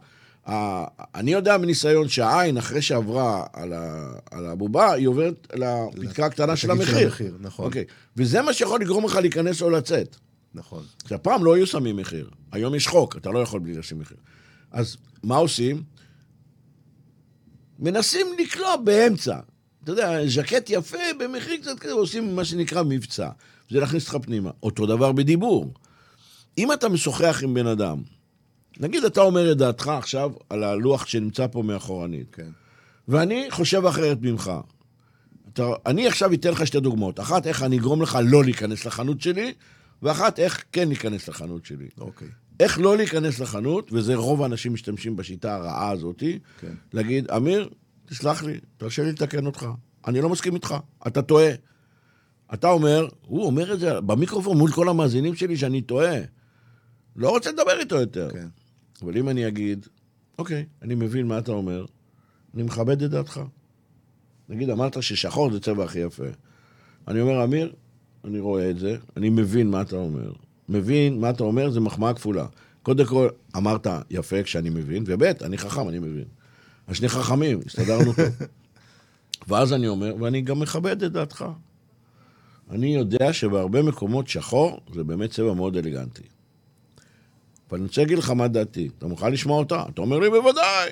ה, 0.49 0.83
אני 1.15 1.31
יודע 1.31 1.57
מניסיון 1.57 2.09
שהעין, 2.09 2.57
אחרי 2.57 2.81
שעברה 2.81 3.45
על, 3.53 3.73
ה, 3.73 4.13
על 4.31 4.45
הבובה, 4.45 4.93
היא 4.93 5.07
עוברת 5.07 5.47
לפתקה 5.95 6.25
הקטנה 6.25 6.55
של 6.55 6.71
לתגית 6.71 6.87
של 6.87 6.93
המחיר. 6.93 7.07
המחיר, 7.07 7.37
נכון. 7.39 7.65
אוקיי, 7.65 7.85
וזה 8.17 8.41
מה 8.41 8.53
שיכול 8.53 8.81
לגרום 8.81 9.05
לך 9.05 9.15
להיכנס 9.15 9.61
או 9.61 9.69
לצאת. 9.69 10.15
נכון. 10.53 10.83
עכשיו, 11.03 11.23
פעם 11.23 11.45
לא 11.45 11.55
היו 11.55 11.67
שמים 11.67 11.95
מחיר, 11.95 12.29
היום 12.51 12.75
יש 12.75 12.87
חוק, 12.87 13.17
אתה 13.17 13.29
לא 13.29 13.39
יכול 13.39 13.59
בלי 13.59 13.73
לשים 13.73 13.99
מחיר. 13.99 14.17
אז 14.71 14.97
מה 15.23 15.35
עושים? 15.35 15.83
מנסים 17.79 18.27
לקלוע 18.39 18.75
באמצע. 18.75 19.39
אתה 19.83 19.91
יודע, 19.91 20.27
ז'קט 20.27 20.69
יפה 20.69 20.97
במחיר 21.19 21.57
קצת 21.61 21.79
כזה, 21.79 21.93
עושים 21.93 22.35
מה 22.35 22.45
שנקרא 22.45 22.83
מבצע. 22.83 23.29
זה 23.71 23.79
להכניס 23.79 24.13
אותך 24.13 24.25
פנימה. 24.25 24.51
אותו 24.63 24.85
דבר 24.85 25.11
בדיבור. 25.11 25.73
אם 26.57 26.73
אתה 26.73 26.89
משוחח 26.89 27.39
עם 27.43 27.53
בן 27.53 27.67
אדם, 27.67 28.01
נגיד 28.79 29.03
אתה 29.03 29.21
אומר 29.21 29.51
את 29.51 29.57
דעתך 29.57 29.87
עכשיו 29.87 30.31
על 30.49 30.63
הלוח 30.63 31.05
שנמצא 31.05 31.47
פה 31.47 31.61
מאחורנית, 31.61 32.35
כן. 32.35 32.49
ואני 33.07 33.47
חושב 33.51 33.85
אחרת 33.85 34.17
ממך. 34.21 34.51
אתה, 35.53 35.67
אני 35.85 36.07
עכשיו 36.07 36.33
אתן 36.33 36.51
לך 36.51 36.67
שתי 36.67 36.79
דוגמאות. 36.79 37.19
אחת, 37.19 37.47
איך 37.47 37.63
אני 37.63 37.77
אגרום 37.77 38.01
לך 38.01 38.19
לא 38.23 38.43
להיכנס 38.43 38.85
לחנות 38.85 39.21
שלי, 39.21 39.53
ואחת, 40.01 40.39
איך 40.39 40.63
כן 40.71 40.87
להיכנס 40.87 41.27
לחנות 41.27 41.65
שלי. 41.65 41.87
אוקיי. 41.97 42.27
איך 42.59 42.79
לא 42.79 42.97
להיכנס 42.97 43.39
לחנות, 43.39 43.93
וזה 43.93 44.15
רוב 44.15 44.41
האנשים 44.41 44.73
משתמשים 44.73 45.15
בשיטה 45.15 45.55
הרעה 45.55 45.91
הזאתי, 45.91 46.39
כן. 46.59 46.73
להגיד, 46.93 47.31
אמיר, 47.31 47.69
תסלח 48.05 48.43
לי, 48.43 48.59
תרשה 48.77 49.03
לי 49.03 49.11
לתקן 49.11 49.45
אותך. 49.45 49.67
אני 50.07 50.21
לא 50.21 50.29
מסכים 50.29 50.55
איתך, 50.55 50.75
אתה 51.07 51.21
טועה. 51.21 51.51
אתה 52.53 52.69
אומר, 52.69 53.07
הוא 53.21 53.45
אומר 53.45 53.73
את 53.73 53.79
זה 53.79 54.01
במיקרופון 54.01 54.57
מול 54.57 54.71
כל 54.71 54.89
המאזינים 54.89 55.35
שלי 55.35 55.57
שאני 55.57 55.81
טועה. 55.81 56.17
לא 57.15 57.29
רוצה 57.29 57.51
לדבר 57.51 57.79
איתו 57.79 57.95
יותר. 57.95 58.29
כן. 58.33 58.47
אבל 59.01 59.17
אם 59.17 59.29
אני 59.29 59.47
אגיד, 59.47 59.87
אוקיי, 60.39 60.65
אני 60.81 60.95
מבין 60.95 61.27
מה 61.27 61.37
אתה 61.37 61.51
אומר, 61.51 61.85
אני 62.53 62.63
מכבד 62.63 63.03
את 63.03 63.09
דעתך. 63.09 63.41
נגיד, 64.49 64.69
אמרת 64.69 65.03
ששחור 65.03 65.51
זה 65.51 65.59
צבע 65.59 65.83
הכי 65.83 65.99
יפה. 65.99 66.23
אני 67.07 67.21
אומר, 67.21 67.43
אמיר, 67.43 67.73
אני 68.23 68.39
רואה 68.39 68.69
את 68.69 68.79
זה, 68.79 68.97
אני 69.17 69.29
מבין 69.29 69.69
מה 69.69 69.81
אתה 69.81 69.95
אומר. 69.95 70.31
מבין 70.69 71.19
מה 71.19 71.29
אתה 71.29 71.43
אומר, 71.43 71.69
זה 71.69 71.79
מחמאה 71.79 72.13
כפולה. 72.13 72.45
קודם 72.83 73.05
כל, 73.05 73.29
אמרת 73.57 73.87
יפה 74.09 74.43
כשאני 74.43 74.69
מבין, 74.69 75.03
וב', 75.07 75.23
אני 75.23 75.57
חכם, 75.57 75.89
אני 75.89 75.99
מבין. 75.99 76.25
אז 76.87 76.95
שני 76.95 77.09
חכמים, 77.09 77.59
הסתדרנו 77.65 78.13
טוב. 78.13 78.25
ואז 79.47 79.73
אני 79.73 79.87
אומר, 79.87 80.15
ואני 80.19 80.41
גם 80.41 80.59
מכבד 80.59 81.03
את 81.03 81.11
דעתך. 81.11 81.45
אני 82.71 82.95
יודע 82.95 83.33
שבהרבה 83.33 83.81
מקומות 83.81 84.27
שחור 84.27 84.79
זה 84.93 85.03
באמת 85.03 85.31
צבע 85.31 85.53
מאוד 85.53 85.77
אלגנטי. 85.77 86.23
אבל 87.69 87.77
אני 87.77 87.87
רוצה 87.87 88.01
להגיד 88.01 88.17
לך 88.17 88.29
מה 88.29 88.47
דעתי. 88.47 88.89
אתה 88.97 89.07
מוכן 89.07 89.31
לשמוע 89.31 89.59
אותה? 89.59 89.83
אתה 89.93 90.01
אומר 90.01 90.19
לי, 90.19 90.29
בוודאי. 90.29 90.89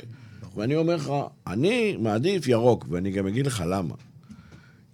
ואני 0.56 0.76
אומר 0.76 0.96
לך, 0.96 1.12
אני 1.48 1.98
מעדיף 2.00 2.48
ירוק, 2.48 2.86
ואני 2.90 3.12
גם 3.12 3.28
אגיד 3.28 3.48
לך 3.48 3.64
למה. 3.68 3.96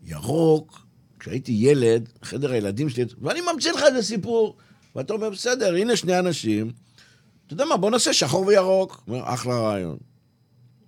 ירוק, 0.06 0.86
כשהייתי 1.20 1.52
ילד, 1.52 2.10
חדר 2.22 2.52
הילדים 2.52 2.90
שלי, 2.90 3.06
ואני 3.22 3.40
ממציא 3.54 3.72
לך 3.72 3.84
איזה 3.88 4.04
סיפור, 4.04 4.56
ואתה 4.96 5.14
אומר, 5.14 5.30
בסדר, 5.30 5.76
הנה 5.76 5.96
שני 5.96 6.20
אנשים, 6.20 6.72
אתה 7.46 7.54
יודע 7.54 7.66
מה, 7.66 7.78
בוא 7.78 7.92
נעשה 7.92 8.14
שחור 8.14 8.46
וירוק. 8.46 9.04
אומר, 9.08 9.22
אחלה 9.24 9.60
רעיון. 9.60 9.98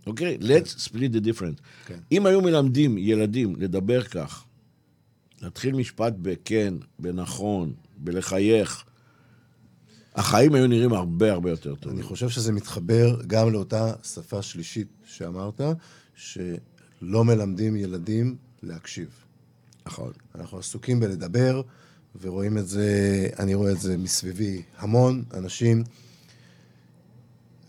אוקיי? 0.07 0.37
let's 0.41 0.87
split 0.87 1.13
the 1.13 1.25
difference. 1.25 1.61
כן. 1.85 1.99
אם 2.11 2.25
היו 2.25 2.41
מלמדים 2.41 2.97
ילדים 2.97 3.55
לדבר 3.59 4.03
כך, 4.03 4.43
להתחיל 5.41 5.75
משפט 5.75 6.13
בכן, 6.21 6.73
בנכון, 6.99 7.73
בלחייך, 7.97 8.83
החיים 10.15 10.55
היו 10.55 10.67
נראים 10.67 10.93
הרבה 10.93 11.31
הרבה 11.31 11.49
יותר 11.49 11.75
טוב. 11.75 11.93
אני 11.93 12.03
חושב 12.03 12.29
שזה 12.29 12.51
מתחבר 12.51 13.21
גם 13.27 13.51
לאותה 13.51 13.93
שפה 14.03 14.41
שלישית 14.41 14.87
שאמרת, 15.05 15.61
שלא 16.15 17.23
מלמדים 17.23 17.75
ילדים 17.75 18.35
להקשיב. 18.63 19.09
נכון. 19.85 20.11
אנחנו 20.35 20.59
עסוקים 20.59 20.99
בלדבר, 20.99 21.61
ורואים 22.21 22.57
את 22.57 22.67
זה, 22.67 22.89
אני 23.39 23.53
רואה 23.53 23.71
את 23.71 23.79
זה 23.79 23.97
מסביבי 23.97 24.61
המון 24.77 25.23
אנשים. 25.33 25.83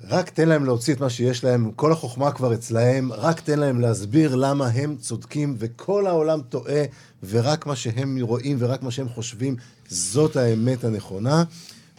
רק 0.05 0.31
תן 0.31 0.49
להם 0.49 0.65
להוציא 0.65 0.95
את 0.95 1.01
מה 1.01 1.11
שיש 1.11 1.45
להם, 1.45 1.73
כל 1.77 1.93
החוכמה 1.93 2.33
כבר 2.33 2.55
אצלהם, 2.55 3.13
רק 3.13 3.41
תן 3.41 3.59
להם 3.59 3.81
להסביר 3.81 4.35
למה 4.35 4.67
הם 4.67 4.97
צודקים 4.97 5.55
וכל 5.59 6.07
העולם 6.07 6.41
טועה, 6.49 6.83
ורק 7.23 7.67
מה 7.67 7.77
שהם 7.77 8.19
רואים 8.21 8.57
ורק 8.61 8.83
מה 8.83 8.91
שהם 8.91 9.09
חושבים, 9.09 9.57
זאת 9.89 10.37
האמת 10.37 10.85
הנכונה. 10.85 11.45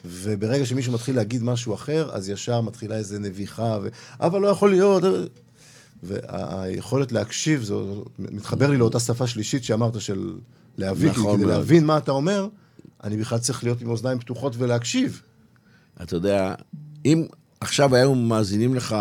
וברגע 0.05 0.65
שמישהו 0.65 0.93
מתחיל 0.93 1.15
להגיד 1.15 1.43
משהו 1.43 1.74
אחר, 1.74 2.09
אז 2.11 2.30
ישר 2.30 2.61
מתחילה 2.61 2.97
איזה 2.97 3.20
נביחה, 3.20 3.78
ו... 3.84 3.88
אבל 4.20 4.41
לא 4.41 4.47
יכול 4.47 4.70
להיות. 4.70 5.03
והיכולת 6.03 7.11
להקשיב, 7.11 7.63
זה 7.63 7.74
מתחבר 8.20 8.70
לי 8.70 8.78
לאותה 8.78 8.99
שפה 8.99 9.28
שלישית 9.28 9.63
שאמרת 9.63 10.01
של 10.01 10.34
להבין, 10.78 11.09
נכון 11.09 11.38
כדי. 11.38 11.45
להבין 11.45 11.86
מה 11.86 11.97
אתה 11.97 12.11
אומר, 12.11 12.47
אני 13.03 13.17
בכלל 13.17 13.39
צריך 13.39 13.63
להיות 13.63 13.82
עם 13.82 13.89
אוזניים 13.89 14.20
פתוחות 14.20 14.53
ולהקשיב. 14.57 15.22
אתה 16.03 16.15
יודע, 16.15 16.53
אם 17.05 17.26
עכשיו 17.59 17.95
היו 17.95 18.15
מאזינים 18.15 18.76
לך 18.76 18.95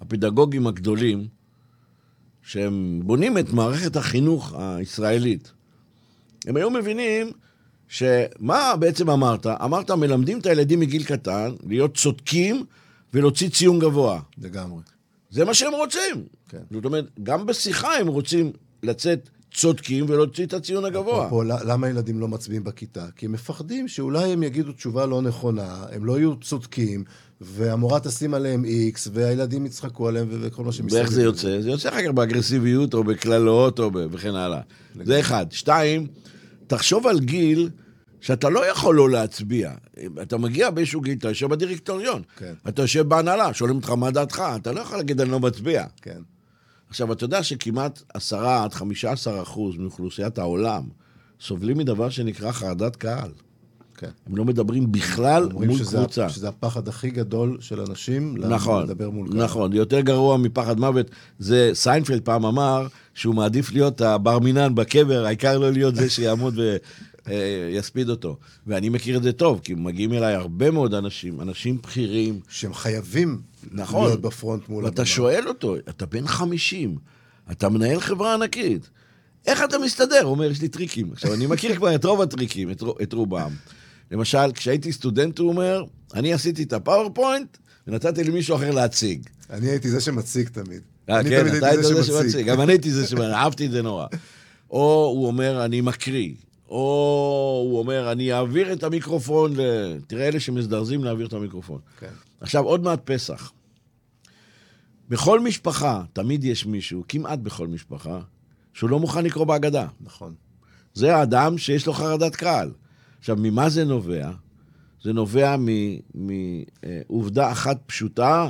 הפדגוגים 0.00 0.66
הגדולים, 0.66 1.26
שהם 2.42 3.00
בונים 3.04 3.38
את 3.38 3.52
מערכת 3.52 3.96
החינוך 3.96 4.54
הישראלית, 4.58 5.52
הם 6.46 6.56
היו 6.56 6.70
מבינים 6.70 7.30
שמה 7.88 8.74
בעצם 8.78 9.10
אמרת? 9.10 9.46
אמרת, 9.46 9.90
מלמדים 9.90 10.38
את 10.38 10.46
הילדים 10.46 10.80
מגיל 10.80 11.04
קטן 11.04 11.54
להיות 11.66 11.96
צודקים 11.96 12.64
ולהוציא 13.14 13.48
ציון 13.48 13.78
גבוה. 13.78 14.20
לגמרי. 14.38 14.82
זה 15.30 15.44
מה 15.44 15.54
שהם 15.54 15.72
רוצים. 15.72 16.24
כן. 16.48 16.62
זאת 16.70 16.84
אומרת, 16.84 17.04
גם 17.22 17.46
בשיחה 17.46 17.94
הם 17.94 18.06
רוצים 18.06 18.52
לצאת 18.82 19.28
צודקים 19.54 20.04
ולהוציא 20.08 20.46
את 20.46 20.52
הציון 20.52 20.84
הגבוה. 20.84 21.30
פה, 21.30 21.44
למה 21.44 21.88
ילדים 21.88 22.20
לא 22.20 22.28
מצביעים 22.28 22.64
בכיתה? 22.64 23.06
כי 23.16 23.26
הם 23.26 23.32
מפחדים 23.32 23.88
שאולי 23.88 24.32
הם 24.32 24.42
יגידו 24.42 24.72
תשובה 24.72 25.06
לא 25.06 25.22
נכונה, 25.22 25.84
הם 25.92 26.04
לא 26.04 26.18
יהיו 26.18 26.36
צודקים, 26.36 27.04
והמורה 27.40 28.00
תשים 28.00 28.34
עליהם 28.34 28.64
איקס, 28.64 29.08
והילדים 29.12 29.66
יצחקו 29.66 30.08
עליהם 30.08 30.28
וכל 30.30 30.64
מה 30.64 30.72
שמסביב. 30.72 31.00
ואיך 31.00 31.12
זה 31.12 31.22
יוצא? 31.22 31.60
זה 31.60 31.70
יוצא 31.70 31.88
אחר 31.88 32.02
כך 32.02 32.10
באגרסיביות 32.10 32.94
או 32.94 33.04
בקללות 33.04 33.78
או. 33.78 33.90
וכן 34.10 34.34
הלאה. 34.34 34.60
זה 35.04 35.20
אחד. 35.20 35.46
שתיים, 35.50 36.06
תחשוב 36.66 37.06
על 37.06 37.20
גיל 37.20 37.70
שאתה 38.20 38.48
לא 38.48 38.70
יכול 38.70 38.96
לא 38.96 39.10
להצביע. 39.10 39.72
אתה 40.22 40.38
מגיע 40.38 40.70
באיזשהו 40.70 41.00
גיל, 41.00 41.18
אתה 41.18 41.28
יושב 41.28 41.46
בדירקטוריון. 41.46 42.22
כן. 42.36 42.52
אתה 42.68 42.82
יושב 42.82 43.08
בהנהלה, 43.08 43.54
שואלים 43.54 43.76
אותך 43.76 43.90
מה 43.90 44.10
דעתך, 44.10 44.42
אתה 44.56 44.72
לא 44.72 44.80
יכול 44.80 44.96
להגיד 44.96 45.20
אני 45.20 45.30
לא 45.30 45.40
מצביע. 45.40 45.84
כן. 46.02 46.20
עכשיו, 46.88 47.12
אתה 47.12 47.24
יודע 47.24 47.42
שכמעט 47.42 48.02
עשרה 48.14 48.64
עד 48.64 48.74
חמישה 48.74 49.12
עשר 49.12 49.42
אחוז 49.42 49.76
מאוכלוסיית 49.76 50.38
העולם 50.38 50.82
סובלים 51.40 51.78
מדבר 51.78 52.10
שנקרא 52.10 52.52
חרדת 52.52 52.96
קהל. 52.96 53.30
כן. 53.98 54.08
הם 54.26 54.36
לא 54.36 54.44
מדברים 54.44 54.92
בכלל 54.92 55.48
אומרים 55.52 55.70
מול 55.70 55.78
שזה, 55.78 55.96
קבוצה. 55.96 56.28
שזה 56.28 56.48
הפחד 56.48 56.88
הכי 56.88 57.10
גדול 57.10 57.58
של 57.60 57.80
אנשים, 57.80 58.36
נכון, 58.36 58.82
לדבר 58.82 59.10
מול 59.10 59.28
קהל. 59.28 59.44
נכון, 59.44 59.72
יותר 59.72 60.00
גרוע 60.00 60.36
מפחד 60.36 60.80
מוות. 60.80 61.10
זה, 61.38 61.70
סיינפלד 61.74 62.20
פעם 62.20 62.44
אמר 62.44 62.86
שהוא 63.14 63.34
מעדיף 63.34 63.72
להיות 63.72 64.00
הבר 64.00 64.38
מינן 64.38 64.74
בקבר, 64.74 65.24
העיקר 65.26 65.58
לא 65.58 65.72
להיות 65.72 65.94
זה 65.94 66.10
שיעמוד 66.10 66.58
ויספיד 67.26 68.08
אותו. 68.08 68.36
ואני 68.66 68.88
מכיר 68.88 69.16
את 69.16 69.22
זה 69.22 69.32
טוב, 69.32 69.60
כי 69.64 69.74
מגיעים 69.74 70.12
אליי 70.12 70.34
הרבה 70.34 70.70
מאוד 70.70 70.94
אנשים, 70.94 71.40
אנשים 71.40 71.78
בכירים, 71.82 72.40
שהם 72.48 72.74
חייבים 72.74 73.40
נכון. 73.72 74.06
להיות 74.06 74.20
בפרונט 74.20 74.68
מול 74.68 74.84
ואתה 74.84 75.04
שואל 75.04 75.48
אותו, 75.48 75.76
אתה 75.76 76.06
בן 76.06 76.26
50, 76.26 76.96
אתה 77.50 77.68
מנהל 77.68 78.00
חברה 78.00 78.34
ענקית, 78.34 78.90
איך 79.46 79.64
אתה 79.64 79.78
מסתדר? 79.78 80.20
הוא 80.22 80.30
אומר, 80.30 80.50
יש 80.50 80.60
לי 80.60 80.68
טריקים. 80.68 81.10
עכשיו, 81.12 81.34
אני 81.34 81.46
מכיר 81.46 81.76
כבר 81.76 81.94
את 81.94 82.04
רוב 82.04 82.22
הטריקים, 82.22 82.70
את, 82.70 82.82
את 83.02 83.12
רובם. 83.12 83.50
למשל, 84.10 84.52
כשהייתי 84.54 84.92
סטודנט, 84.92 85.38
הוא 85.38 85.48
אומר, 85.48 85.84
אני 86.14 86.32
עשיתי 86.32 86.62
את 86.62 86.72
ה 86.72 86.80
PowerPoint 86.80 87.56
ונתתי 87.86 88.24
למישהו 88.24 88.56
אחר 88.56 88.70
להציג. 88.70 89.22
אני 89.50 89.68
הייתי 89.68 89.90
זה 89.90 90.00
שמציג 90.00 90.48
תמיד. 90.48 90.80
אה, 91.08 91.20
אני 91.20 91.30
כן, 91.30 91.56
אתה 91.56 91.66
היית 91.66 91.82
זה 91.82 92.04
שמציג. 92.04 92.46
גם 92.46 92.60
אני 92.60 92.72
הייתי 92.72 92.90
זה 92.90 93.06
שמציג, 93.08 93.24
אהבתי 93.24 93.66
את 93.66 93.70
זה 93.70 93.82
נורא. 93.82 94.06
או 94.70 95.12
הוא 95.14 95.26
אומר, 95.26 95.64
אני 95.64 95.80
מקריא. 95.80 96.34
או 96.68 97.64
הוא 97.70 97.78
אומר, 97.78 98.12
אני 98.12 98.32
אעביר 98.32 98.72
את 98.72 98.82
המיקרופון 98.82 99.56
ל... 99.56 99.60
תראה 100.06 100.28
אלה 100.28 100.40
שמזדרזים 100.40 101.04
להעביר 101.04 101.26
את 101.26 101.32
המיקרופון. 101.32 101.78
כן. 102.00 102.10
עכשיו, 102.40 102.64
עוד 102.64 102.82
מעט 102.82 103.00
פסח. 103.04 103.52
בכל 105.08 105.40
משפחה, 105.40 106.02
תמיד 106.12 106.44
יש 106.44 106.66
מישהו, 106.66 107.04
כמעט 107.08 107.38
בכל 107.38 107.68
משפחה, 107.68 108.20
שהוא 108.72 108.90
לא 108.90 108.98
מוכן 108.98 109.24
לקרוא 109.24 109.44
בהגדה. 109.44 109.86
נכון. 110.00 110.34
זה 110.94 111.16
האדם 111.16 111.58
שיש 111.58 111.86
לו 111.86 111.92
חרדת 111.92 112.36
קהל. 112.36 112.70
עכשיו, 113.18 113.36
ממה 113.38 113.68
זה 113.68 113.84
נובע? 113.84 114.30
זה 115.02 115.12
נובע 115.12 115.56
מעובדה 116.14 117.52
אחת 117.52 117.80
פשוטה, 117.86 118.48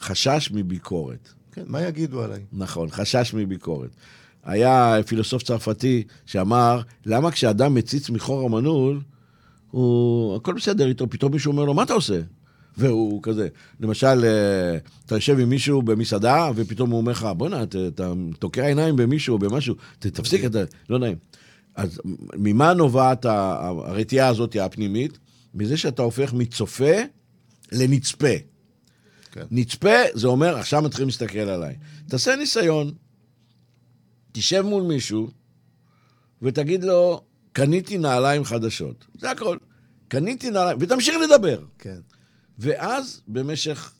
חשש 0.00 0.50
מביקורת. 0.54 1.28
כן, 1.52 1.62
מה 1.66 1.82
יגידו 1.82 2.22
עליי? 2.22 2.40
נכון, 2.52 2.88
חשש 2.90 3.34
מביקורת. 3.34 3.90
היה 4.44 4.96
פילוסוף 5.06 5.42
צרפתי 5.42 6.02
שאמר, 6.26 6.80
למה 7.06 7.30
כשאדם 7.30 7.74
מציץ 7.74 8.10
מחור 8.10 8.46
המנעול, 8.46 9.00
הוא... 9.70 10.36
הכל 10.36 10.54
בסדר 10.54 10.88
איתו, 10.88 11.10
פתאום 11.10 11.32
מישהו 11.32 11.52
אומר 11.52 11.64
לו, 11.64 11.74
מה 11.74 11.82
אתה 11.82 11.92
עושה? 11.92 12.20
והוא 12.76 13.22
כזה. 13.22 13.48
למשל, 13.80 14.24
אה, 14.24 14.78
אתה 15.06 15.14
יושב 15.14 15.38
עם 15.38 15.48
מישהו 15.48 15.82
במסעדה, 15.82 16.50
ופתאום 16.54 16.90
הוא 16.90 16.98
אומר 16.98 17.12
לך, 17.12 17.28
בוא'נה, 17.36 17.62
אתה, 17.62 17.78
אתה 17.88 18.12
תוקע 18.38 18.66
עיניים 18.66 18.96
במישהו 18.96 19.34
או 19.34 19.38
במשהו, 19.38 19.74
תפסיק 19.98 20.44
את 20.44 20.52
זה, 20.52 20.64
לא 20.90 20.98
נעים. 20.98 21.16
אז 21.74 22.00
ממה 22.34 22.72
נובעת 22.74 23.24
הרתיעה 23.24 24.28
הזאת 24.28 24.56
הפנימית? 24.56 25.18
מזה 25.54 25.76
שאתה 25.76 26.02
הופך 26.02 26.32
מצופה 26.32 26.92
לנצפה. 27.72 28.34
כן. 29.32 29.44
נצפה, 29.50 29.96
זה 30.14 30.26
אומר, 30.26 30.56
עכשיו 30.56 30.82
מתחילים 30.82 31.08
להסתכל 31.08 31.38
עליי. 31.38 31.76
תעשה 32.08 32.36
ניסיון, 32.36 32.92
תשב 34.32 34.60
מול 34.60 34.82
מישהו 34.82 35.30
ותגיד 36.42 36.84
לו, 36.84 37.22
קניתי 37.52 37.98
נעליים 37.98 38.44
חדשות. 38.44 39.06
זה 39.18 39.30
הכל. 39.30 39.56
קניתי 40.08 40.50
נעליים, 40.50 40.78
ותמשיך 40.80 41.14
לדבר. 41.24 41.60
כן. 41.78 42.00
ואז 42.58 43.20
במשך 43.28 43.92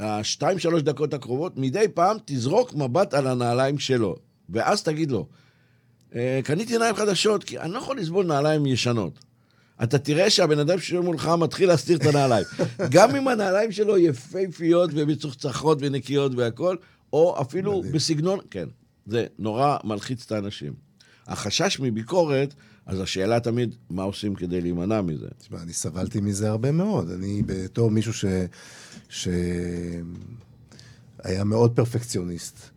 השתיים, 0.00 0.58
שלוש 0.58 0.82
דקות 0.82 1.14
הקרובות, 1.14 1.56
מדי 1.56 1.86
פעם 1.94 2.16
תזרוק 2.24 2.74
מבט 2.74 3.14
על 3.14 3.26
הנעליים 3.26 3.78
שלו. 3.78 4.16
ואז 4.48 4.82
תגיד 4.82 5.10
לו, 5.10 5.18
"אה, 5.18 5.45
קניתי 6.44 6.72
נעליים 6.72 6.94
חדשות, 6.96 7.44
כי 7.44 7.58
אני 7.58 7.72
לא 7.72 7.78
יכול 7.78 7.98
לסבול 7.98 8.26
נעליים 8.26 8.66
ישנות. 8.66 9.18
אתה 9.82 9.98
תראה 9.98 10.30
שהבן 10.30 10.58
אדם 10.58 10.78
שיושב 10.78 11.00
מולך 11.00 11.30
מתחיל 11.38 11.68
להסתיר 11.68 11.96
את 11.96 12.06
הנעליים. 12.06 12.46
גם 12.90 13.16
אם 13.16 13.28
הנעליים 13.28 13.72
שלו 13.72 13.98
יפהפיות 13.98 14.90
ומצוחצחות 14.94 15.78
ונקיות 15.80 16.32
והכול, 16.34 16.76
או 17.12 17.40
אפילו 17.40 17.78
מדהים. 17.78 17.92
בסגנון, 17.92 18.38
כן, 18.50 18.68
זה 19.06 19.26
נורא 19.38 19.76
מלחיץ 19.84 20.24
את 20.26 20.32
האנשים. 20.32 20.72
החשש 21.26 21.80
מביקורת, 21.80 22.54
אז 22.86 23.00
השאלה 23.00 23.40
תמיד, 23.40 23.74
מה 23.90 24.02
עושים 24.02 24.34
כדי 24.34 24.60
להימנע 24.60 25.00
מזה? 25.00 25.26
תשמע, 25.38 25.62
אני 25.62 25.72
סבלתי 25.72 26.20
מזה 26.20 26.48
הרבה 26.50 26.72
מאוד. 26.72 27.10
אני 27.10 27.42
בתור 27.46 27.90
מישהו 27.90 28.12
ש... 28.12 28.24
ש... 29.08 29.28
היה 31.24 31.44
מאוד 31.44 31.76
פרפקציוניסט. 31.76 32.70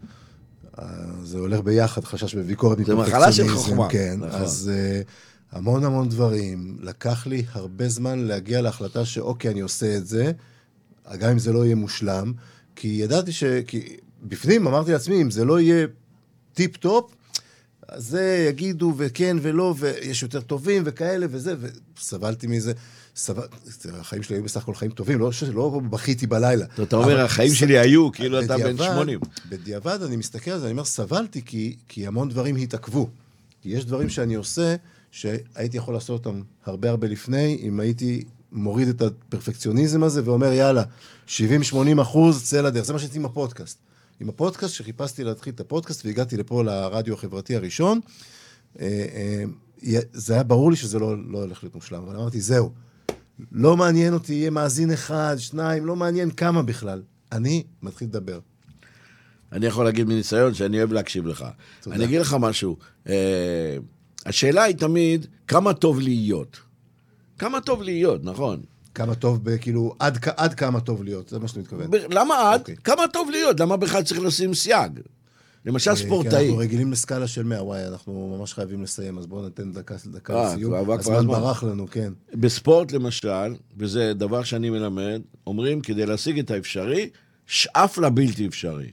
זה 1.23 1.37
הולך 1.37 1.59
ביחד, 1.59 2.03
חשש 2.03 2.35
בביקורת 2.35 2.85
זה 2.85 2.95
מחלה 2.95 3.31
של 3.31 3.49
חוכמה, 3.49 3.89
כן, 3.89 4.15
נכון. 4.19 4.41
אז 4.41 4.71
uh, 4.73 5.07
המון 5.51 5.83
המון 5.83 6.09
דברים. 6.09 6.77
לקח 6.81 7.27
לי 7.27 7.43
הרבה 7.51 7.89
זמן 7.89 8.19
להגיע 8.19 8.61
להחלטה 8.61 9.05
שאוקיי, 9.05 9.51
אני 9.51 9.59
עושה 9.59 9.97
את 9.97 10.07
זה, 10.07 10.31
גם 11.19 11.29
אם 11.29 11.39
זה 11.39 11.53
לא 11.53 11.65
יהיה 11.65 11.75
מושלם, 11.75 12.33
כי 12.75 12.87
ידעתי 12.87 13.31
ש... 13.31 13.43
כי 13.67 13.97
בפנים 14.23 14.67
אמרתי 14.67 14.91
לעצמי, 14.91 15.21
אם 15.21 15.31
זה 15.31 15.45
לא 15.45 15.59
יהיה 15.59 15.87
טיפ-טופ, 16.53 17.11
אז 17.87 18.07
זה 18.07 18.45
יגידו 18.49 18.93
וכן 18.97 19.37
ולא, 19.41 19.75
ויש 19.77 20.23
יותר 20.23 20.41
טובים 20.41 20.83
וכאלה 20.85 21.25
וזה, 21.29 21.55
וסבלתי 21.97 22.47
מזה. 22.47 22.73
סבל... 23.19 23.43
החיים 23.93 24.23
שלי 24.23 24.35
היו 24.35 24.43
בסך 24.43 24.61
הכל 24.61 24.75
חיים 24.75 24.91
טובים, 24.91 25.19
לא, 25.19 25.31
לא 25.53 25.81
בכיתי 25.89 26.27
בלילה. 26.27 26.65
אתה 26.83 26.95
אומר, 26.95 27.19
החיים 27.19 27.53
שלי 27.53 27.79
היו, 27.79 28.11
כאילו 28.11 28.39
אתה 28.41 28.57
בן 28.57 28.63
בדיעבד- 28.73 28.93
80. 28.93 29.19
בדיעבד 29.49 30.03
אני 30.03 30.15
מסתכל 30.15 30.51
על 30.51 30.59
זה, 30.59 30.65
אני 30.65 30.71
אומר, 30.71 30.83
סבלתי 30.85 31.41
כי, 31.45 31.75
כי 31.87 32.07
המון 32.07 32.29
דברים 32.29 32.55
התעכבו. 32.55 33.09
כי 33.61 33.69
יש 33.69 33.85
דברים 33.85 34.09
שאני 34.09 34.33
עושה, 34.35 34.75
שהייתי 35.11 35.77
יכול 35.77 35.93
לעשות 35.93 36.25
אותם 36.25 36.41
הרבה 36.65 36.89
הרבה 36.89 37.07
לפני, 37.07 37.59
אם 37.61 37.79
הייתי 37.79 38.23
מוריד 38.51 38.87
את 38.87 39.01
הפרפקציוניזם 39.01 40.03
הזה 40.03 40.21
ואומר, 40.25 40.53
יאללה, 40.53 40.83
70-80 41.27 41.31
אחוז, 42.01 42.43
צא 42.43 42.61
לדרך. 42.61 42.85
זה 42.85 42.93
מה 42.93 42.99
שעשיתי 42.99 43.17
עם 43.17 43.25
הפודקאסט. 43.25 43.77
עם 44.19 44.29
הפודקאסט, 44.29 44.73
שחיפשתי 44.73 45.23
להתחיל 45.23 45.53
את 45.53 45.59
הפודקאסט 45.59 46.05
והגעתי 46.05 46.37
לפה 46.37 46.63
לרדיו 46.63 47.13
החברתי 47.13 47.55
הראשון, 47.55 47.99
אה, 48.79 49.05
אה, 49.85 49.99
זה 50.13 50.33
היה 50.33 50.43
ברור 50.43 50.71
לי 50.71 50.77
שזה 50.77 50.99
לא, 50.99 51.15
לא 51.31 51.37
הולך 51.37 51.63
להיות 51.63 51.75
מושלם, 51.75 52.01
אבל 52.07 52.15
אמרתי, 52.15 52.41
זהו. 52.41 52.71
לא 53.51 53.77
מעניין 53.77 54.13
אותי, 54.13 54.33
יהיה 54.33 54.49
מאזין 54.49 54.91
אחד, 54.91 55.35
שניים, 55.37 55.85
לא 55.85 55.95
מעניין 55.95 56.31
כמה 56.31 56.61
בכלל. 56.61 57.01
אני 57.31 57.63
מתחיל 57.81 58.07
לדבר. 58.07 58.39
אני 59.51 59.65
יכול 59.65 59.85
להגיד 59.85 60.07
מניסיון 60.07 60.53
שאני 60.53 60.77
אוהב 60.77 60.93
להקשיב 60.93 61.27
לך. 61.27 61.45
תודה. 61.81 61.95
אני 61.95 62.05
אגיד 62.05 62.21
לך 62.21 62.35
משהו. 62.39 62.77
אה, 63.07 63.77
השאלה 64.25 64.63
היא 64.63 64.75
תמיד, 64.75 65.25
כמה 65.47 65.73
טוב 65.73 65.99
להיות? 65.99 66.59
כמה 67.37 67.61
טוב 67.61 67.81
להיות, 67.81 68.23
נכון. 68.23 68.61
כמה 68.95 69.15
טוב, 69.15 69.57
כאילו, 69.57 69.95
עד, 69.99 70.17
עד 70.37 70.53
כמה 70.53 70.79
טוב 70.79 71.03
להיות, 71.03 71.29
זה 71.29 71.39
מה 71.39 71.47
שאתה 71.47 71.59
מתכוון. 71.59 71.87
למה 72.09 72.51
עד? 72.51 72.59
אוקיי. 72.59 72.75
כמה 72.83 73.07
טוב 73.13 73.29
להיות? 73.29 73.59
למה 73.59 73.77
בכלל 73.77 74.03
צריך 74.03 74.19
לשים 74.19 74.53
סייג? 74.53 74.99
למשל 75.65 75.91
אה, 75.91 75.95
ספורטאי. 75.95 76.45
אנחנו 76.45 76.57
רגילים 76.57 76.91
לסקאלה 76.91 77.27
של 77.27 77.43
100, 77.43 77.63
וואי, 77.63 77.87
אנחנו 77.87 78.37
ממש 78.37 78.53
חייבים 78.53 78.83
לסיים, 78.83 79.17
אז 79.17 79.27
בואו 79.27 79.45
ניתן 79.45 79.71
דקה, 79.71 79.95
דקה 80.05 80.33
אה, 80.33 80.53
לסיום. 80.53 80.89
הזמן. 80.89 81.27
ברח 81.27 81.63
לנו, 81.63 81.87
כן. 81.87 82.13
בספורט 82.33 82.91
למשל, 82.91 83.55
וזה 83.77 84.13
דבר 84.13 84.43
שאני 84.43 84.69
מלמד, 84.69 85.21
אומרים 85.47 85.81
כדי 85.81 86.05
להשיג 86.05 86.39
את 86.39 86.51
האפשרי, 86.51 87.09
שאף 87.47 87.97
לבלתי 87.97 88.47
אפשרי. 88.47 88.91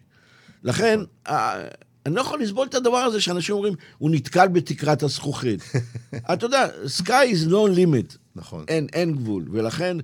לכן, 0.65 1.01
אה, 1.29 1.69
אני 2.07 2.15
לא 2.15 2.21
יכול 2.21 2.43
לסבול 2.43 2.67
את 2.67 2.75
הדבר 2.75 2.97
הזה 2.97 3.21
שאנשים 3.21 3.55
אומרים, 3.55 3.75
הוא 3.99 4.11
נתקל 4.11 4.49
בתקרת 4.49 5.03
הזכוכית. 5.03 5.61
אתה 6.33 6.47
יודע, 6.47 6.69
sky 6.99 7.33
is 7.33 7.49
no 7.49 7.77
limit. 7.77 8.17
נכון. 8.37 8.65
אין, 8.69 8.87
אין 8.93 9.13
גבול. 9.13 9.49
ולכן, 9.51 9.97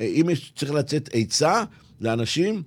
אם 0.00 0.26
יש, 0.32 0.52
צריך 0.56 0.72
לצאת 0.72 1.08
עצה 1.12 1.64
לאנשים, 2.00 2.62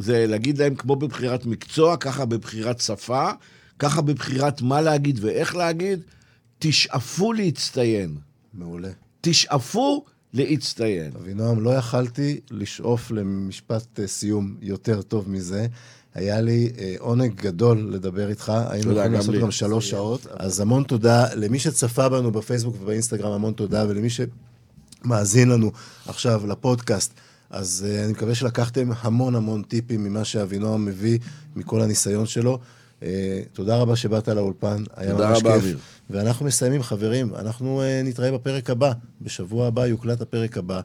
זה 0.00 0.26
להגיד 0.26 0.58
להם, 0.58 0.74
כמו 0.74 0.96
בבחירת 0.96 1.46
מקצוע, 1.46 1.96
ככה 1.96 2.24
בבחירת 2.24 2.80
שפה, 2.80 3.30
ככה 3.78 4.00
בבחירת 4.00 4.62
מה 4.62 4.80
להגיד 4.80 5.18
ואיך 5.22 5.56
להגיד, 5.56 6.00
תשאפו 6.58 7.32
להצטיין. 7.32 8.16
מעולה. 8.54 8.88
תשאפו 9.20 10.04
להצטיין. 10.34 11.12
אבינועם, 11.16 11.60
לא 11.60 11.70
יכלתי 11.70 12.40
לשאוף 12.50 13.10
למשפט 13.10 14.00
אה, 14.00 14.06
סיום 14.06 14.56
יותר 14.60 15.02
טוב 15.02 15.30
מזה. 15.30 15.66
היה 16.14 16.40
לי 16.40 16.72
אה, 16.78 16.94
עונג 16.98 17.34
גדול 17.34 17.90
לדבר 17.92 18.28
איתך, 18.28 18.52
היינו 18.70 18.92
יכולים 18.92 19.12
לעשות 19.12 19.34
לי. 19.34 19.40
גם 19.40 19.50
שלוש 19.50 19.90
שעות. 19.90 20.26
אז 20.30 20.60
המון 20.60 20.82
תודה 20.82 21.34
למי 21.34 21.58
שצפה 21.58 22.08
בנו 22.08 22.30
בפייסבוק 22.30 22.76
ובאינסטגרם, 22.80 23.32
המון 23.32 23.52
תודה, 23.52 23.84
ולמי 23.88 24.08
שמאזין 24.10 25.48
לנו 25.48 25.72
עכשיו 26.06 26.46
לפודקאסט. 26.46 27.12
אז 27.50 27.86
uh, 27.86 28.04
אני 28.04 28.12
מקווה 28.12 28.34
שלקחתם 28.34 28.90
המון 29.00 29.34
המון 29.34 29.62
טיפים 29.62 30.04
ממה 30.04 30.24
שאבינועם 30.24 30.84
מביא, 30.84 31.18
מכל 31.56 31.82
הניסיון 31.82 32.26
שלו. 32.26 32.58
Uh, 33.00 33.02
תודה 33.52 33.76
רבה 33.76 33.96
שבאת 33.96 34.28
לאולפן, 34.28 34.82
היה 34.96 35.10
תודה 35.10 35.28
ממש 35.28 35.38
רבה, 35.38 35.52
כיף. 35.54 35.62
אביר. 35.62 35.78
ואנחנו 36.10 36.46
מסיימים, 36.46 36.82
חברים. 36.82 37.34
אנחנו 37.34 37.82
uh, 37.82 38.06
נתראה 38.08 38.32
בפרק 38.32 38.70
הבא. 38.70 38.92
בשבוע 39.20 39.66
הבא 39.66 39.86
יוקלט 39.86 40.20
הפרק 40.20 40.58
הבא. 40.58 40.80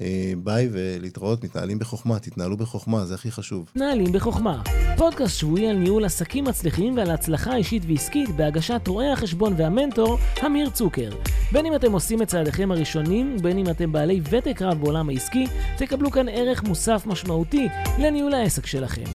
Uh, 0.00 0.02
ביי 0.36 0.68
ולהתראות, 0.72 1.44
מתנהלים 1.44 1.78
בחוכמה, 1.78 2.18
תתנהלו 2.18 2.56
בחוכמה, 2.56 3.06
זה 3.06 3.14
הכי 3.14 3.30
חשוב. 3.30 3.70
מתנהלים 3.74 4.12
בחוכמה. 4.12 4.62
פודקאסט 4.96 5.38
שבועי 5.38 5.68
על 5.68 5.76
ניהול 5.76 6.04
עסקים 6.04 6.44
מצליחים 6.44 6.96
ועל 6.96 7.10
הצלחה 7.10 7.56
אישית 7.56 7.82
ועסקית 7.88 8.36
בהגשת 8.36 8.88
רואה 8.88 9.12
החשבון 9.12 9.54
והמנטור, 9.56 10.18
אמיר 10.46 10.70
צוקר. 10.70 11.10
בין 11.52 11.66
אם 11.66 11.74
אתם 11.74 11.92
עושים 11.92 12.22
את 12.22 12.28
צעדיכם 12.28 12.70
הראשונים, 12.70 13.36
ובין 13.38 13.58
אם 13.58 13.70
אתם 13.70 13.92
בעלי 13.92 14.20
ותק 14.30 14.62
רב 14.62 14.80
בעולם 14.80 15.08
העסקי, 15.08 15.46
תקבלו 15.76 16.10
כאן 16.10 16.28
ערך 16.28 16.62
מוסף 16.62 17.02
משמעותי 17.06 17.68
לניהול 17.98 18.34
העסק 18.34 18.66
שלכם. 18.66 19.04